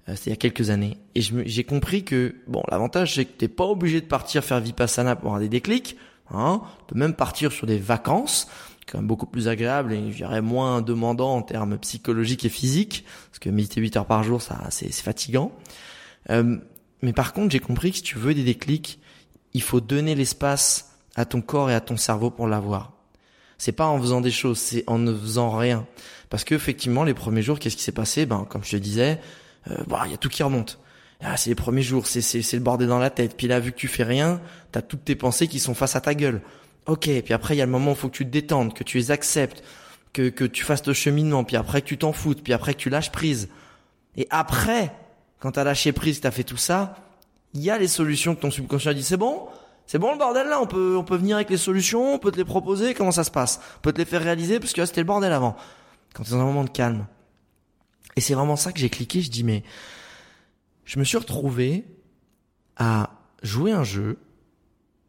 Euh, 0.07 0.15
c'était 0.15 0.29
il 0.29 0.33
y 0.33 0.33
a 0.33 0.37
quelques 0.37 0.69
années. 0.69 0.97
Et 1.15 1.21
j'ai 1.21 1.63
compris 1.63 2.03
que, 2.03 2.35
bon, 2.47 2.63
l'avantage, 2.69 3.15
c'est 3.15 3.25
que 3.25 3.37
t'es 3.37 3.47
pas 3.47 3.65
obligé 3.65 4.01
de 4.01 4.05
partir 4.05 4.43
faire 4.43 4.59
Vipassana 4.59 5.15
pour 5.15 5.27
avoir 5.27 5.41
des 5.41 5.49
déclics. 5.49 5.97
Hein, 6.33 6.61
de 6.91 6.97
même 6.97 7.13
partir 7.13 7.51
sur 7.51 7.67
des 7.67 7.77
vacances 7.77 8.47
quand 8.89 8.99
même 8.99 9.07
beaucoup 9.07 9.25
plus 9.25 9.47
agréable 9.47 9.93
et 9.93 10.11
je 10.11 10.17
dirais 10.17 10.41
moins 10.41 10.81
demandant 10.81 11.35
en 11.35 11.41
termes 11.41 11.77
psychologiques 11.79 12.45
et 12.45 12.49
physiques 12.49 13.05
parce 13.29 13.39
que 13.39 13.49
méditer 13.49 13.81
8 13.81 13.97
heures 13.97 14.05
par 14.05 14.23
jour 14.23 14.41
ça 14.41 14.59
c'est 14.69 14.91
fatigant. 14.93 15.51
Euh, 16.29 16.57
mais 17.01 17.13
par 17.13 17.33
contre 17.33 17.51
j'ai 17.51 17.59
compris 17.59 17.91
que 17.91 17.97
si 17.97 18.03
tu 18.03 18.17
veux 18.17 18.33
des 18.33 18.43
déclics 18.43 18.99
il 19.53 19.61
faut 19.61 19.81
donner 19.81 20.15
l'espace 20.15 20.97
à 21.15 21.25
ton 21.25 21.41
corps 21.41 21.69
et 21.69 21.73
à 21.73 21.81
ton 21.81 21.97
cerveau 21.97 22.29
pour 22.29 22.47
l'avoir. 22.47 22.91
C'est 23.57 23.71
pas 23.71 23.87
en 23.87 23.99
faisant 23.99 24.21
des 24.21 24.31
choses 24.31 24.59
c'est 24.59 24.83
en 24.87 24.99
ne 24.99 25.13
faisant 25.13 25.55
rien. 25.55 25.87
Parce 26.29 26.43
que 26.43 26.55
effectivement 26.55 27.03
les 27.03 27.13
premiers 27.13 27.41
jours 27.41 27.59
qu'est-ce 27.59 27.77
qui 27.77 27.83
s'est 27.83 27.91
passé? 27.91 28.25
Ben 28.25 28.45
comme 28.49 28.63
je 28.63 28.71
te 28.71 28.77
disais 28.77 29.19
euh, 29.71 29.75
bah, 29.87 30.03
il 30.05 30.11
y 30.11 30.13
a 30.13 30.17
tout 30.17 30.29
qui 30.29 30.43
remonte. 30.43 30.79
Ah, 31.21 31.37
c'est 31.37 31.49
les 31.49 31.55
premiers 31.55 31.81
jours, 31.81 32.07
c'est 32.07 32.21
c'est 32.21 32.41
c'est 32.41 32.57
le 32.57 32.63
bordel 32.63 32.87
dans 32.87 32.99
la 32.99 33.09
tête. 33.09 33.35
Puis 33.37 33.47
là, 33.47 33.59
vu 33.59 33.71
que 33.71 33.77
tu 33.77 33.87
fais 33.87 34.03
rien, 34.03 34.41
t'as 34.71 34.81
toutes 34.81 35.05
tes 35.05 35.15
pensées 35.15 35.47
qui 35.47 35.59
sont 35.59 35.73
face 35.73 35.95
à 35.95 36.01
ta 36.01 36.13
gueule. 36.13 36.41
Ok, 36.87 37.09
puis 37.23 37.33
après 37.33 37.55
il 37.55 37.57
y 37.57 37.61
a 37.61 37.65
le 37.65 37.71
moment 37.71 37.91
où 37.91 37.95
faut 37.95 38.09
que 38.09 38.15
tu 38.17 38.25
te 38.25 38.31
détendes, 38.31 38.73
que 38.73 38.83
tu 38.83 38.97
les 38.97 39.11
acceptes, 39.11 39.63
que, 40.13 40.29
que 40.29 40.45
tu 40.45 40.63
fasses 40.63 40.85
le 40.85 40.93
cheminement, 40.93 41.43
puis 41.43 41.55
après 41.55 41.81
que 41.81 41.87
tu 41.87 41.97
t'en 41.97 42.13
foutes, 42.13 42.43
puis 42.43 42.53
après 42.53 42.73
que 42.73 42.79
tu 42.79 42.89
lâches 42.89 43.11
prise. 43.11 43.49
Et 44.15 44.27
après, 44.29 44.93
quand 45.39 45.53
t'as 45.53 45.63
lâché 45.63 45.91
prise, 45.91 46.21
t'as 46.21 46.31
fait 46.31 46.43
tout 46.43 46.57
ça, 46.57 46.95
il 47.53 47.61
y 47.61 47.69
a 47.69 47.77
les 47.77 47.87
solutions 47.87 48.35
que 48.35 48.41
ton 48.41 48.51
subconscient 48.51 48.93
dit 48.93 49.03
c'est 49.03 49.17
bon, 49.17 49.47
c'est 49.87 49.97
bon 49.97 50.11
le 50.11 50.17
bordel 50.17 50.47
là, 50.47 50.61
on 50.61 50.67
peut 50.67 50.95
on 50.97 51.03
peut 51.03 51.17
venir 51.17 51.37
avec 51.37 51.49
les 51.49 51.57
solutions, 51.57 52.13
on 52.15 52.19
peut 52.19 52.31
te 52.31 52.37
les 52.37 52.45
proposer, 52.45 52.93
comment 52.93 53.11
ça 53.11 53.23
se 53.23 53.31
passe? 53.31 53.59
On 53.77 53.81
peut 53.81 53.93
te 53.93 53.97
les 53.97 54.05
faire 54.05 54.21
réaliser 54.21 54.59
parce 54.59 54.73
que 54.73 54.81
là 54.81 54.87
c'était 54.87 55.01
le 55.01 55.07
bordel 55.07 55.31
avant. 55.31 55.55
Quand 56.13 56.23
t'es 56.23 56.31
dans 56.31 56.39
un 56.39 56.45
moment 56.45 56.63
de 56.63 56.69
calme. 56.69 57.07
Et 58.15 58.21
c'est 58.21 58.35
vraiment 58.35 58.55
ça 58.55 58.71
que 58.71 58.79
j'ai 58.79 58.89
cliqué, 58.89 59.21
je 59.21 59.31
dis 59.31 59.43
mais 59.43 59.63
je 60.85 60.99
me 60.99 61.03
suis 61.03 61.17
retrouvé 61.17 61.85
à 62.77 63.09
jouer 63.41 63.71
un 63.71 63.83
jeu 63.83 64.17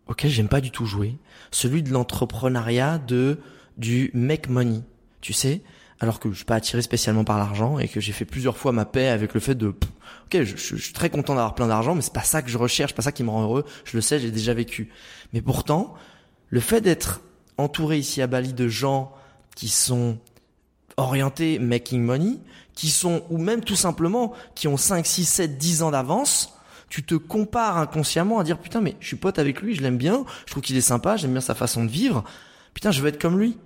auquel 0.06 0.30
j'aime 0.30 0.48
pas 0.48 0.60
du 0.60 0.70
tout 0.70 0.86
jouer, 0.86 1.16
celui 1.50 1.82
de 1.82 1.90
l'entrepreneuriat 1.92 2.98
de 2.98 3.38
du 3.76 4.10
make 4.14 4.48
money, 4.48 4.80
tu 5.20 5.32
sais, 5.32 5.62
alors 6.00 6.20
que 6.20 6.30
je 6.30 6.36
suis 6.36 6.44
pas 6.44 6.56
attiré 6.56 6.82
spécialement 6.82 7.24
par 7.24 7.38
l'argent 7.38 7.78
et 7.78 7.88
que 7.88 8.00
j'ai 8.00 8.12
fait 8.12 8.24
plusieurs 8.24 8.56
fois 8.56 8.72
ma 8.72 8.84
paix 8.84 9.08
avec 9.08 9.34
le 9.34 9.40
fait 9.40 9.54
de 9.54 9.68
OK, 9.68 9.76
je, 10.32 10.56
je, 10.56 10.76
suis 10.76 10.92
très 10.92 11.10
content 11.10 11.34
d'avoir 11.34 11.54
plein 11.54 11.68
d'argent 11.68 11.94
mais 11.94 12.02
c'est 12.02 12.12
pas 12.12 12.22
ça 12.22 12.42
que 12.42 12.50
je 12.50 12.58
recherche, 12.58 12.94
pas 12.94 13.02
ça 13.02 13.12
qui 13.12 13.22
me 13.22 13.30
rend 13.30 13.42
heureux, 13.42 13.64
je 13.84 13.96
le 13.96 14.00
sais, 14.00 14.18
j'ai 14.18 14.30
déjà 14.30 14.54
vécu. 14.54 14.90
Mais 15.32 15.42
pourtant, 15.42 15.94
le 16.48 16.60
fait 16.60 16.80
d'être 16.80 17.20
entouré 17.58 17.98
ici 17.98 18.22
à 18.22 18.26
Bali 18.26 18.52
de 18.52 18.68
gens 18.68 19.12
qui 19.54 19.68
sont 19.68 20.18
orientés 20.96 21.58
making 21.58 22.02
money, 22.02 22.38
qui 22.74 22.90
sont 22.90 23.24
ou 23.30 23.38
même 23.38 23.62
tout 23.62 23.76
simplement 23.76 24.32
qui 24.54 24.68
ont 24.68 24.76
5 24.76 25.06
6 25.06 25.24
7 25.24 25.58
10 25.58 25.82
ans 25.82 25.90
d'avance, 25.90 26.55
tu 26.88 27.02
te 27.02 27.14
compares 27.14 27.78
inconsciemment 27.78 28.38
à 28.38 28.44
dire 28.44 28.58
putain 28.58 28.80
mais 28.80 28.96
je 29.00 29.06
suis 29.08 29.16
pote 29.16 29.38
avec 29.38 29.60
lui, 29.60 29.74
je 29.74 29.82
l'aime 29.82 29.98
bien, 29.98 30.24
je 30.46 30.52
trouve 30.52 30.62
qu'il 30.62 30.76
est 30.76 30.80
sympa, 30.82 31.16
j'aime 31.16 31.32
bien 31.32 31.40
sa 31.40 31.54
façon 31.54 31.84
de 31.84 31.90
vivre. 31.90 32.24
Putain, 32.74 32.90
je 32.90 33.00
veux 33.00 33.08
être 33.08 33.20
comme 33.20 33.38
lui. 33.38 33.56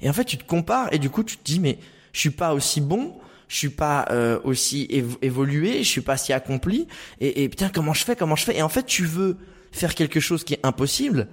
Et 0.00 0.08
en 0.08 0.12
fait, 0.12 0.24
tu 0.24 0.38
te 0.38 0.44
compares 0.44 0.88
et 0.92 0.98
du 0.98 1.10
coup, 1.10 1.24
tu 1.24 1.36
te 1.36 1.44
dis 1.44 1.60
mais 1.60 1.78
je 2.12 2.20
suis 2.20 2.30
pas 2.30 2.54
aussi 2.54 2.80
bon, 2.80 3.16
je 3.48 3.56
suis 3.56 3.68
pas 3.68 4.06
euh, 4.10 4.38
aussi 4.44 4.88
évolué, 5.22 5.82
je 5.82 5.88
suis 5.88 6.00
pas 6.00 6.16
si 6.16 6.32
accompli 6.32 6.88
et, 7.20 7.44
et 7.44 7.48
putain, 7.48 7.68
comment 7.68 7.92
je 7.92 8.04
fais 8.04 8.16
Comment 8.16 8.36
je 8.36 8.44
fais? 8.44 8.56
Et 8.56 8.62
en 8.62 8.68
fait, 8.68 8.84
tu 8.84 9.04
veux 9.04 9.36
faire 9.72 9.94
quelque 9.94 10.20
chose 10.20 10.44
qui 10.44 10.54
est 10.54 10.64
impossible. 10.64 11.28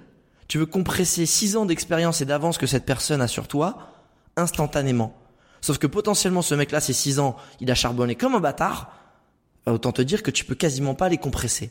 Tu 0.48 0.58
veux 0.58 0.66
compresser 0.66 1.24
six 1.24 1.56
ans 1.56 1.64
d'expérience 1.64 2.20
et 2.20 2.24
d'avance 2.26 2.58
que 2.58 2.66
cette 2.66 2.84
personne 2.84 3.22
a 3.22 3.28
sur 3.28 3.48
toi 3.48 3.88
instantanément. 4.36 5.16
Sauf 5.60 5.78
que 5.78 5.86
potentiellement 5.86 6.42
ce 6.42 6.54
mec-là, 6.54 6.80
c'est 6.80 6.92
six 6.92 7.20
ans, 7.20 7.36
il 7.60 7.70
a 7.70 7.74
charbonné 7.74 8.16
comme 8.16 8.34
un 8.34 8.40
bâtard 8.40 8.92
autant 9.66 9.92
te 9.92 10.02
dire 10.02 10.22
que 10.22 10.30
tu 10.30 10.44
peux 10.44 10.54
quasiment 10.54 10.94
pas 10.94 11.08
les 11.08 11.18
compresser. 11.18 11.70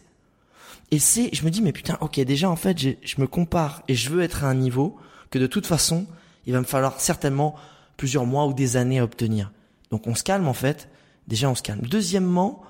Et 0.91 0.99
c'est, 0.99 1.29
je 1.33 1.43
me 1.43 1.49
dis, 1.49 1.61
mais 1.61 1.71
putain, 1.71 1.97
ok, 2.01 2.19
déjà, 2.21 2.49
en 2.49 2.55
fait, 2.55 2.77
je 2.79 3.21
me 3.21 3.27
compare 3.27 3.83
et 3.87 3.95
je 3.95 4.09
veux 4.09 4.21
être 4.21 4.43
à 4.43 4.47
un 4.47 4.53
niveau 4.55 4.97
que 5.29 5.39
de 5.39 5.47
toute 5.47 5.65
façon, 5.65 6.05
il 6.45 6.53
va 6.53 6.59
me 6.59 6.65
falloir 6.65 6.99
certainement 6.99 7.55
plusieurs 7.97 8.25
mois 8.25 8.45
ou 8.45 8.53
des 8.53 8.77
années 8.77 8.99
à 8.99 9.03
obtenir. 9.03 9.51
Donc 9.89 10.07
on 10.07 10.15
se 10.15 10.23
calme, 10.23 10.47
en 10.47 10.53
fait. 10.53 10.89
Déjà, 11.27 11.49
on 11.49 11.55
se 11.55 11.61
calme. 11.61 11.81
Deuxièmement, 11.81 12.61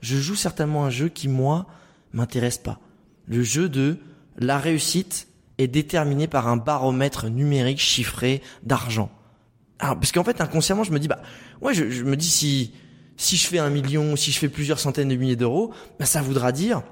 je 0.00 0.18
joue 0.18 0.34
certainement 0.34 0.84
un 0.84 0.90
jeu 0.90 1.08
qui, 1.08 1.28
moi, 1.28 1.66
m'intéresse 2.12 2.58
pas. 2.58 2.78
Le 3.26 3.42
jeu 3.42 3.68
de 3.68 3.98
la 4.38 4.58
réussite 4.58 5.28
est 5.58 5.68
déterminé 5.68 6.26
par 6.26 6.48
un 6.48 6.56
baromètre 6.56 7.28
numérique 7.28 7.80
chiffré 7.80 8.42
d'argent. 8.62 9.10
Alors, 9.78 9.94
parce 9.94 10.12
qu'en 10.12 10.24
fait, 10.24 10.40
inconsciemment, 10.40 10.84
je 10.84 10.92
me 10.92 10.98
dis, 10.98 11.08
bah, 11.08 11.22
ouais, 11.62 11.72
je, 11.72 11.88
je 11.88 12.04
me 12.04 12.16
dis 12.16 12.28
si, 12.28 12.74
si 13.20 13.36
je 13.36 13.46
fais 13.46 13.58
un 13.58 13.68
million, 13.68 14.16
si 14.16 14.32
je 14.32 14.38
fais 14.38 14.48
plusieurs 14.48 14.80
centaines 14.80 15.08
de 15.08 15.14
milliers 15.14 15.36
d'euros, 15.36 15.74
ben 15.98 16.06
ça 16.06 16.22
voudra 16.22 16.52
dire 16.52 16.82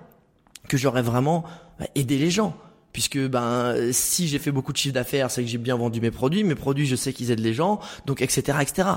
que 0.69 0.77
j'aurais 0.77 1.01
vraiment 1.01 1.43
bah, 1.81 1.87
aidé 1.95 2.19
les 2.19 2.31
gens. 2.31 2.55
Puisque 2.93 3.19
ben 3.19 3.75
si 3.93 4.29
j'ai 4.29 4.39
fait 4.39 4.51
beaucoup 4.51 4.73
de 4.73 4.77
chiffre 4.77 4.93
d'affaires, 4.93 5.31
c'est 5.31 5.43
que 5.43 5.49
j'ai 5.49 5.57
bien 5.57 5.77
vendu 5.77 6.03
mes 6.03 6.11
produits, 6.11 6.45
mes 6.45 6.55
produits 6.55 6.87
je 6.87 6.97
sais 6.97 7.15
qu'ils 7.15 7.31
aident 7.31 7.41
les 7.41 7.55
gens, 7.55 7.81
donc 8.05 8.21
etc 8.21 8.59
etc. 8.61 8.89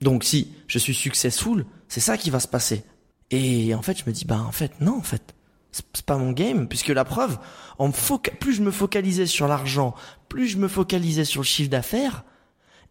Donc 0.00 0.22
si 0.22 0.52
je 0.68 0.78
suis 0.78 0.94
successful, 0.94 1.64
c'est 1.88 2.00
ça 2.00 2.16
qui 2.16 2.30
va 2.30 2.38
se 2.38 2.48
passer. 2.48 2.84
Et 3.32 3.74
en 3.74 3.82
fait 3.82 3.98
je 3.98 4.04
me 4.06 4.12
dis 4.12 4.24
ben 4.24 4.40
en 4.40 4.52
fait 4.52 4.80
non 4.80 4.98
en 4.98 5.02
fait 5.02 5.34
c'est 5.72 6.04
pas 6.04 6.18
mon 6.18 6.30
game 6.30 6.68
puisque 6.68 6.88
la 6.88 7.04
preuve, 7.04 7.38
plus 8.38 8.54
je 8.54 8.62
me 8.62 8.70
focalisais 8.70 9.26
sur 9.26 9.48
l'argent, 9.48 9.94
plus 10.28 10.46
je 10.46 10.58
me 10.58 10.68
focalisais 10.68 11.24
sur 11.24 11.40
le 11.40 11.46
chiffre 11.46 11.70
d'affaires, 11.70 12.24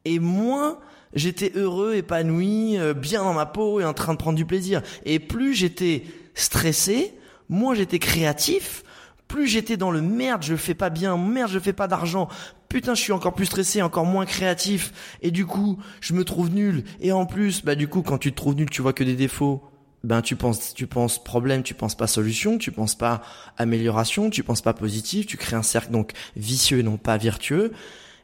et 0.04 0.20
moins 0.20 0.80
j'étais 1.14 1.52
heureux, 1.56 1.96
épanoui, 1.96 2.78
euh, 2.78 2.94
bien 2.94 3.24
dans 3.24 3.34
ma 3.34 3.46
peau 3.46 3.80
et 3.80 3.86
en 3.86 3.94
train 3.94 4.14
de 4.14 4.18
prendre 4.18 4.38
du 4.38 4.46
plaisir. 4.46 4.82
Et 5.06 5.20
plus 5.20 5.54
j'étais 5.54 6.04
stressé, 6.34 7.14
moins 7.50 7.76
j'étais 7.76 8.00
créatif, 8.00 8.84
plus 9.28 9.48
j'étais 9.48 9.78
dans 9.78 9.92
le 9.92 10.02
merde, 10.02 10.44
je 10.44 10.56
fais 10.56 10.74
pas 10.74 10.90
bien, 10.90 11.18
merde, 11.18 11.52
je 11.52 11.60
fais 11.60 11.74
pas 11.74 11.88
d'argent. 11.88 12.28
Putain, 12.68 12.96
je 12.96 13.02
suis 13.02 13.14
encore 13.14 13.34
plus 13.34 13.46
stressé, 13.46 13.82
encore 13.82 14.06
moins 14.06 14.26
créatif 14.26 14.92
et 15.22 15.32
du 15.32 15.46
coup, 15.46 15.80
je 16.02 16.14
me 16.14 16.24
trouve 16.24 16.50
nul 16.50 16.84
et 17.00 17.12
en 17.12 17.26
plus, 17.26 17.64
bah 17.64 17.76
du 17.76 17.88
coup, 17.88 18.02
quand 18.02 18.18
tu 18.18 18.32
te 18.32 18.38
trouves 18.38 18.56
nul, 18.56 18.70
tu 18.70 18.82
vois 18.82 18.94
que 18.94 19.04
des 19.04 19.16
défauts. 19.16 19.64
Ben 20.02 20.22
tu 20.22 20.38
penses 20.38 20.74
tu 20.74 20.88
penses 20.88 21.22
problème, 21.22 21.62
tu 21.62 21.74
penses 21.74 21.96
pas 21.96 22.08
solution, 22.08 22.58
tu 22.58 22.72
penses 22.72 22.96
pas 22.96 23.22
amélioration, 23.58 24.30
tu 24.30 24.44
penses 24.44 24.62
pas 24.62 24.74
positif, 24.74 25.28
tu 25.28 25.36
crées 25.36 25.58
un 25.58 25.62
cercle 25.62 25.92
donc 25.92 26.14
vicieux 26.38 26.80
et 26.80 26.84
non 26.84 26.96
pas 26.96 27.18
vertueux. 27.18 27.74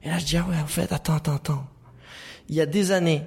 Et 0.01 0.07
là 0.07 0.17
je 0.17 0.23
dis 0.23 0.37
ah 0.37 0.45
ouais 0.49 0.55
en 0.55 0.67
fait 0.67 0.93
attends 0.93 1.15
attends 1.15 1.35
attends 1.35 1.67
il 2.49 2.55
y 2.55 2.61
a 2.61 2.65
des 2.65 2.91
années, 2.91 3.21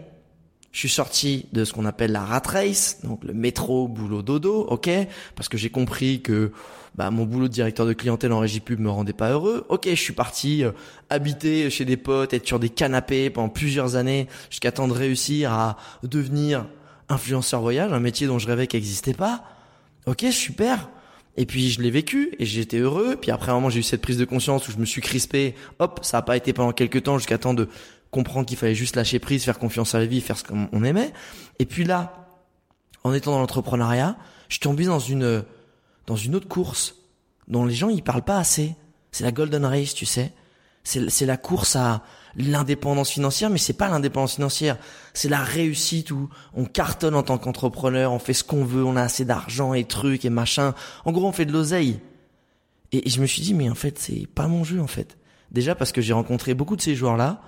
je 0.72 0.78
suis 0.80 0.88
sorti 0.88 1.46
de 1.52 1.64
ce 1.64 1.72
qu'on 1.72 1.86
appelle 1.86 2.12
la 2.12 2.24
rat 2.24 2.42
race, 2.46 3.00
donc 3.02 3.24
le 3.24 3.32
métro, 3.32 3.88
boulot, 3.88 4.22
dodo, 4.22 4.60
ok, 4.68 4.90
parce 5.34 5.48
que 5.48 5.56
j'ai 5.56 5.70
compris 5.70 6.20
que 6.20 6.52
bah, 6.94 7.10
mon 7.10 7.24
boulot 7.24 7.48
de 7.48 7.52
directeur 7.52 7.86
de 7.86 7.92
clientèle 7.92 8.32
en 8.32 8.40
régie 8.40 8.60
pub 8.60 8.80
me 8.80 8.90
rendait 8.90 9.12
pas 9.12 9.30
heureux. 9.30 9.64
Ok, 9.68 9.86
je 9.88 9.94
suis 9.94 10.12
parti 10.12 10.64
euh, 10.64 10.72
habiter 11.10 11.70
chez 11.70 11.84
des 11.84 11.96
potes, 11.96 12.34
être 12.34 12.46
sur 12.46 12.58
des 12.58 12.70
canapés 12.70 13.30
pendant 13.30 13.48
plusieurs 13.48 13.96
années, 13.96 14.26
jusqu'à 14.50 14.72
temps 14.72 14.88
de 14.88 14.92
réussir 14.92 15.52
à 15.52 15.76
devenir 16.02 16.66
influenceur 17.08 17.60
voyage, 17.60 17.92
un 17.92 18.00
métier 18.00 18.26
dont 18.26 18.38
je 18.38 18.46
rêvais 18.46 18.66
qui 18.66 18.76
n'existait 18.76 19.14
pas. 19.14 19.44
Ok, 20.06 20.24
super. 20.30 20.88
Et 21.36 21.46
puis 21.46 21.70
je 21.70 21.80
l'ai 21.80 21.90
vécu 21.92 22.34
et 22.40 22.44
j'étais 22.44 22.78
heureux. 22.78 23.16
Puis 23.20 23.30
après 23.30 23.52
un 23.52 23.54
moment 23.54 23.70
j'ai 23.70 23.78
eu 23.78 23.84
cette 23.84 24.02
prise 24.02 24.18
de 24.18 24.24
conscience 24.24 24.66
où 24.66 24.72
je 24.72 24.78
me 24.78 24.84
suis 24.84 25.00
crispé. 25.00 25.54
Hop, 25.78 26.00
ça 26.02 26.18
a 26.18 26.22
pas 26.22 26.36
été 26.36 26.52
pendant 26.52 26.72
quelques 26.72 27.04
temps 27.04 27.16
jusqu'à 27.16 27.38
temps 27.38 27.54
de 27.54 27.68
comprendre 28.10 28.46
qu'il 28.46 28.56
fallait 28.56 28.74
juste 28.74 28.96
lâcher 28.96 29.18
prise, 29.18 29.44
faire 29.44 29.58
confiance 29.58 29.94
à 29.94 29.98
la 29.98 30.06
vie, 30.06 30.20
faire 30.20 30.38
ce 30.38 30.44
qu'on 30.44 30.84
aimait. 30.84 31.12
Et 31.58 31.66
puis 31.66 31.84
là, 31.84 32.28
en 33.04 33.12
étant 33.12 33.32
dans 33.32 33.38
l'entrepreneuriat, 33.38 34.16
je 34.48 34.54
suis 34.54 34.60
tombé 34.60 34.84
dans 34.84 34.98
une 34.98 35.44
dans 36.06 36.16
une 36.16 36.34
autre 36.34 36.48
course 36.48 36.96
dont 37.48 37.64
les 37.64 37.74
gens 37.74 37.88
ils 37.88 38.02
parlent 38.02 38.24
pas 38.24 38.38
assez. 38.38 38.74
C'est 39.10 39.24
la 39.24 39.32
Golden 39.32 39.64
Race, 39.64 39.94
tu 39.94 40.06
sais. 40.06 40.32
C'est 40.84 41.26
la 41.26 41.36
course 41.36 41.76
à 41.76 42.02
l'indépendance 42.34 43.10
financière, 43.10 43.50
mais 43.50 43.58
c'est 43.58 43.74
pas 43.74 43.88
l'indépendance 43.88 44.36
financière, 44.36 44.78
c'est 45.12 45.28
la 45.28 45.40
réussite 45.40 46.10
où 46.10 46.30
on 46.54 46.64
cartonne 46.64 47.14
en 47.14 47.22
tant 47.22 47.36
qu'entrepreneur, 47.36 48.12
on 48.12 48.18
fait 48.18 48.32
ce 48.32 48.44
qu'on 48.44 48.64
veut, 48.64 48.84
on 48.84 48.96
a 48.96 49.02
assez 49.02 49.26
d'argent 49.26 49.74
et 49.74 49.84
trucs 49.84 50.24
et 50.24 50.30
machin. 50.30 50.74
En 51.04 51.12
gros, 51.12 51.26
on 51.26 51.32
fait 51.32 51.44
de 51.44 51.52
l'oseille. 51.52 52.00
Et, 52.92 53.06
et, 53.06 53.10
je 53.10 53.20
me 53.20 53.26
suis 53.26 53.42
dit, 53.42 53.52
mais 53.52 53.68
en 53.68 53.74
fait, 53.74 53.98
c'est 53.98 54.26
pas 54.34 54.46
mon 54.46 54.64
jeu 54.64 54.80
en 54.80 54.86
fait. 54.86 55.18
Déjà 55.50 55.74
parce 55.74 55.92
que 55.92 56.00
j'ai 56.00 56.14
rencontré 56.14 56.54
beaucoup 56.54 56.76
de 56.76 56.80
ces 56.80 56.94
joueurs-là, 56.94 57.42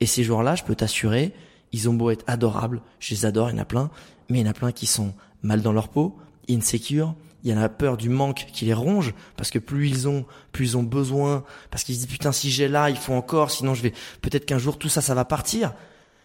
et 0.00 0.06
ces 0.06 0.24
joueurs-là, 0.24 0.54
je 0.54 0.64
peux 0.64 0.74
t'assurer, 0.74 1.32
ils 1.72 1.88
ont 1.88 1.94
beau 1.94 2.10
être 2.10 2.24
adorables, 2.26 2.82
je 2.98 3.14
les 3.14 3.26
adore, 3.26 3.50
il 3.50 3.56
y 3.56 3.58
en 3.58 3.62
a 3.62 3.66
plein, 3.66 3.90
mais 4.28 4.38
il 4.40 4.46
y 4.46 4.48
en 4.48 4.50
a 4.50 4.54
plein 4.54 4.72
qui 4.72 4.86
sont 4.86 5.14
mal 5.42 5.62
dans 5.62 5.72
leur 5.72 5.88
peau, 5.88 6.16
insecure, 6.48 7.14
il 7.42 7.50
y 7.50 7.54
en 7.54 7.60
a 7.60 7.68
peur 7.68 7.96
du 7.96 8.08
manque 8.08 8.46
qui 8.52 8.66
les 8.66 8.74
ronge 8.74 9.14
parce 9.36 9.50
que 9.50 9.58
plus 9.58 9.88
ils 9.88 10.08
ont, 10.08 10.26
plus 10.52 10.70
ils 10.70 10.76
ont 10.76 10.82
besoin, 10.82 11.44
parce 11.70 11.84
qu'ils 11.84 11.94
se 11.94 12.00
disent 12.00 12.10
putain 12.10 12.32
si 12.32 12.50
j'ai 12.50 12.68
là, 12.68 12.90
il 12.90 12.96
faut 12.96 13.14
encore, 13.14 13.50
sinon 13.50 13.74
je 13.74 13.82
vais 13.82 13.92
peut-être 14.20 14.44
qu'un 14.44 14.58
jour 14.58 14.78
tout 14.78 14.88
ça 14.88 15.00
ça 15.00 15.14
va 15.14 15.24
partir. 15.24 15.72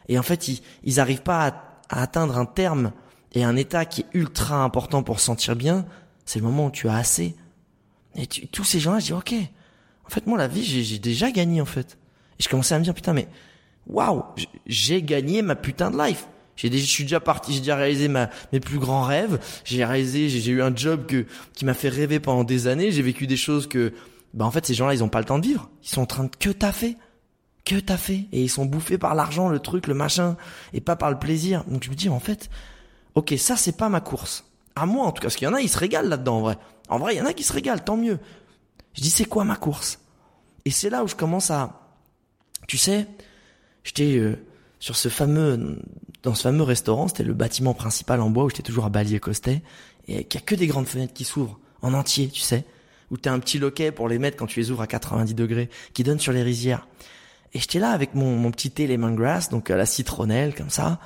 Et 0.09 0.19
en 0.19 0.23
fait 0.23 0.47
ils 0.47 0.61
ils 0.83 0.99
arrivent 0.99 1.21
pas 1.21 1.47
à, 1.89 2.01
atteindre 2.01 2.37
un 2.37 2.45
terme 2.45 2.91
et 3.33 3.43
un 3.43 3.55
état 3.55 3.85
qui 3.85 4.01
est 4.01 4.07
ultra 4.13 4.63
important 4.63 5.03
pour 5.03 5.19
se 5.19 5.25
sentir 5.25 5.55
bien. 5.55 5.85
C'est 6.25 6.39
le 6.39 6.45
moment 6.45 6.67
où 6.67 6.71
tu 6.71 6.89
as 6.89 6.95
assez. 6.95 7.35
Et 8.15 8.27
tous 8.27 8.63
ces 8.63 8.79
gens-là, 8.79 8.99
je 8.99 9.05
dis 9.05 9.13
ok. 9.13 9.33
En 10.05 10.09
fait 10.09 10.27
moi 10.27 10.37
la 10.37 10.47
vie 10.47 10.63
j'ai 10.63 10.99
déjà 10.99 11.31
gagné 11.31 11.61
en 11.61 11.65
fait. 11.65 11.97
Et 12.39 12.43
je 12.43 12.49
commençais 12.49 12.75
à 12.75 12.79
me 12.79 12.83
dire 12.83 12.93
putain 12.93 13.13
mais 13.13 13.27
waouh 13.87 14.23
j'ai 14.65 15.01
gagné 15.01 15.41
ma 15.41 15.55
putain 15.55 15.91
de 15.91 15.97
life. 15.97 16.27
J'ai 16.55 16.69
déjà, 16.69 16.85
je 16.85 16.89
suis 16.89 17.03
déjà 17.03 17.19
parti, 17.19 17.53
j'ai 17.53 17.59
déjà 17.59 17.75
réalisé 17.75 18.07
ma, 18.07 18.29
mes 18.53 18.59
plus 18.59 18.79
grands 18.79 19.03
rêves. 19.03 19.39
J'ai 19.65 19.83
réalisé, 19.83 20.29
j'ai 20.29 20.51
eu 20.51 20.61
un 20.61 20.73
job 20.73 21.05
que, 21.05 21.25
qui 21.53 21.65
m'a 21.65 21.73
fait 21.73 21.89
rêver 21.89 22.19
pendant 22.19 22.45
des 22.45 22.67
années. 22.67 22.91
J'ai 22.91 23.01
vécu 23.01 23.27
des 23.27 23.35
choses 23.35 23.67
que, 23.67 23.93
bah 24.33 24.45
en 24.45 24.51
fait, 24.51 24.65
ces 24.65 24.73
gens-là, 24.73 24.93
ils 24.93 25.03
ont 25.03 25.09
pas 25.09 25.19
le 25.19 25.25
temps 25.25 25.37
de 25.37 25.45
vivre. 25.45 25.69
Ils 25.83 25.89
sont 25.89 26.01
en 26.01 26.05
train 26.05 26.23
de 26.23 26.35
que 26.39 26.49
taffer, 26.49 26.95
que 27.65 27.75
taffer, 27.75 28.29
et 28.31 28.41
ils 28.41 28.49
sont 28.49 28.65
bouffés 28.65 28.97
par 28.97 29.15
l'argent, 29.15 29.49
le 29.49 29.59
truc, 29.59 29.87
le 29.87 29.93
machin, 29.93 30.37
et 30.71 30.79
pas 30.79 30.95
par 30.95 31.11
le 31.11 31.19
plaisir. 31.19 31.65
Donc 31.65 31.83
je 31.83 31.89
me 31.89 31.95
dis, 31.95 32.07
en 32.07 32.21
fait, 32.21 32.49
ok, 33.15 33.33
ça 33.37 33.57
c'est 33.57 33.75
pas 33.75 33.89
ma 33.89 33.99
course. 33.99 34.45
À 34.77 34.85
moi 34.85 35.05
en 35.05 35.11
tout 35.11 35.21
cas, 35.21 35.27
parce 35.27 35.35
qu'il 35.35 35.47
y 35.47 35.51
en 35.51 35.53
a, 35.53 35.61
ils 35.61 35.69
se 35.69 35.77
régalent 35.77 36.09
là-dedans 36.09 36.37
en 36.37 36.41
vrai. 36.41 36.57
En 36.87 36.99
vrai, 36.99 37.15
il 37.15 37.17
y 37.17 37.21
en 37.21 37.25
a 37.25 37.33
qui 37.33 37.43
se 37.43 37.53
régalent, 37.53 37.79
tant 37.83 37.97
mieux. 37.97 38.19
Je 38.93 39.01
dis, 39.01 39.09
c'est 39.09 39.25
quoi 39.25 39.43
ma 39.43 39.55
course? 39.57 39.99
Et 40.63 40.71
c'est 40.71 40.89
là 40.89 41.03
où 41.03 41.07
je 41.07 41.15
commence 41.15 41.51
à, 41.51 41.81
tu 42.67 42.77
sais, 42.77 43.07
j'étais 43.85 44.17
euh, 44.17 44.35
sur 44.79 44.97
ce 44.97 45.07
fameux 45.07 45.79
dans 46.23 46.33
ce 46.33 46.41
fameux 46.41 46.63
restaurant, 46.63 47.07
c'était 47.07 47.23
le 47.23 47.33
bâtiment 47.33 47.73
principal 47.73 48.19
en 48.19 48.29
bois 48.29 48.43
où 48.43 48.49
j'étais 48.49 48.63
toujours 48.63 48.85
à 48.85 48.89
Bali 48.89 49.15
et 49.15 49.19
Costet, 49.19 49.61
et 50.07 50.25
qu'il 50.25 50.41
y 50.41 50.43
a 50.43 50.45
que 50.45 50.55
des 50.55 50.67
grandes 50.67 50.87
fenêtres 50.87 51.13
qui 51.13 51.23
s'ouvrent 51.23 51.59
en 51.81 51.93
entier, 51.93 52.27
tu 52.27 52.41
sais, 52.41 52.65
où 53.11 53.17
t'as 53.17 53.31
un 53.31 53.39
petit 53.39 53.59
loquet 53.59 53.91
pour 53.91 54.09
les 54.09 54.17
mettre 54.17 54.35
quand 54.35 54.47
tu 54.47 54.59
les 54.59 54.71
ouvres 54.71 54.81
à 54.81 54.87
90 54.87 55.35
degrés, 55.35 55.69
qui 55.93 56.03
donne 56.03 56.19
sur 56.19 56.33
les 56.33 56.41
rizières. 56.41 56.87
Et 57.53 57.59
j'étais 57.59 57.79
là 57.79 57.91
avec 57.91 58.15
mon, 58.15 58.35
mon 58.35 58.51
petit 58.51 58.71
thé 58.71 58.87
lemongrass, 58.87 59.49
donc 59.49 59.69
à 59.69 59.77
la 59.77 59.85
citronnelle 59.85 60.55
comme 60.55 60.71
ça, 60.71 60.99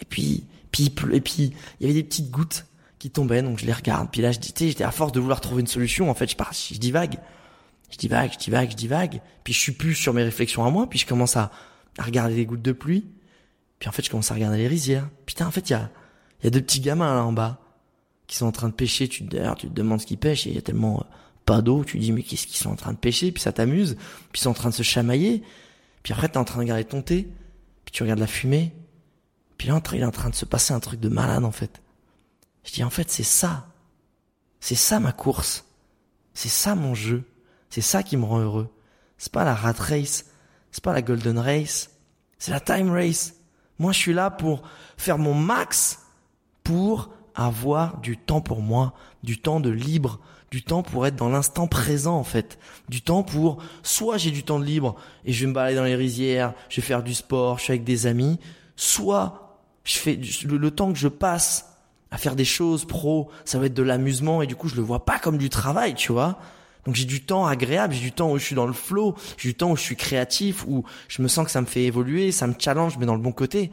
et 0.00 0.06
puis, 0.06 0.44
puis 0.72 0.92
et 1.12 1.20
puis 1.20 1.52
il 1.80 1.86
y 1.86 1.90
avait 1.90 1.94
des 1.94 2.02
petites 2.02 2.30
gouttes 2.30 2.64
qui 2.98 3.10
tombaient, 3.10 3.42
donc 3.42 3.58
je 3.58 3.66
les 3.66 3.74
regarde. 3.74 4.08
Puis 4.10 4.22
là, 4.22 4.32
je 4.32 4.38
dis, 4.38 4.52
j'étais 4.56 4.84
à 4.84 4.90
force 4.90 5.12
de 5.12 5.20
vouloir 5.20 5.42
trouver 5.42 5.60
une 5.60 5.66
solution, 5.66 6.10
en 6.10 6.14
fait, 6.14 6.30
je 6.30 6.36
pars, 6.36 6.52
je 6.54 6.78
divague, 6.78 7.18
je 7.90 7.98
divague, 7.98 8.32
je 8.32 8.38
divague, 8.38 8.70
je 8.70 8.76
divague. 8.76 9.20
Puis 9.44 9.52
je 9.52 9.58
suis 9.60 9.72
plus 9.72 9.94
sur 9.94 10.14
mes 10.14 10.22
réflexions 10.22 10.64
à 10.64 10.70
moi, 10.70 10.88
puis 10.88 10.98
je 10.98 11.06
commence 11.06 11.36
à, 11.36 11.52
à 11.98 12.04
regarder 12.04 12.36
les 12.36 12.46
gouttes 12.46 12.62
de 12.62 12.72
pluie. 12.72 13.06
Puis 13.78 13.88
en 13.88 13.92
fait, 13.92 14.02
je 14.02 14.10
commence 14.10 14.30
à 14.30 14.34
regarder 14.34 14.58
les 14.58 14.68
rizières. 14.68 15.08
Putain, 15.26 15.46
en 15.46 15.50
fait, 15.50 15.68
il 15.70 15.72
y 15.72 15.76
a, 15.76 15.90
y 16.42 16.46
a 16.46 16.50
deux 16.50 16.62
petits 16.62 16.80
gamins 16.80 17.14
là 17.14 17.24
en 17.24 17.32
bas 17.32 17.60
qui 18.26 18.36
sont 18.36 18.46
en 18.46 18.52
train 18.52 18.68
de 18.68 18.74
pêcher. 18.74 19.08
Tu, 19.08 19.24
d'ailleurs, 19.24 19.56
tu 19.56 19.68
te 19.68 19.72
demandes 19.72 20.00
ce 20.00 20.06
qu'ils 20.06 20.18
pêchent 20.18 20.46
il 20.46 20.54
y 20.54 20.58
a 20.58 20.62
tellement 20.62 21.00
euh, 21.00 21.04
pas 21.44 21.62
d'eau. 21.62 21.84
Tu 21.84 21.98
dis, 21.98 22.12
mais 22.12 22.22
qu'est-ce 22.22 22.46
qu'ils 22.46 22.56
sont 22.56 22.70
en 22.70 22.76
train 22.76 22.92
de 22.92 22.98
pêcher? 22.98 23.32
Puis 23.32 23.42
ça 23.42 23.52
t'amuse. 23.52 23.96
Puis 24.32 24.40
ils 24.40 24.42
sont 24.42 24.50
en 24.50 24.54
train 24.54 24.70
de 24.70 24.74
se 24.74 24.82
chamailler. 24.82 25.42
Puis 26.02 26.12
après, 26.12 26.28
t'es 26.28 26.38
en 26.38 26.44
train 26.44 26.56
de 26.56 26.62
regarder 26.62 26.84
ton 26.84 27.02
thé. 27.02 27.28
Puis 27.84 27.92
tu 27.92 28.02
regardes 28.02 28.20
la 28.20 28.26
fumée. 28.26 28.72
Puis 29.58 29.68
là, 29.68 29.80
il 29.92 30.00
est 30.00 30.04
en 30.04 30.10
train 30.10 30.30
de 30.30 30.34
se 30.34 30.44
passer 30.44 30.74
un 30.74 30.80
truc 30.80 31.00
de 31.00 31.08
malade 31.08 31.44
en 31.44 31.52
fait. 31.52 31.80
Je 32.64 32.72
dis, 32.72 32.84
en 32.84 32.90
fait, 32.90 33.10
c'est 33.10 33.22
ça. 33.22 33.68
C'est 34.60 34.74
ça 34.74 35.00
ma 35.00 35.12
course. 35.12 35.64
C'est 36.34 36.48
ça 36.48 36.74
mon 36.74 36.94
jeu. 36.94 37.24
C'est 37.70 37.80
ça 37.80 38.02
qui 38.02 38.16
me 38.16 38.24
rend 38.24 38.40
heureux. 38.40 38.68
C'est 39.18 39.32
pas 39.32 39.44
la 39.44 39.54
rat 39.54 39.72
race. 39.72 40.26
C'est 40.76 40.84
pas 40.84 40.92
la 40.92 41.00
golden 41.00 41.38
race. 41.38 41.88
C'est 42.38 42.50
la 42.50 42.60
time 42.60 42.90
race. 42.90 43.32
Moi, 43.78 43.92
je 43.92 43.98
suis 43.98 44.12
là 44.12 44.30
pour 44.30 44.60
faire 44.98 45.16
mon 45.16 45.32
max 45.32 46.00
pour 46.64 47.08
avoir 47.34 47.96
du 48.02 48.18
temps 48.18 48.42
pour 48.42 48.60
moi, 48.60 48.92
du 49.22 49.38
temps 49.38 49.58
de 49.58 49.70
libre, 49.70 50.20
du 50.50 50.62
temps 50.62 50.82
pour 50.82 51.06
être 51.06 51.16
dans 51.16 51.30
l'instant 51.30 51.66
présent 51.66 52.18
en 52.18 52.24
fait, 52.24 52.58
du 52.90 53.00
temps 53.00 53.22
pour 53.22 53.56
soit 53.82 54.18
j'ai 54.18 54.30
du 54.30 54.42
temps 54.42 54.60
de 54.60 54.66
libre 54.66 54.96
et 55.24 55.32
je 55.32 55.40
vais 55.40 55.46
me 55.46 55.54
balader 55.54 55.76
dans 55.76 55.84
les 55.84 55.96
rizières, 55.96 56.52
je 56.68 56.82
vais 56.82 56.86
faire 56.86 57.02
du 57.02 57.14
sport, 57.14 57.56
je 57.56 57.64
suis 57.64 57.70
avec 57.70 57.84
des 57.84 58.06
amis, 58.06 58.38
soit 58.76 59.58
je 59.84 59.96
fais 59.96 60.20
le, 60.44 60.70
temps 60.70 60.92
que 60.92 60.98
je 60.98 61.08
passe 61.08 61.72
à 62.10 62.18
faire 62.18 62.36
des 62.36 62.44
choses 62.44 62.84
pro, 62.84 63.30
ça 63.46 63.58
va 63.58 63.64
être 63.64 63.74
de 63.74 63.82
l'amusement 63.82 64.42
et 64.42 64.46
du 64.46 64.56
coup 64.56 64.68
je 64.68 64.76
le 64.76 64.82
vois 64.82 65.06
pas 65.06 65.18
comme 65.18 65.38
du 65.38 65.48
travail, 65.48 65.94
tu 65.94 66.12
vois. 66.12 66.38
Donc 66.86 66.94
j'ai 66.94 67.04
du 67.04 67.20
temps 67.20 67.46
agréable, 67.46 67.94
j'ai 67.94 68.00
du 68.00 68.12
temps 68.12 68.30
où 68.30 68.38
je 68.38 68.44
suis 68.44 68.54
dans 68.54 68.66
le 68.66 68.72
flow, 68.72 69.16
j'ai 69.36 69.50
du 69.50 69.54
temps 69.54 69.72
où 69.72 69.76
je 69.76 69.82
suis 69.82 69.96
créatif, 69.96 70.64
où 70.68 70.84
je 71.08 71.20
me 71.20 71.28
sens 71.28 71.44
que 71.44 71.50
ça 71.50 71.60
me 71.60 71.66
fait 71.66 71.82
évoluer, 71.82 72.30
ça 72.30 72.46
me 72.46 72.54
challenge, 72.58 72.96
mais 72.98 73.06
dans 73.06 73.16
le 73.16 73.20
bon 73.20 73.32
côté. 73.32 73.72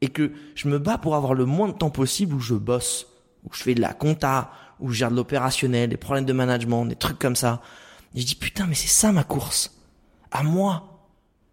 Et 0.00 0.08
que 0.08 0.32
je 0.56 0.68
me 0.68 0.80
bats 0.80 0.98
pour 0.98 1.14
avoir 1.14 1.34
le 1.34 1.44
moins 1.44 1.68
de 1.68 1.72
temps 1.72 1.90
possible 1.90 2.34
où 2.34 2.40
je 2.40 2.54
bosse, 2.54 3.06
où 3.44 3.50
je 3.54 3.62
fais 3.62 3.74
de 3.74 3.80
la 3.80 3.94
compta, 3.94 4.50
où 4.80 4.90
je 4.90 4.98
gère 4.98 5.12
de 5.12 5.16
l'opérationnel, 5.16 5.90
des 5.90 5.96
problèmes 5.96 6.24
de 6.24 6.32
management, 6.32 6.84
des 6.86 6.96
trucs 6.96 7.20
comme 7.20 7.36
ça. 7.36 7.62
Et 8.16 8.20
je 8.20 8.26
dis 8.26 8.34
putain, 8.34 8.66
mais 8.66 8.74
c'est 8.74 8.88
ça 8.88 9.12
ma 9.12 9.22
course. 9.22 9.78
À 10.32 10.42
moi. 10.42 10.88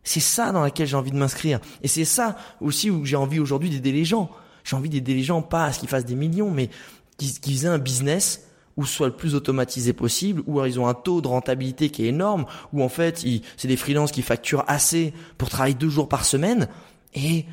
C'est 0.04 0.19
ça 0.19 0.52
dans 0.52 0.63
laquelle 0.63 0.88
j'ai 0.88 0.95
envie 0.95 1.12
de 1.12 1.17
m'inscrire. 1.17 1.60
Et 1.84 1.88
c'est 1.88 2.06
ça 2.06 2.36
aussi 2.62 2.89
où 2.89 3.06
j'ai 3.06 3.15
envie 3.15 3.39
aujourd'hui 3.39 3.69
d'aider 3.69 3.91
les 3.91 4.06
gens. 4.06 4.32
J'ai 4.63 4.75
envie 4.75 4.89
d'aider 4.89 5.13
les 5.13 5.23
gens, 5.23 5.43
pas 5.43 5.65
à 5.65 5.73
ce 5.73 5.80
qu'ils 5.80 5.89
fassent 5.89 6.06
des 6.06 6.15
millions, 6.15 6.49
mais 6.49 6.71
qu'ils 7.17 7.65
aient 7.65 7.69
un 7.69 7.78
business 7.78 8.49
ou 8.80 8.86
soit 8.86 9.08
le 9.08 9.13
plus 9.13 9.36
automatisé 9.36 9.92
possible, 9.92 10.42
ou 10.48 10.63
ils 10.63 10.80
ont 10.80 10.88
un 10.88 10.94
taux 10.94 11.20
de 11.20 11.28
rentabilité 11.28 11.89
qui 11.89 12.06
est 12.06 12.08
énorme, 12.08 12.46
ou 12.72 12.82
en 12.82 12.88
fait 12.88 13.26
c'est 13.58 13.68
des 13.68 13.76
freelances 13.76 14.13
qui 14.13 14.22
facturent 14.22 14.63
assez 14.68 15.13
pour 15.38 15.50
travailler 15.50 15.76
deux 15.76 15.89
jours 15.89 16.08
par 16.08 16.24
semaine 16.24 16.70
et 17.13 17.46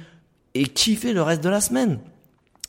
et 0.54 0.68
kiffer 0.68 1.12
le 1.12 1.22
reste 1.22 1.42
de 1.42 1.48
la 1.48 1.60
semaine. 1.60 1.98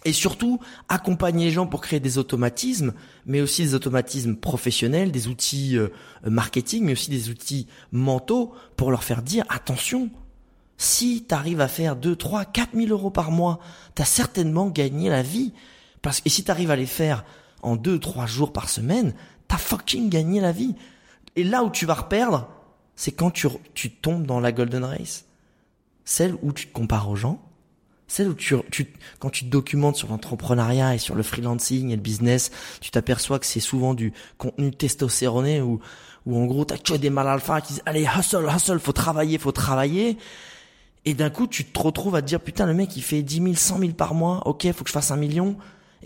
Et 0.04 0.12
surtout, 0.12 0.60
accompagner 0.89 1.46
les 1.46 1.52
gens 1.52 1.67
pour 1.67 1.82
créer 1.82 2.00
des 2.00 2.17
automatismes, 2.17 2.93
mais 3.26 3.41
aussi 3.41 3.62
des 3.63 3.76
automatismes 3.76 4.36
professionnels, 4.36 5.12
des 5.12 5.28
outils 5.28 5.78
euh, 5.78 5.89
marketing, 6.26 6.84
mais 6.84 6.93
aussi 6.93 7.12
des 7.12 7.30
outils 7.30 7.67
mentaux 7.91 8.54
pour 8.76 8.89
leur 8.89 9.04
faire 9.04 9.22
dire 9.22 9.46
attention, 9.50 10.10
si 10.78 11.26
tu 11.28 11.34
arrives 11.34 11.62
à 11.62 11.67
faire 11.67 11.96
2, 11.96 12.15
3, 12.15 12.46
4 12.46 12.70
000 12.76 12.88
euros 12.89 13.10
par 13.10 13.32
mois, 13.32 13.60
tu 13.96 14.02
as 14.02 14.06
certainement 14.06 14.67
gagné 14.67 15.10
la 15.10 15.22
vie. 15.22 15.54
Parce 16.02 16.20
que 16.20 16.30
si 16.30 16.43
tu 16.43 16.52
arrives 16.52 16.72
à 16.72 16.76
les 16.76 16.86
faire 16.86 17.24
en 17.62 17.76
deux, 17.76 18.00
trois 18.00 18.26
jours 18.26 18.54
par 18.54 18.70
semaine, 18.70 19.13
t'as 19.48 19.58
fucking 19.58 20.10
gagné 20.10 20.39
la 20.39 20.52
vie. 20.52 20.76
Et 21.36 21.43
là 21.43 21.63
où 21.63 21.70
tu 21.70 21.86
vas 21.86 21.96
reperdre, 21.96 22.50
c'est 22.96 23.12
quand 23.12 23.32
tu, 23.32 23.48
tu 23.74 23.91
tombes 23.91 24.26
dans 24.26 24.39
la 24.39 24.52
golden 24.52 24.84
race. 24.84 25.26
Celle 26.06 26.36
où 26.41 26.54
tu 26.54 26.67
te 26.67 26.74
compares 26.74 27.10
aux 27.10 27.15
gens, 27.15 27.41
celle 28.08 28.30
où 28.30 28.34
tu, 28.34 28.56
tu 28.72 28.88
quand 29.20 29.30
tu 29.30 29.46
te 29.46 29.50
documentes 29.50 29.98
sur 29.98 30.08
l'entrepreneuriat 30.08 30.96
et 30.96 30.98
sur 30.98 31.13
le 31.13 31.24
freelancing 31.24 31.89
et 31.89 31.96
le 31.96 32.02
business, 32.02 32.52
tu 32.80 32.89
t'aperçois 32.89 33.39
que 33.39 33.46
c'est 33.46 33.60
souvent 33.60 33.93
du 33.93 34.13
contenu 34.38 34.72
testostéroné 34.72 35.62
où, 35.62 35.82
où 36.26 36.38
en 36.38 36.46
gros 36.46 36.63
t'as 36.63 36.78
que 36.78 36.93
des 36.93 37.10
mal 37.10 37.28
alpha 37.28 37.60
qui 37.60 37.74
disent 37.74 37.84
allez 37.86 38.08
hustle, 38.17 38.48
hustle, 38.54 38.80
faut 38.80 38.93
travailler, 38.93 39.38
faut 39.38 39.52
travailler. 39.52 40.17
Et 41.08 41.13
d'un 41.13 41.30
coup, 41.30 41.48
tu 41.48 41.63
te 41.63 41.80
retrouves 41.80 42.15
à 42.15 42.22
te 42.22 42.28
dire, 42.28 42.41
putain, 42.41 42.65
le 42.65 42.74
mec, 42.74 42.98
il 42.98 43.02
fait 43.02 43.22
10 43.22 43.36
000, 43.41 43.54
100 43.54 43.80
000 43.80 43.91
par 43.93 44.13
mois. 44.13 44.46
Ok, 44.46 44.70
faut 44.74 44.84
que 44.84 44.89
je 44.89 44.93
fasse 44.93 45.10
un 45.10 45.15
million. 45.15 45.56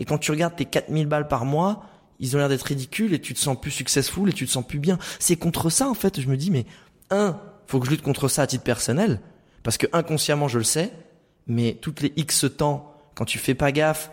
Et 0.02 0.04
quand 0.04 0.18
tu 0.18 0.32
regardes 0.32 0.56
tes 0.56 0.64
4000 0.64 1.06
balles 1.06 1.28
par 1.28 1.44
mois, 1.44 1.84
ils 2.18 2.34
ont 2.34 2.38
l'air 2.40 2.48
d'être 2.48 2.64
ridicules 2.64 3.14
et 3.14 3.20
tu 3.20 3.34
te 3.34 3.38
sens 3.38 3.56
plus 3.60 3.70
successful 3.70 4.28
et 4.28 4.32
tu 4.32 4.46
te 4.46 4.50
sens 4.50 4.66
plus 4.66 4.80
bien. 4.80 4.98
C'est 5.20 5.36
contre 5.36 5.70
ça, 5.70 5.88
en 5.88 5.94
fait. 5.94 6.20
Je 6.20 6.26
me 6.26 6.36
dis, 6.36 6.50
mais 6.50 6.66
un, 7.10 7.38
faut 7.68 7.78
que 7.78 7.86
je 7.86 7.92
lutte 7.92 8.02
contre 8.02 8.26
ça 8.26 8.42
à 8.42 8.48
titre 8.48 8.64
personnel. 8.64 9.20
Parce 9.62 9.78
que 9.78 9.86
inconsciemment, 9.92 10.48
je 10.48 10.58
le 10.58 10.64
sais. 10.64 10.92
mais 11.46 11.78
toutes 11.80 12.00
les 12.00 12.12
X 12.16 12.46
temps, 12.56 12.96
quand 13.14 13.24
tu 13.24 13.38
fais 13.38 13.54
pas 13.54 13.70
gaffe 13.70 14.10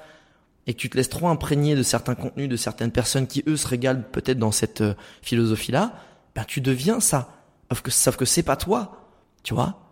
et 0.67 0.75
que 0.75 0.79
tu 0.79 0.91
te 0.91 0.95
laisses 0.95 1.09
trop 1.09 1.27
imprégner 1.27 1.75
de 1.75 1.81
certains 1.81 2.13
contenus, 2.13 2.49
de 2.49 2.55
certaines 2.55 2.91
personnes 2.91 3.25
qui 3.25 3.43
eux 3.47 3.57
se 3.57 3.67
régalent 3.67 4.03
peut-être 4.11 4.37
dans 4.37 4.51
cette 4.51 4.81
euh, 4.81 4.93
philosophie-là, 5.23 5.93
ben 6.35 6.43
tu 6.43 6.61
deviens 6.61 6.99
ça. 6.99 7.33
Sauf 7.71 7.81
que, 7.81 7.89
sauf 7.89 8.15
que 8.15 8.25
c'est 8.25 8.43
pas 8.43 8.57
toi, 8.57 9.07
tu 9.41 9.55
vois. 9.55 9.88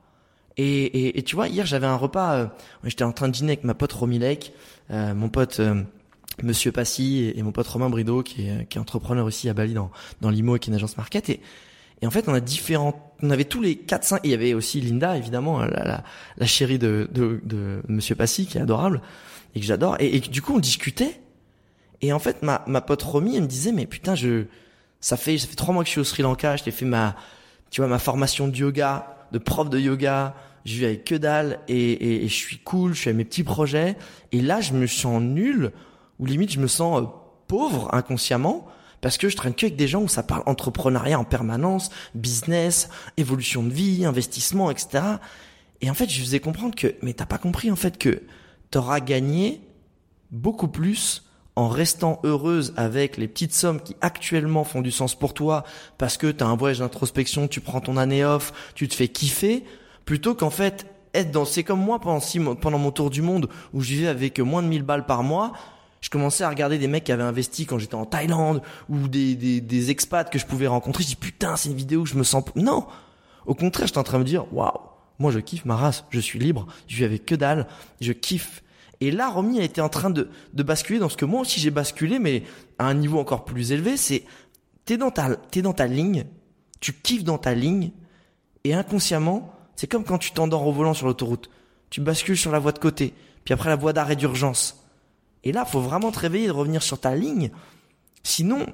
Et, 0.57 0.85
et, 0.85 1.19
et, 1.19 1.23
tu 1.23 1.35
vois, 1.35 1.47
hier 1.47 1.65
j'avais 1.65 1.85
un 1.85 1.95
repas, 1.95 2.33
euh, 2.35 2.47
j'étais 2.83 3.03
en 3.03 3.11
train 3.11 3.27
de 3.27 3.33
dîner 3.33 3.53
avec 3.53 3.63
ma 3.63 3.75
pote 3.75 3.93
Romilek, 3.93 4.53
euh, 4.89 5.13
mon 5.13 5.29
pote 5.29 5.59
euh, 5.59 5.83
Monsieur 6.41 6.71
Passy 6.71 7.31
et, 7.35 7.43
mon 7.43 7.51
pote 7.51 7.67
Romain 7.67 7.89
Brideau 7.89 8.23
qui 8.23 8.47
est, 8.47 8.67
qui 8.67 8.77
est 8.77 8.81
entrepreneur 8.81 9.25
aussi 9.25 9.49
à 9.49 9.53
Bali 9.53 9.73
dans, 9.73 9.91
dans 10.21 10.31
l'IMO 10.31 10.55
et 10.55 10.59
qui 10.59 10.69
est 10.69 10.71
une 10.71 10.75
agence 10.75 10.97
market. 10.97 11.29
Et, 11.29 11.41
et 12.01 12.07
en 12.07 12.11
fait, 12.11 12.27
on 12.27 12.33
a 12.33 12.39
différents, 12.39 13.13
on 13.21 13.29
avait 13.29 13.45
tous 13.45 13.61
les 13.61 13.75
quatre, 13.75 14.03
cinq, 14.03 14.17
et 14.23 14.29
il 14.29 14.31
y 14.31 14.33
avait 14.33 14.53
aussi 14.53 14.81
Linda, 14.81 15.17
évidemment, 15.17 15.59
la, 15.59 15.83
la, 15.83 16.03
la 16.37 16.45
chérie 16.45 16.79
de, 16.79 17.07
de, 17.11 17.39
de 17.43 17.81
Monsieur 17.87 18.15
Passy, 18.15 18.45
qui 18.45 18.57
est 18.57 18.61
adorable, 18.61 19.01
et 19.55 19.59
que 19.59 19.65
j'adore. 19.65 19.95
Et, 19.99 20.15
et, 20.15 20.19
du 20.19 20.41
coup, 20.41 20.55
on 20.55 20.59
discutait. 20.59 21.19
Et 22.01 22.13
en 22.13 22.19
fait, 22.19 22.43
ma, 22.43 22.63
ma 22.67 22.81
pote 22.81 23.01
Romy, 23.01 23.35
elle 23.35 23.43
me 23.43 23.47
disait, 23.47 23.71
mais 23.71 23.87
putain, 23.87 24.13
je, 24.13 24.45
ça 25.01 25.17
fait, 25.17 25.39
ça 25.39 25.47
fait 25.47 25.55
trois 25.55 25.73
mois 25.73 25.83
que 25.83 25.87
je 25.87 25.93
suis 25.93 26.01
au 26.01 26.03
Sri 26.03 26.21
Lanka, 26.21 26.55
je 26.55 26.63
t'ai 26.63 26.71
fait 26.71 26.85
ma, 26.85 27.15
tu 27.71 27.81
vois, 27.81 27.87
ma 27.87 27.97
formation 27.97 28.47
de 28.47 28.55
yoga, 28.55 29.16
de 29.31 29.37
prof 29.37 29.69
de 29.69 29.79
yoga, 29.79 30.35
je 30.65 30.75
vis 30.75 30.85
avec 30.85 31.05
que 31.05 31.15
dalle, 31.15 31.59
et, 31.67 32.27
je 32.27 32.33
suis 32.33 32.57
cool, 32.59 32.93
je 32.93 33.03
fais 33.03 33.13
mes 33.13 33.25
petits 33.25 33.43
projets. 33.43 33.95
Et 34.31 34.41
là, 34.41 34.61
je 34.61 34.73
me 34.73 34.87
sens 34.87 35.21
nul, 35.21 35.71
ou 36.19 36.25
limite, 36.25 36.51
je 36.51 36.59
me 36.59 36.67
sens 36.67 37.01
euh, 37.01 37.05
pauvre 37.47 37.93
inconsciemment, 37.93 38.67
parce 39.01 39.17
que 39.17 39.29
je 39.29 39.35
traîne 39.35 39.53
que 39.53 39.65
avec 39.65 39.77
des 39.77 39.87
gens 39.87 40.01
où 40.01 40.07
ça 40.07 40.23
parle 40.23 40.43
entrepreneuriat 40.45 41.19
en 41.19 41.23
permanence, 41.23 41.89
business, 42.15 42.89
évolution 43.15 43.63
de 43.63 43.69
vie, 43.69 44.05
investissement, 44.05 44.71
etc. 44.71 45.03
Et 45.81 45.89
en 45.89 45.93
fait, 45.93 46.09
je 46.09 46.19
faisais 46.19 46.39
comprendre 46.39 46.75
que, 46.75 46.95
mais 47.01 47.13
t'as 47.13 47.25
pas 47.25 47.37
compris 47.37 47.71
en 47.71 47.75
fait 47.75 47.97
que 47.97 48.23
t'auras 48.71 48.99
gagné 48.99 49.61
beaucoup 50.31 50.67
plus 50.67 51.26
en 51.57 51.69
restant 51.69 52.19
heureuse 52.23 52.71
avec 52.77 53.17
les 53.17 53.27
petites 53.27 53.51
sommes 53.51 53.81
qui 53.81 53.95
actuellement 53.99 54.63
font 54.63 54.81
du 54.81 54.91
sens 54.91 55.15
pour 55.15 55.33
toi 55.33 55.63
parce 55.97 56.15
que 56.15 56.27
t'as 56.27 56.45
un 56.45 56.55
voyage 56.55 56.79
d'introspection, 56.79 57.47
tu 57.47 57.61
prends 57.61 57.81
ton 57.81 57.97
année 57.97 58.23
off, 58.23 58.53
tu 58.75 58.87
te 58.87 58.93
fais 58.93 59.07
kiffer, 59.07 59.63
plutôt 60.05 60.35
qu'en 60.35 60.51
fait 60.51 60.85
être 61.15 61.31
dans, 61.31 61.45
c'est 61.45 61.63
comme 61.63 61.79
moi 61.79 61.99
pendant 61.99 62.77
mon 62.77 62.91
tour 62.91 63.09
du 63.09 63.23
monde 63.23 63.49
où 63.73 63.81
je 63.81 63.89
vivais 63.89 64.07
avec 64.07 64.39
moins 64.39 64.61
de 64.61 64.67
1000 64.67 64.83
balles 64.83 65.07
par 65.07 65.23
mois, 65.23 65.51
je 65.99 66.11
commençais 66.11 66.43
à 66.43 66.49
regarder 66.49 66.77
des 66.77 66.87
mecs 66.87 67.05
qui 67.05 67.11
avaient 67.11 67.23
investi 67.23 67.65
quand 67.65 67.79
j'étais 67.79 67.95
en 67.95 68.05
Thaïlande 68.05 68.61
ou 68.87 69.07
des, 69.07 69.33
des, 69.33 69.59
des 69.59 69.89
expats 69.89 70.29
que 70.29 70.37
je 70.37 70.45
pouvais 70.45 70.67
rencontrer. 70.67 71.01
Je 71.01 71.07
dis 71.07 71.15
putain, 71.15 71.55
c'est 71.55 71.69
une 71.69 71.75
vidéo 71.75 72.01
où 72.01 72.05
je 72.05 72.13
me 72.13 72.23
sens... 72.23 72.43
Non 72.55 72.85
Au 73.47 73.55
contraire, 73.55 73.87
j'étais 73.87 73.97
en 73.97 74.03
train 74.03 74.19
de 74.19 74.23
me 74.23 74.27
dire, 74.27 74.45
waouh, 74.53 74.77
moi 75.17 75.31
je 75.31 75.39
kiffe 75.39 75.65
ma 75.65 75.75
race, 75.75 76.05
je 76.11 76.19
suis 76.19 76.37
libre, 76.37 76.67
je 76.87 76.97
vis 76.97 77.05
avec 77.05 77.25
que 77.25 77.33
dalle, 77.33 77.65
je 77.99 78.13
kiffe. 78.13 78.61
Et 78.99 79.12
là, 79.12 79.29
Romy 79.29 79.60
a 79.60 79.63
été 79.63 79.81
en 79.81 79.89
train 79.89 80.10
de, 80.10 80.29
de 80.53 80.63
basculer 80.63 80.99
dans 80.99 81.10
ce 81.10 81.17
que 81.17 81.25
moi 81.25 81.41
aussi 81.41 81.60
j'ai 81.60 81.69
basculé, 81.69 82.19
mais 82.19 82.43
à 82.79 82.88
un 82.88 82.93
niveau 82.93 83.19
encore 83.19 83.45
plus 83.45 83.71
élevé, 83.71 83.95
c'est 83.97 84.23
t'es 84.86 84.97
dans 84.97 85.12
ta, 85.12 85.36
t'es 85.36 85.62
dans 85.62 85.73
ta 85.73 85.86
ligne, 85.86 86.25
tu 86.79 86.93
kiffes 86.93 87.23
dans 87.23 87.38
ta 87.38 87.53
ligne, 87.53 87.91
et 88.63 88.73
inconsciemment, 88.73 89.53
c'est 89.75 89.88
comme 89.88 90.03
quand 90.03 90.17
tu 90.17 90.31
t'endors 90.31 90.65
au 90.65 90.71
volant 90.71 90.93
sur 90.93 91.07
l'autoroute. 91.07 91.49
Tu 91.89 92.01
bascules 92.01 92.38
sur 92.38 92.51
la 92.51 92.60
voie 92.60 92.71
de 92.71 92.79
côté, 92.79 93.13
puis 93.45 93.53
après 93.53 93.69
la 93.69 93.75
voie 93.75 93.93
d'arrêt 93.93 94.15
d'urgence 94.15 94.83
et 95.47 95.53
là, 95.53 95.63
faut 95.63 95.79
vraiment 95.79 96.12
te 96.12 96.19
réveiller, 96.19 96.47
de 96.47 96.51
revenir 96.51 96.83
sur 96.83 96.99
ta 96.99 97.15
ligne. 97.15 97.51
Sinon, 98.21 98.65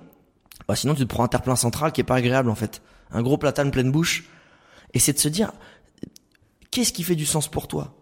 bah 0.68 0.76
sinon 0.76 0.96
tu 0.96 1.04
te 1.04 1.08
prends 1.08 1.24
un 1.24 1.28
terre-plein 1.28 1.56
central 1.56 1.92
qui 1.92 2.02
est 2.02 2.04
pas 2.04 2.16
agréable 2.16 2.50
en 2.50 2.56
fait. 2.56 2.82
Un 3.12 3.22
gros 3.22 3.38
platane 3.38 3.70
pleine 3.70 3.92
bouche. 3.92 4.26
Et 4.96 5.00
c'est 5.00 5.14
de 5.14 5.20
se 5.20 5.28
dire, 5.28 5.52
qu'est-ce 6.72 6.92
qui 6.92 7.04
fait 7.04 7.16
du 7.16 7.28
sens 7.28 7.48
pour 7.48 7.68
toi? 7.68 7.94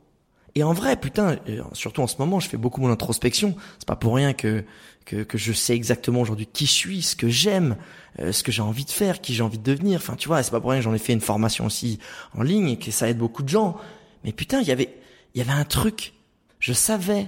Et 0.55 0.63
en 0.63 0.73
vrai, 0.73 0.97
putain, 0.97 1.37
euh, 1.47 1.61
surtout 1.73 2.01
en 2.01 2.07
ce 2.07 2.17
moment, 2.19 2.39
je 2.39 2.49
fais 2.49 2.57
beaucoup 2.57 2.81
mon 2.81 2.91
introspection. 2.91 3.55
C'est 3.79 3.87
pas 3.87 3.95
pour 3.95 4.15
rien 4.15 4.33
que, 4.33 4.65
que, 5.05 5.23
que 5.23 5.37
je 5.37 5.53
sais 5.53 5.73
exactement 5.73 6.21
aujourd'hui 6.21 6.45
qui 6.45 6.65
je 6.65 6.71
suis, 6.71 7.01
ce 7.01 7.15
que 7.15 7.29
j'aime, 7.29 7.77
euh, 8.19 8.31
ce 8.31 8.43
que 8.43 8.51
j'ai 8.51 8.61
envie 8.61 8.85
de 8.85 8.91
faire, 8.91 9.21
qui 9.21 9.33
j'ai 9.33 9.43
envie 9.43 9.57
de 9.57 9.63
devenir. 9.63 9.97
Enfin, 9.97 10.15
tu 10.15 10.27
vois, 10.27 10.43
c'est 10.43 10.51
pas 10.51 10.59
pour 10.59 10.71
rien 10.71 10.79
que 10.79 10.83
j'en 10.83 10.93
ai 10.93 10.99
fait 10.99 11.13
une 11.13 11.21
formation 11.21 11.65
aussi 11.65 11.99
en 12.35 12.43
ligne 12.43 12.69
et 12.69 12.77
que 12.77 12.91
ça 12.91 13.07
aide 13.09 13.17
beaucoup 13.17 13.43
de 13.43 13.49
gens. 13.49 13.77
Mais 14.25 14.33
putain, 14.33 14.59
il 14.61 14.67
y 14.67 14.71
avait, 14.71 14.93
il 15.33 15.39
y 15.39 15.41
avait 15.41 15.57
un 15.57 15.65
truc. 15.65 16.13
Je 16.59 16.73
savais 16.73 17.27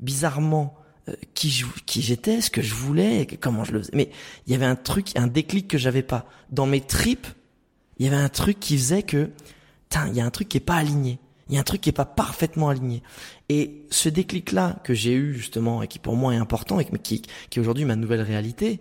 bizarrement 0.00 0.76
euh, 1.08 1.14
qui 1.32 1.64
qui 1.86 2.02
j'étais, 2.02 2.42
ce 2.42 2.50
que 2.50 2.60
je 2.60 2.74
voulais, 2.74 3.26
comment 3.40 3.64
je 3.64 3.72
le 3.72 3.78
faisais. 3.80 3.92
Mais 3.94 4.10
il 4.46 4.52
y 4.52 4.54
avait 4.54 4.66
un 4.66 4.76
truc, 4.76 5.16
un 5.16 5.28
déclic 5.28 5.66
que 5.66 5.78
j'avais 5.78 6.02
pas. 6.02 6.26
Dans 6.50 6.66
mes 6.66 6.82
tripes, 6.82 7.26
il 7.98 8.04
y 8.04 8.08
avait 8.08 8.22
un 8.22 8.28
truc 8.28 8.60
qui 8.60 8.76
faisait 8.76 9.02
que, 9.02 9.30
il 10.08 10.14
y 10.14 10.20
a 10.20 10.24
un 10.24 10.30
truc 10.30 10.48
qui 10.48 10.58
est 10.58 10.60
pas 10.60 10.74
aligné. 10.74 11.18
Il 11.48 11.54
y 11.54 11.58
a 11.58 11.60
un 11.60 11.64
truc 11.64 11.80
qui 11.80 11.90
est 11.90 11.92
pas 11.92 12.04
parfaitement 12.04 12.70
aligné. 12.70 13.02
Et 13.48 13.84
ce 13.90 14.08
déclic-là 14.08 14.76
que 14.82 14.94
j'ai 14.94 15.12
eu 15.12 15.34
justement 15.34 15.82
et 15.82 15.88
qui 15.88 15.98
pour 15.98 16.16
moi 16.16 16.34
est 16.34 16.38
important 16.38 16.80
et 16.80 16.84
qui, 16.84 17.22
qui 17.50 17.58
est 17.58 17.60
aujourd'hui 17.60 17.84
ma 17.84 17.96
nouvelle 17.96 18.22
réalité 18.22 18.80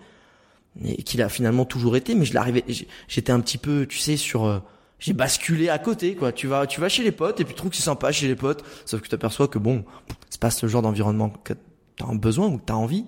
et 0.83 1.03
qui 1.03 1.17
l'a 1.17 1.29
finalement 1.29 1.65
toujours 1.65 1.95
été, 1.95 2.15
mais 2.15 2.25
je 2.25 2.33
l'arrivais, 2.33 2.63
j'étais 3.07 3.31
un 3.31 3.39
petit 3.41 3.59
peu, 3.59 3.85
tu 3.85 3.99
sais, 3.99 4.17
sur 4.17 4.45
euh, 4.45 4.59
j'ai 5.03 5.13
basculé 5.13 5.69
à 5.69 5.77
côté 5.77 6.15
quoi. 6.15 6.31
Tu 6.31 6.47
vas 6.47 6.65
tu 6.65 6.79
vas 6.79 6.89
chez 6.89 7.03
les 7.03 7.11
potes 7.11 7.41
et 7.41 7.43
puis 7.43 7.53
tu 7.53 7.57
trouves 7.57 7.71
que 7.71 7.75
c'est 7.75 7.83
sympa 7.83 8.11
chez 8.11 8.27
les 8.27 8.35
potes 8.35 8.63
sauf 8.85 9.01
que 9.01 9.05
tu 9.05 9.09
t'aperçois 9.09 9.49
que 9.49 9.59
bon 9.59 9.83
c'est 10.29 10.39
pas 10.39 10.49
ce 10.49 10.65
genre 10.65 10.81
d'environnement 10.81 11.29
que 11.29 11.53
tu 11.53 12.03
as 12.03 12.13
besoin 12.13 12.47
ou 12.47 12.57
que 12.57 12.65
tu 12.65 12.71
as 12.71 12.77
envie. 12.77 13.05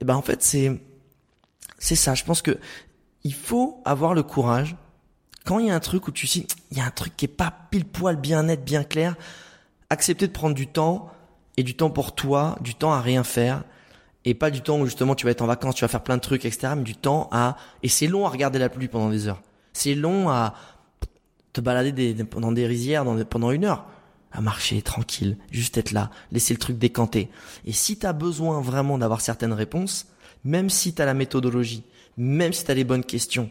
Et 0.00 0.04
ben 0.04 0.14
en 0.14 0.22
fait 0.22 0.42
c'est 0.44 0.80
c'est 1.78 1.96
ça. 1.96 2.14
Je 2.14 2.24
pense 2.24 2.40
que 2.40 2.56
il 3.24 3.34
faut 3.34 3.82
avoir 3.84 4.14
le 4.14 4.22
courage 4.22 4.76
quand 5.46 5.58
il 5.58 5.66
y 5.66 5.70
a 5.70 5.74
un 5.74 5.80
truc 5.80 6.08
où 6.08 6.10
tu 6.10 6.26
sais 6.26 6.46
il 6.70 6.76
y 6.76 6.80
a 6.80 6.84
un 6.84 6.90
truc 6.90 7.16
qui 7.16 7.24
est 7.24 7.28
pas 7.28 7.52
pile 7.70 7.86
poil 7.86 8.16
bien 8.16 8.42
net 8.42 8.64
bien 8.64 8.84
clair 8.84 9.16
accepter 9.88 10.26
de 10.26 10.32
prendre 10.32 10.54
du 10.54 10.66
temps 10.66 11.10
et 11.56 11.62
du 11.62 11.74
temps 11.74 11.90
pour 11.90 12.14
toi 12.14 12.56
du 12.60 12.74
temps 12.74 12.92
à 12.92 13.00
rien 13.00 13.24
faire 13.24 13.64
et 14.24 14.34
pas 14.34 14.50
du 14.50 14.60
temps 14.60 14.80
où 14.80 14.84
justement 14.84 15.14
tu 15.14 15.24
vas 15.24 15.30
être 15.30 15.42
en 15.42 15.46
vacances 15.46 15.76
tu 15.76 15.84
vas 15.84 15.88
faire 15.88 16.02
plein 16.02 16.16
de 16.16 16.22
trucs 16.22 16.44
etc 16.44 16.74
mais 16.76 16.82
du 16.82 16.96
temps 16.96 17.28
à 17.32 17.56
et 17.82 17.88
c'est 17.88 18.08
long 18.08 18.26
à 18.26 18.28
regarder 18.28 18.58
la 18.58 18.68
pluie 18.68 18.88
pendant 18.88 19.08
des 19.08 19.28
heures 19.28 19.40
c'est 19.72 19.94
long 19.94 20.28
à 20.28 20.54
te 21.52 21.60
balader 21.60 21.92
des, 21.92 22.14
dans 22.14 22.52
des 22.52 22.66
rizières 22.66 23.04
pendant 23.30 23.50
une 23.50 23.64
heure 23.64 23.86
à 24.36 24.42
marcher 24.42 24.82
tranquille, 24.82 25.38
juste 25.50 25.78
être 25.78 25.92
là, 25.92 26.10
laisser 26.30 26.52
le 26.52 26.58
truc 26.58 26.78
décanter. 26.78 27.30
Et 27.64 27.72
si 27.72 27.98
tu 27.98 28.04
as 28.04 28.12
besoin 28.12 28.60
vraiment 28.60 28.98
d'avoir 28.98 29.22
certaines 29.22 29.54
réponses, 29.54 30.08
même 30.44 30.68
si 30.68 30.94
tu 30.94 31.00
as 31.00 31.06
la 31.06 31.14
méthodologie, 31.14 31.84
même 32.18 32.52
si 32.52 32.64
tu 32.64 32.70
as 32.70 32.74
les 32.74 32.84
bonnes 32.84 33.04
questions, 33.04 33.50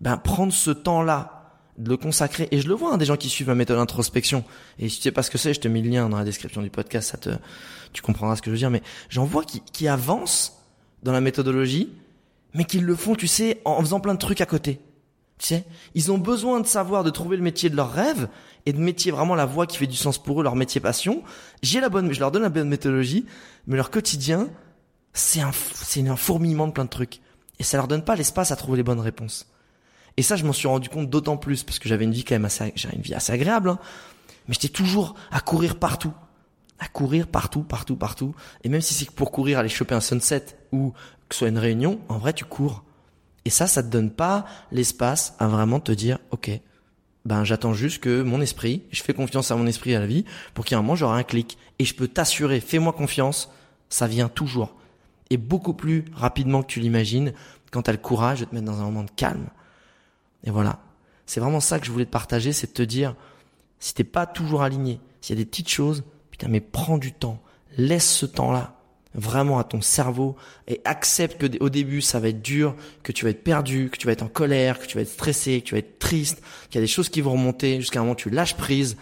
ben 0.00 0.16
prendre 0.16 0.52
ce 0.52 0.70
temps-là, 0.70 1.38
de 1.78 1.88
le 1.88 1.96
consacrer. 1.96 2.48
Et 2.50 2.60
je 2.60 2.68
le 2.68 2.74
vois, 2.74 2.92
hein, 2.92 2.98
des 2.98 3.04
gens 3.04 3.16
qui 3.16 3.28
suivent 3.28 3.48
ma 3.48 3.54
méthode 3.54 3.78
d'introspection. 3.78 4.44
Et 4.78 4.88
si 4.88 4.96
tu 4.96 5.02
sais 5.02 5.12
pas 5.12 5.22
ce 5.22 5.30
que 5.30 5.38
c'est, 5.38 5.54
je 5.54 5.60
te 5.60 5.68
mets 5.68 5.80
le 5.80 5.88
lien 5.88 6.08
dans 6.08 6.18
la 6.18 6.24
description 6.24 6.60
du 6.60 6.70
podcast, 6.70 7.10
ça 7.10 7.18
te, 7.18 7.30
tu 7.92 8.02
comprendras 8.02 8.36
ce 8.36 8.42
que 8.42 8.50
je 8.50 8.52
veux 8.52 8.58
dire. 8.58 8.70
Mais 8.70 8.82
j'en 9.08 9.24
vois 9.24 9.44
qui, 9.44 9.60
qui 9.72 9.88
avancent 9.88 10.58
dans 11.02 11.12
la 11.12 11.20
méthodologie, 11.20 11.92
mais 12.54 12.64
qui 12.64 12.80
le 12.80 12.96
font, 12.96 13.14
tu 13.14 13.28
sais, 13.28 13.60
en 13.64 13.80
faisant 13.80 14.00
plein 14.00 14.14
de 14.14 14.18
trucs 14.18 14.40
à 14.40 14.46
côté. 14.46 14.80
Tu 15.38 15.46
sais, 15.46 15.64
ils 15.94 16.10
ont 16.10 16.18
besoin 16.18 16.60
de 16.60 16.66
savoir, 16.66 17.04
de 17.04 17.10
trouver 17.10 17.36
le 17.36 17.44
métier 17.44 17.70
de 17.70 17.76
leur 17.76 17.92
rêve 17.92 18.28
et 18.66 18.72
de 18.72 18.78
métier 18.78 19.12
vraiment 19.12 19.36
la 19.36 19.46
voie 19.46 19.68
qui 19.68 19.76
fait 19.76 19.86
du 19.86 19.96
sens 19.96 20.20
pour 20.20 20.40
eux, 20.40 20.42
leur 20.44 20.56
métier 20.56 20.80
passion. 20.80 21.22
J'ai 21.62 21.80
la 21.80 21.88
bonne, 21.88 22.12
je 22.12 22.18
leur 22.18 22.32
donne 22.32 22.42
la 22.42 22.48
bonne 22.48 22.68
méthodologie, 22.68 23.24
mais 23.68 23.76
leur 23.76 23.90
quotidien, 23.90 24.48
c'est 25.12 25.40
un, 25.40 25.52
c'est 25.52 26.06
un 26.08 26.16
fourmillement 26.16 26.66
de 26.66 26.72
plein 26.72 26.84
de 26.84 26.90
trucs. 26.90 27.20
Et 27.60 27.62
ça 27.62 27.76
leur 27.76 27.86
donne 27.86 28.02
pas 28.02 28.16
l'espace 28.16 28.50
à 28.50 28.56
trouver 28.56 28.78
les 28.78 28.82
bonnes 28.82 28.98
réponses. 28.98 29.46
Et 30.18 30.22
ça, 30.22 30.34
je 30.34 30.44
m'en 30.44 30.52
suis 30.52 30.66
rendu 30.66 30.88
compte 30.88 31.08
d'autant 31.08 31.36
plus 31.36 31.62
parce 31.62 31.78
que 31.78 31.88
j'avais 31.88 32.04
une 32.04 32.10
vie 32.10 32.24
quand 32.24 32.34
même 32.34 32.44
assez, 32.44 32.72
j'ai 32.74 32.88
une 32.92 33.02
vie 33.02 33.14
assez 33.14 33.32
agréable, 33.32 33.70
hein. 33.70 33.78
mais 34.48 34.54
j'étais 34.54 34.68
toujours 34.68 35.14
à 35.30 35.38
courir 35.38 35.78
partout, 35.78 36.12
à 36.80 36.88
courir 36.88 37.28
partout, 37.28 37.62
partout, 37.62 37.94
partout. 37.94 38.34
Et 38.64 38.68
même 38.68 38.80
si 38.80 38.94
c'est 38.94 39.08
pour 39.12 39.30
courir, 39.30 39.60
aller 39.60 39.68
choper 39.68 39.94
un 39.94 40.00
sunset 40.00 40.44
ou 40.72 40.92
que 41.28 41.36
ce 41.36 41.38
soit 41.38 41.48
une 41.48 41.58
réunion, 41.58 42.00
en 42.08 42.18
vrai, 42.18 42.32
tu 42.32 42.44
cours. 42.44 42.82
Et 43.44 43.50
ça, 43.50 43.68
ça 43.68 43.80
te 43.80 43.86
donne 43.86 44.10
pas 44.10 44.44
l'espace 44.72 45.36
à 45.38 45.46
vraiment 45.46 45.78
te 45.78 45.92
dire, 45.92 46.18
ok, 46.32 46.50
ben 47.24 47.44
j'attends 47.44 47.72
juste 47.72 48.02
que 48.02 48.22
mon 48.22 48.40
esprit, 48.40 48.82
je 48.90 49.04
fais 49.04 49.14
confiance 49.14 49.52
à 49.52 49.56
mon 49.56 49.68
esprit 49.68 49.94
à 49.94 50.00
la 50.00 50.06
vie, 50.06 50.24
pour 50.52 50.64
qu'il 50.64 50.74
y 50.74 50.76
ait 50.76 50.80
un 50.80 50.82
moment 50.82 50.96
j'aurai 50.96 51.20
un 51.20 51.22
clic. 51.22 51.58
Et 51.78 51.84
je 51.84 51.94
peux 51.94 52.08
t'assurer, 52.08 52.58
fais-moi 52.58 52.92
confiance, 52.92 53.52
ça 53.88 54.08
vient 54.08 54.28
toujours. 54.28 54.74
Et 55.30 55.36
beaucoup 55.36 55.74
plus 55.74 56.06
rapidement 56.12 56.62
que 56.62 56.72
tu 56.72 56.80
l'imagines, 56.80 57.34
quand 57.70 57.82
tu 57.82 57.90
as 57.90 57.92
le 57.92 58.00
courage 58.00 58.40
de 58.40 58.46
te 58.46 58.54
mettre 58.56 58.66
dans 58.66 58.80
un 58.80 58.84
moment 58.84 59.04
de 59.04 59.12
calme. 59.14 59.46
Et 60.44 60.50
voilà. 60.50 60.80
C'est 61.26 61.40
vraiment 61.40 61.60
ça 61.60 61.78
que 61.78 61.86
je 61.86 61.92
voulais 61.92 62.06
te 62.06 62.10
partager, 62.10 62.52
c'est 62.52 62.68
de 62.68 62.72
te 62.72 62.82
dire, 62.82 63.14
si 63.78 63.94
t'es 63.94 64.04
pas 64.04 64.26
toujours 64.26 64.62
aligné, 64.62 65.00
s'il 65.20 65.36
y 65.36 65.38
a 65.38 65.42
des 65.42 65.48
petites 65.48 65.68
choses, 65.68 66.04
putain, 66.30 66.48
mais 66.48 66.60
prends 66.60 66.98
du 66.98 67.12
temps. 67.12 67.42
Laisse 67.76 68.10
ce 68.10 68.26
temps-là 68.26 68.78
vraiment 69.14 69.58
à 69.58 69.64
ton 69.64 69.80
cerveau 69.80 70.36
et 70.66 70.80
accepte 70.84 71.38
que 71.38 71.62
au 71.62 71.70
début 71.70 72.00
ça 72.00 72.20
va 72.20 72.28
être 72.28 72.42
dur, 72.42 72.74
que 73.02 73.12
tu 73.12 73.24
vas 73.24 73.30
être 73.30 73.42
perdu, 73.42 73.90
que 73.90 73.98
tu 73.98 74.06
vas 74.06 74.12
être 74.12 74.22
en 74.22 74.28
colère, 74.28 74.78
que 74.78 74.86
tu 74.86 74.96
vas 74.96 75.02
être 75.02 75.10
stressé, 75.10 75.60
que 75.60 75.66
tu 75.66 75.74
vas 75.74 75.78
être 75.78 75.98
triste, 75.98 76.42
qu'il 76.68 76.76
y 76.76 76.78
a 76.78 76.80
des 76.82 76.86
choses 76.86 77.08
qui 77.08 77.20
vont 77.20 77.32
remonter 77.32 77.80
jusqu'à 77.80 78.00
un 78.00 78.02
moment 78.02 78.14
tu 78.14 78.30
lâches 78.30 78.56
prise. 78.56 78.96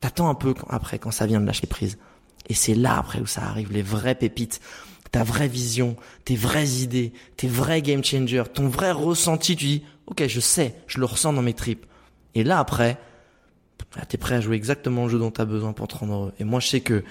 T'attends 0.00 0.28
un 0.28 0.34
peu 0.34 0.54
après 0.68 0.98
quand 0.98 1.10
ça 1.10 1.26
vient 1.26 1.40
de 1.40 1.46
lâcher 1.46 1.66
prise. 1.66 1.98
Et 2.48 2.54
c'est 2.54 2.74
là 2.74 2.98
après 2.98 3.20
où 3.20 3.26
ça 3.26 3.42
arrive 3.42 3.72
les 3.72 3.82
vraies 3.82 4.14
pépites, 4.14 4.60
ta 5.10 5.24
vraie 5.24 5.48
vision, 5.48 5.96
tes 6.24 6.36
vraies 6.36 6.82
idées, 6.82 7.12
tes 7.36 7.48
vrais 7.48 7.82
game 7.82 8.04
changers, 8.04 8.44
ton 8.52 8.68
vrai 8.68 8.92
ressenti. 8.92 9.56
Tu 9.56 9.66
dis 9.66 9.82
ok 10.06 10.26
je 10.26 10.40
sais, 10.40 10.74
je 10.86 10.98
le 10.98 11.06
ressens 11.06 11.32
dans 11.32 11.42
mes 11.42 11.54
tripes. 11.54 11.86
Et 12.34 12.44
là 12.44 12.58
après, 12.58 12.98
tu 14.08 14.14
es 14.14 14.18
prêt 14.18 14.36
à 14.36 14.40
jouer 14.40 14.56
exactement 14.56 15.04
le 15.04 15.10
jeu 15.10 15.18
dont 15.18 15.30
tu 15.30 15.40
as 15.40 15.44
besoin 15.44 15.72
pour 15.72 15.88
te 15.88 15.96
rendre 15.96 16.14
heureux. 16.14 16.32
Et 16.38 16.44
moi, 16.44 16.60
je 16.60 16.68
sais 16.68 16.80
que 16.80 17.04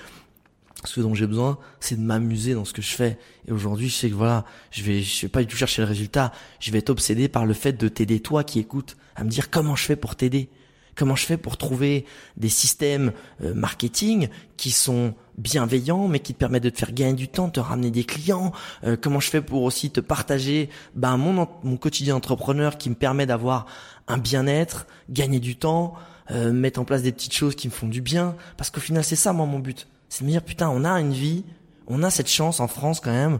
ce 0.86 1.00
dont 1.00 1.14
j'ai 1.14 1.28
besoin, 1.28 1.58
c'est 1.80 1.96
de 1.96 2.02
m'amuser 2.02 2.54
dans 2.54 2.66
ce 2.66 2.74
que 2.74 2.82
je 2.82 2.94
fais. 2.94 3.18
Et 3.48 3.52
aujourd'hui, 3.52 3.90
je 3.90 3.96
sais 3.96 4.10
que 4.10 4.16
voilà, 4.16 4.46
je 4.72 4.84
vais, 4.84 5.02
je 5.02 5.22
vais 5.22 5.30
pas 5.30 5.42
du 5.42 5.48
tout 5.48 5.56
chercher 5.56 5.82
le 5.82 5.88
résultat. 5.88 6.34
Je 6.60 6.72
vais 6.72 6.80
être 6.80 6.90
obsédé 6.90 7.28
par 7.28 7.46
le 7.46 7.54
fait 7.54 7.74
de 7.74 7.88
t'aider 7.88 8.20
toi 8.20 8.44
qui 8.44 8.60
écoutes, 8.60 8.98
à 9.16 9.24
me 9.24 9.30
dire 9.30 9.50
comment 9.50 9.76
je 9.76 9.86
fais 9.86 9.96
pour 9.96 10.16
t'aider. 10.16 10.50
Comment 10.96 11.16
je 11.16 11.26
fais 11.26 11.38
pour 11.38 11.58
trouver 11.58 12.06
des 12.38 12.50
systèmes 12.50 13.14
euh, 13.44 13.54
marketing 13.54 14.30
qui 14.58 14.72
sont 14.72 15.16
bienveillants, 15.38 16.08
mais 16.08 16.20
qui 16.20 16.34
te 16.34 16.40
permettent 16.40 16.64
de 16.64 16.70
te 16.70 16.78
faire 16.78 16.94
gagner 16.94 17.14
du 17.14 17.28
temps, 17.28 17.48
de 17.48 17.54
te 17.54 17.60
ramener 17.60 17.92
des 17.92 18.04
clients? 18.04 18.52
Euh, 18.84 18.96
comment 19.00 19.20
je 19.20 19.30
fais 19.30 19.42
pour 19.42 19.64
aussi 19.64 19.90
te 19.90 20.00
partager 20.00 20.70
ben, 20.96 21.18
mon, 21.18 21.48
mon 21.64 21.78
quotidien 21.78 22.16
entrepreneur 22.16 22.78
qui 22.78 22.90
me 22.90 22.96
permet 22.96 23.26
d'avoir 23.26 23.66
un 24.08 24.18
bien-être, 24.18 24.88
gagner 25.10 25.40
du 25.40 25.56
temps, 25.56 25.96
euh, 26.32 26.54
mettre 26.54 26.80
en 26.80 26.86
place 26.86 27.02
des 27.02 27.12
petites 27.12 27.34
choses 27.34 27.56
qui 27.56 27.68
me 27.68 27.74
font 27.74 27.88
du 27.88 28.02
bien? 28.02 28.36
Parce 28.58 28.70
qu'au 28.70 28.82
final, 28.82 29.04
c'est 29.04 29.16
ça, 29.16 29.34
moi, 29.34 29.46
mon 29.46 29.60
but 29.60 29.88
c'est 30.14 30.22
de 30.22 30.28
me 30.28 30.32
dire 30.32 30.44
putain, 30.44 30.70
on 30.70 30.86
a 30.86 31.02
une 31.02 31.12
vie, 31.12 31.44
on 31.88 32.04
a 32.04 32.12
cette 32.12 32.30
chance 32.30 32.60
en 32.60 32.68
France 32.68 33.00
quand 33.00 33.12
même, 33.12 33.40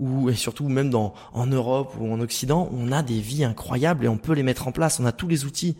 ou 0.00 0.30
et 0.30 0.34
surtout 0.34 0.70
même 0.70 0.88
dans 0.88 1.12
en 1.34 1.46
Europe 1.46 1.94
ou 2.00 2.10
en 2.10 2.18
Occident, 2.20 2.70
on 2.72 2.92
a 2.92 3.02
des 3.02 3.20
vies 3.20 3.44
incroyables 3.44 4.06
et 4.06 4.08
on 4.08 4.16
peut 4.16 4.32
les 4.32 4.42
mettre 4.42 4.66
en 4.66 4.72
place. 4.72 4.98
On 4.98 5.04
a 5.04 5.12
tous 5.12 5.28
les 5.28 5.44
outils. 5.44 5.76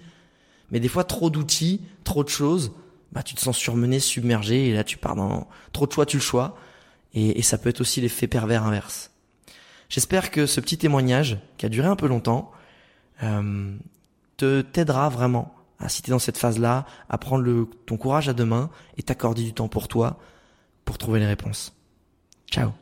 Mais 0.74 0.80
des 0.80 0.88
fois, 0.88 1.04
trop 1.04 1.30
d'outils, 1.30 1.80
trop 2.02 2.24
de 2.24 2.28
choses, 2.28 2.72
bah 3.12 3.22
tu 3.22 3.36
te 3.36 3.40
sens 3.40 3.56
surmené, 3.56 4.00
submergé, 4.00 4.66
et 4.66 4.74
là 4.74 4.82
tu 4.82 4.98
pars 4.98 5.14
dans 5.14 5.46
trop 5.72 5.86
de 5.86 5.92
choix, 5.92 6.04
tu 6.04 6.16
le 6.16 6.22
choix, 6.22 6.56
et, 7.14 7.42
ça 7.42 7.58
peut 7.58 7.68
être 7.68 7.80
aussi 7.80 8.00
l'effet 8.00 8.26
pervers 8.26 8.64
inverse. 8.64 9.12
J'espère 9.88 10.32
que 10.32 10.46
ce 10.46 10.60
petit 10.60 10.76
témoignage, 10.76 11.38
qui 11.58 11.66
a 11.66 11.68
duré 11.68 11.86
un 11.86 11.94
peu 11.94 12.08
longtemps, 12.08 12.50
euh, 13.22 13.76
te 14.36 14.62
t'aidera 14.62 15.08
vraiment 15.08 15.54
à 15.78 15.88
si 15.88 16.02
t'es 16.02 16.10
dans 16.10 16.18
cette 16.18 16.38
phase-là, 16.38 16.86
à 17.08 17.18
prendre 17.18 17.44
le, 17.44 17.68
ton 17.86 17.96
courage 17.96 18.28
à 18.28 18.32
deux 18.32 18.44
mains 18.44 18.68
et 18.96 19.04
t'accorder 19.04 19.44
du 19.44 19.54
temps 19.54 19.68
pour 19.68 19.86
toi, 19.86 20.18
pour 20.84 20.98
trouver 20.98 21.20
les 21.20 21.26
réponses. 21.26 21.72
Ciao 22.50 22.72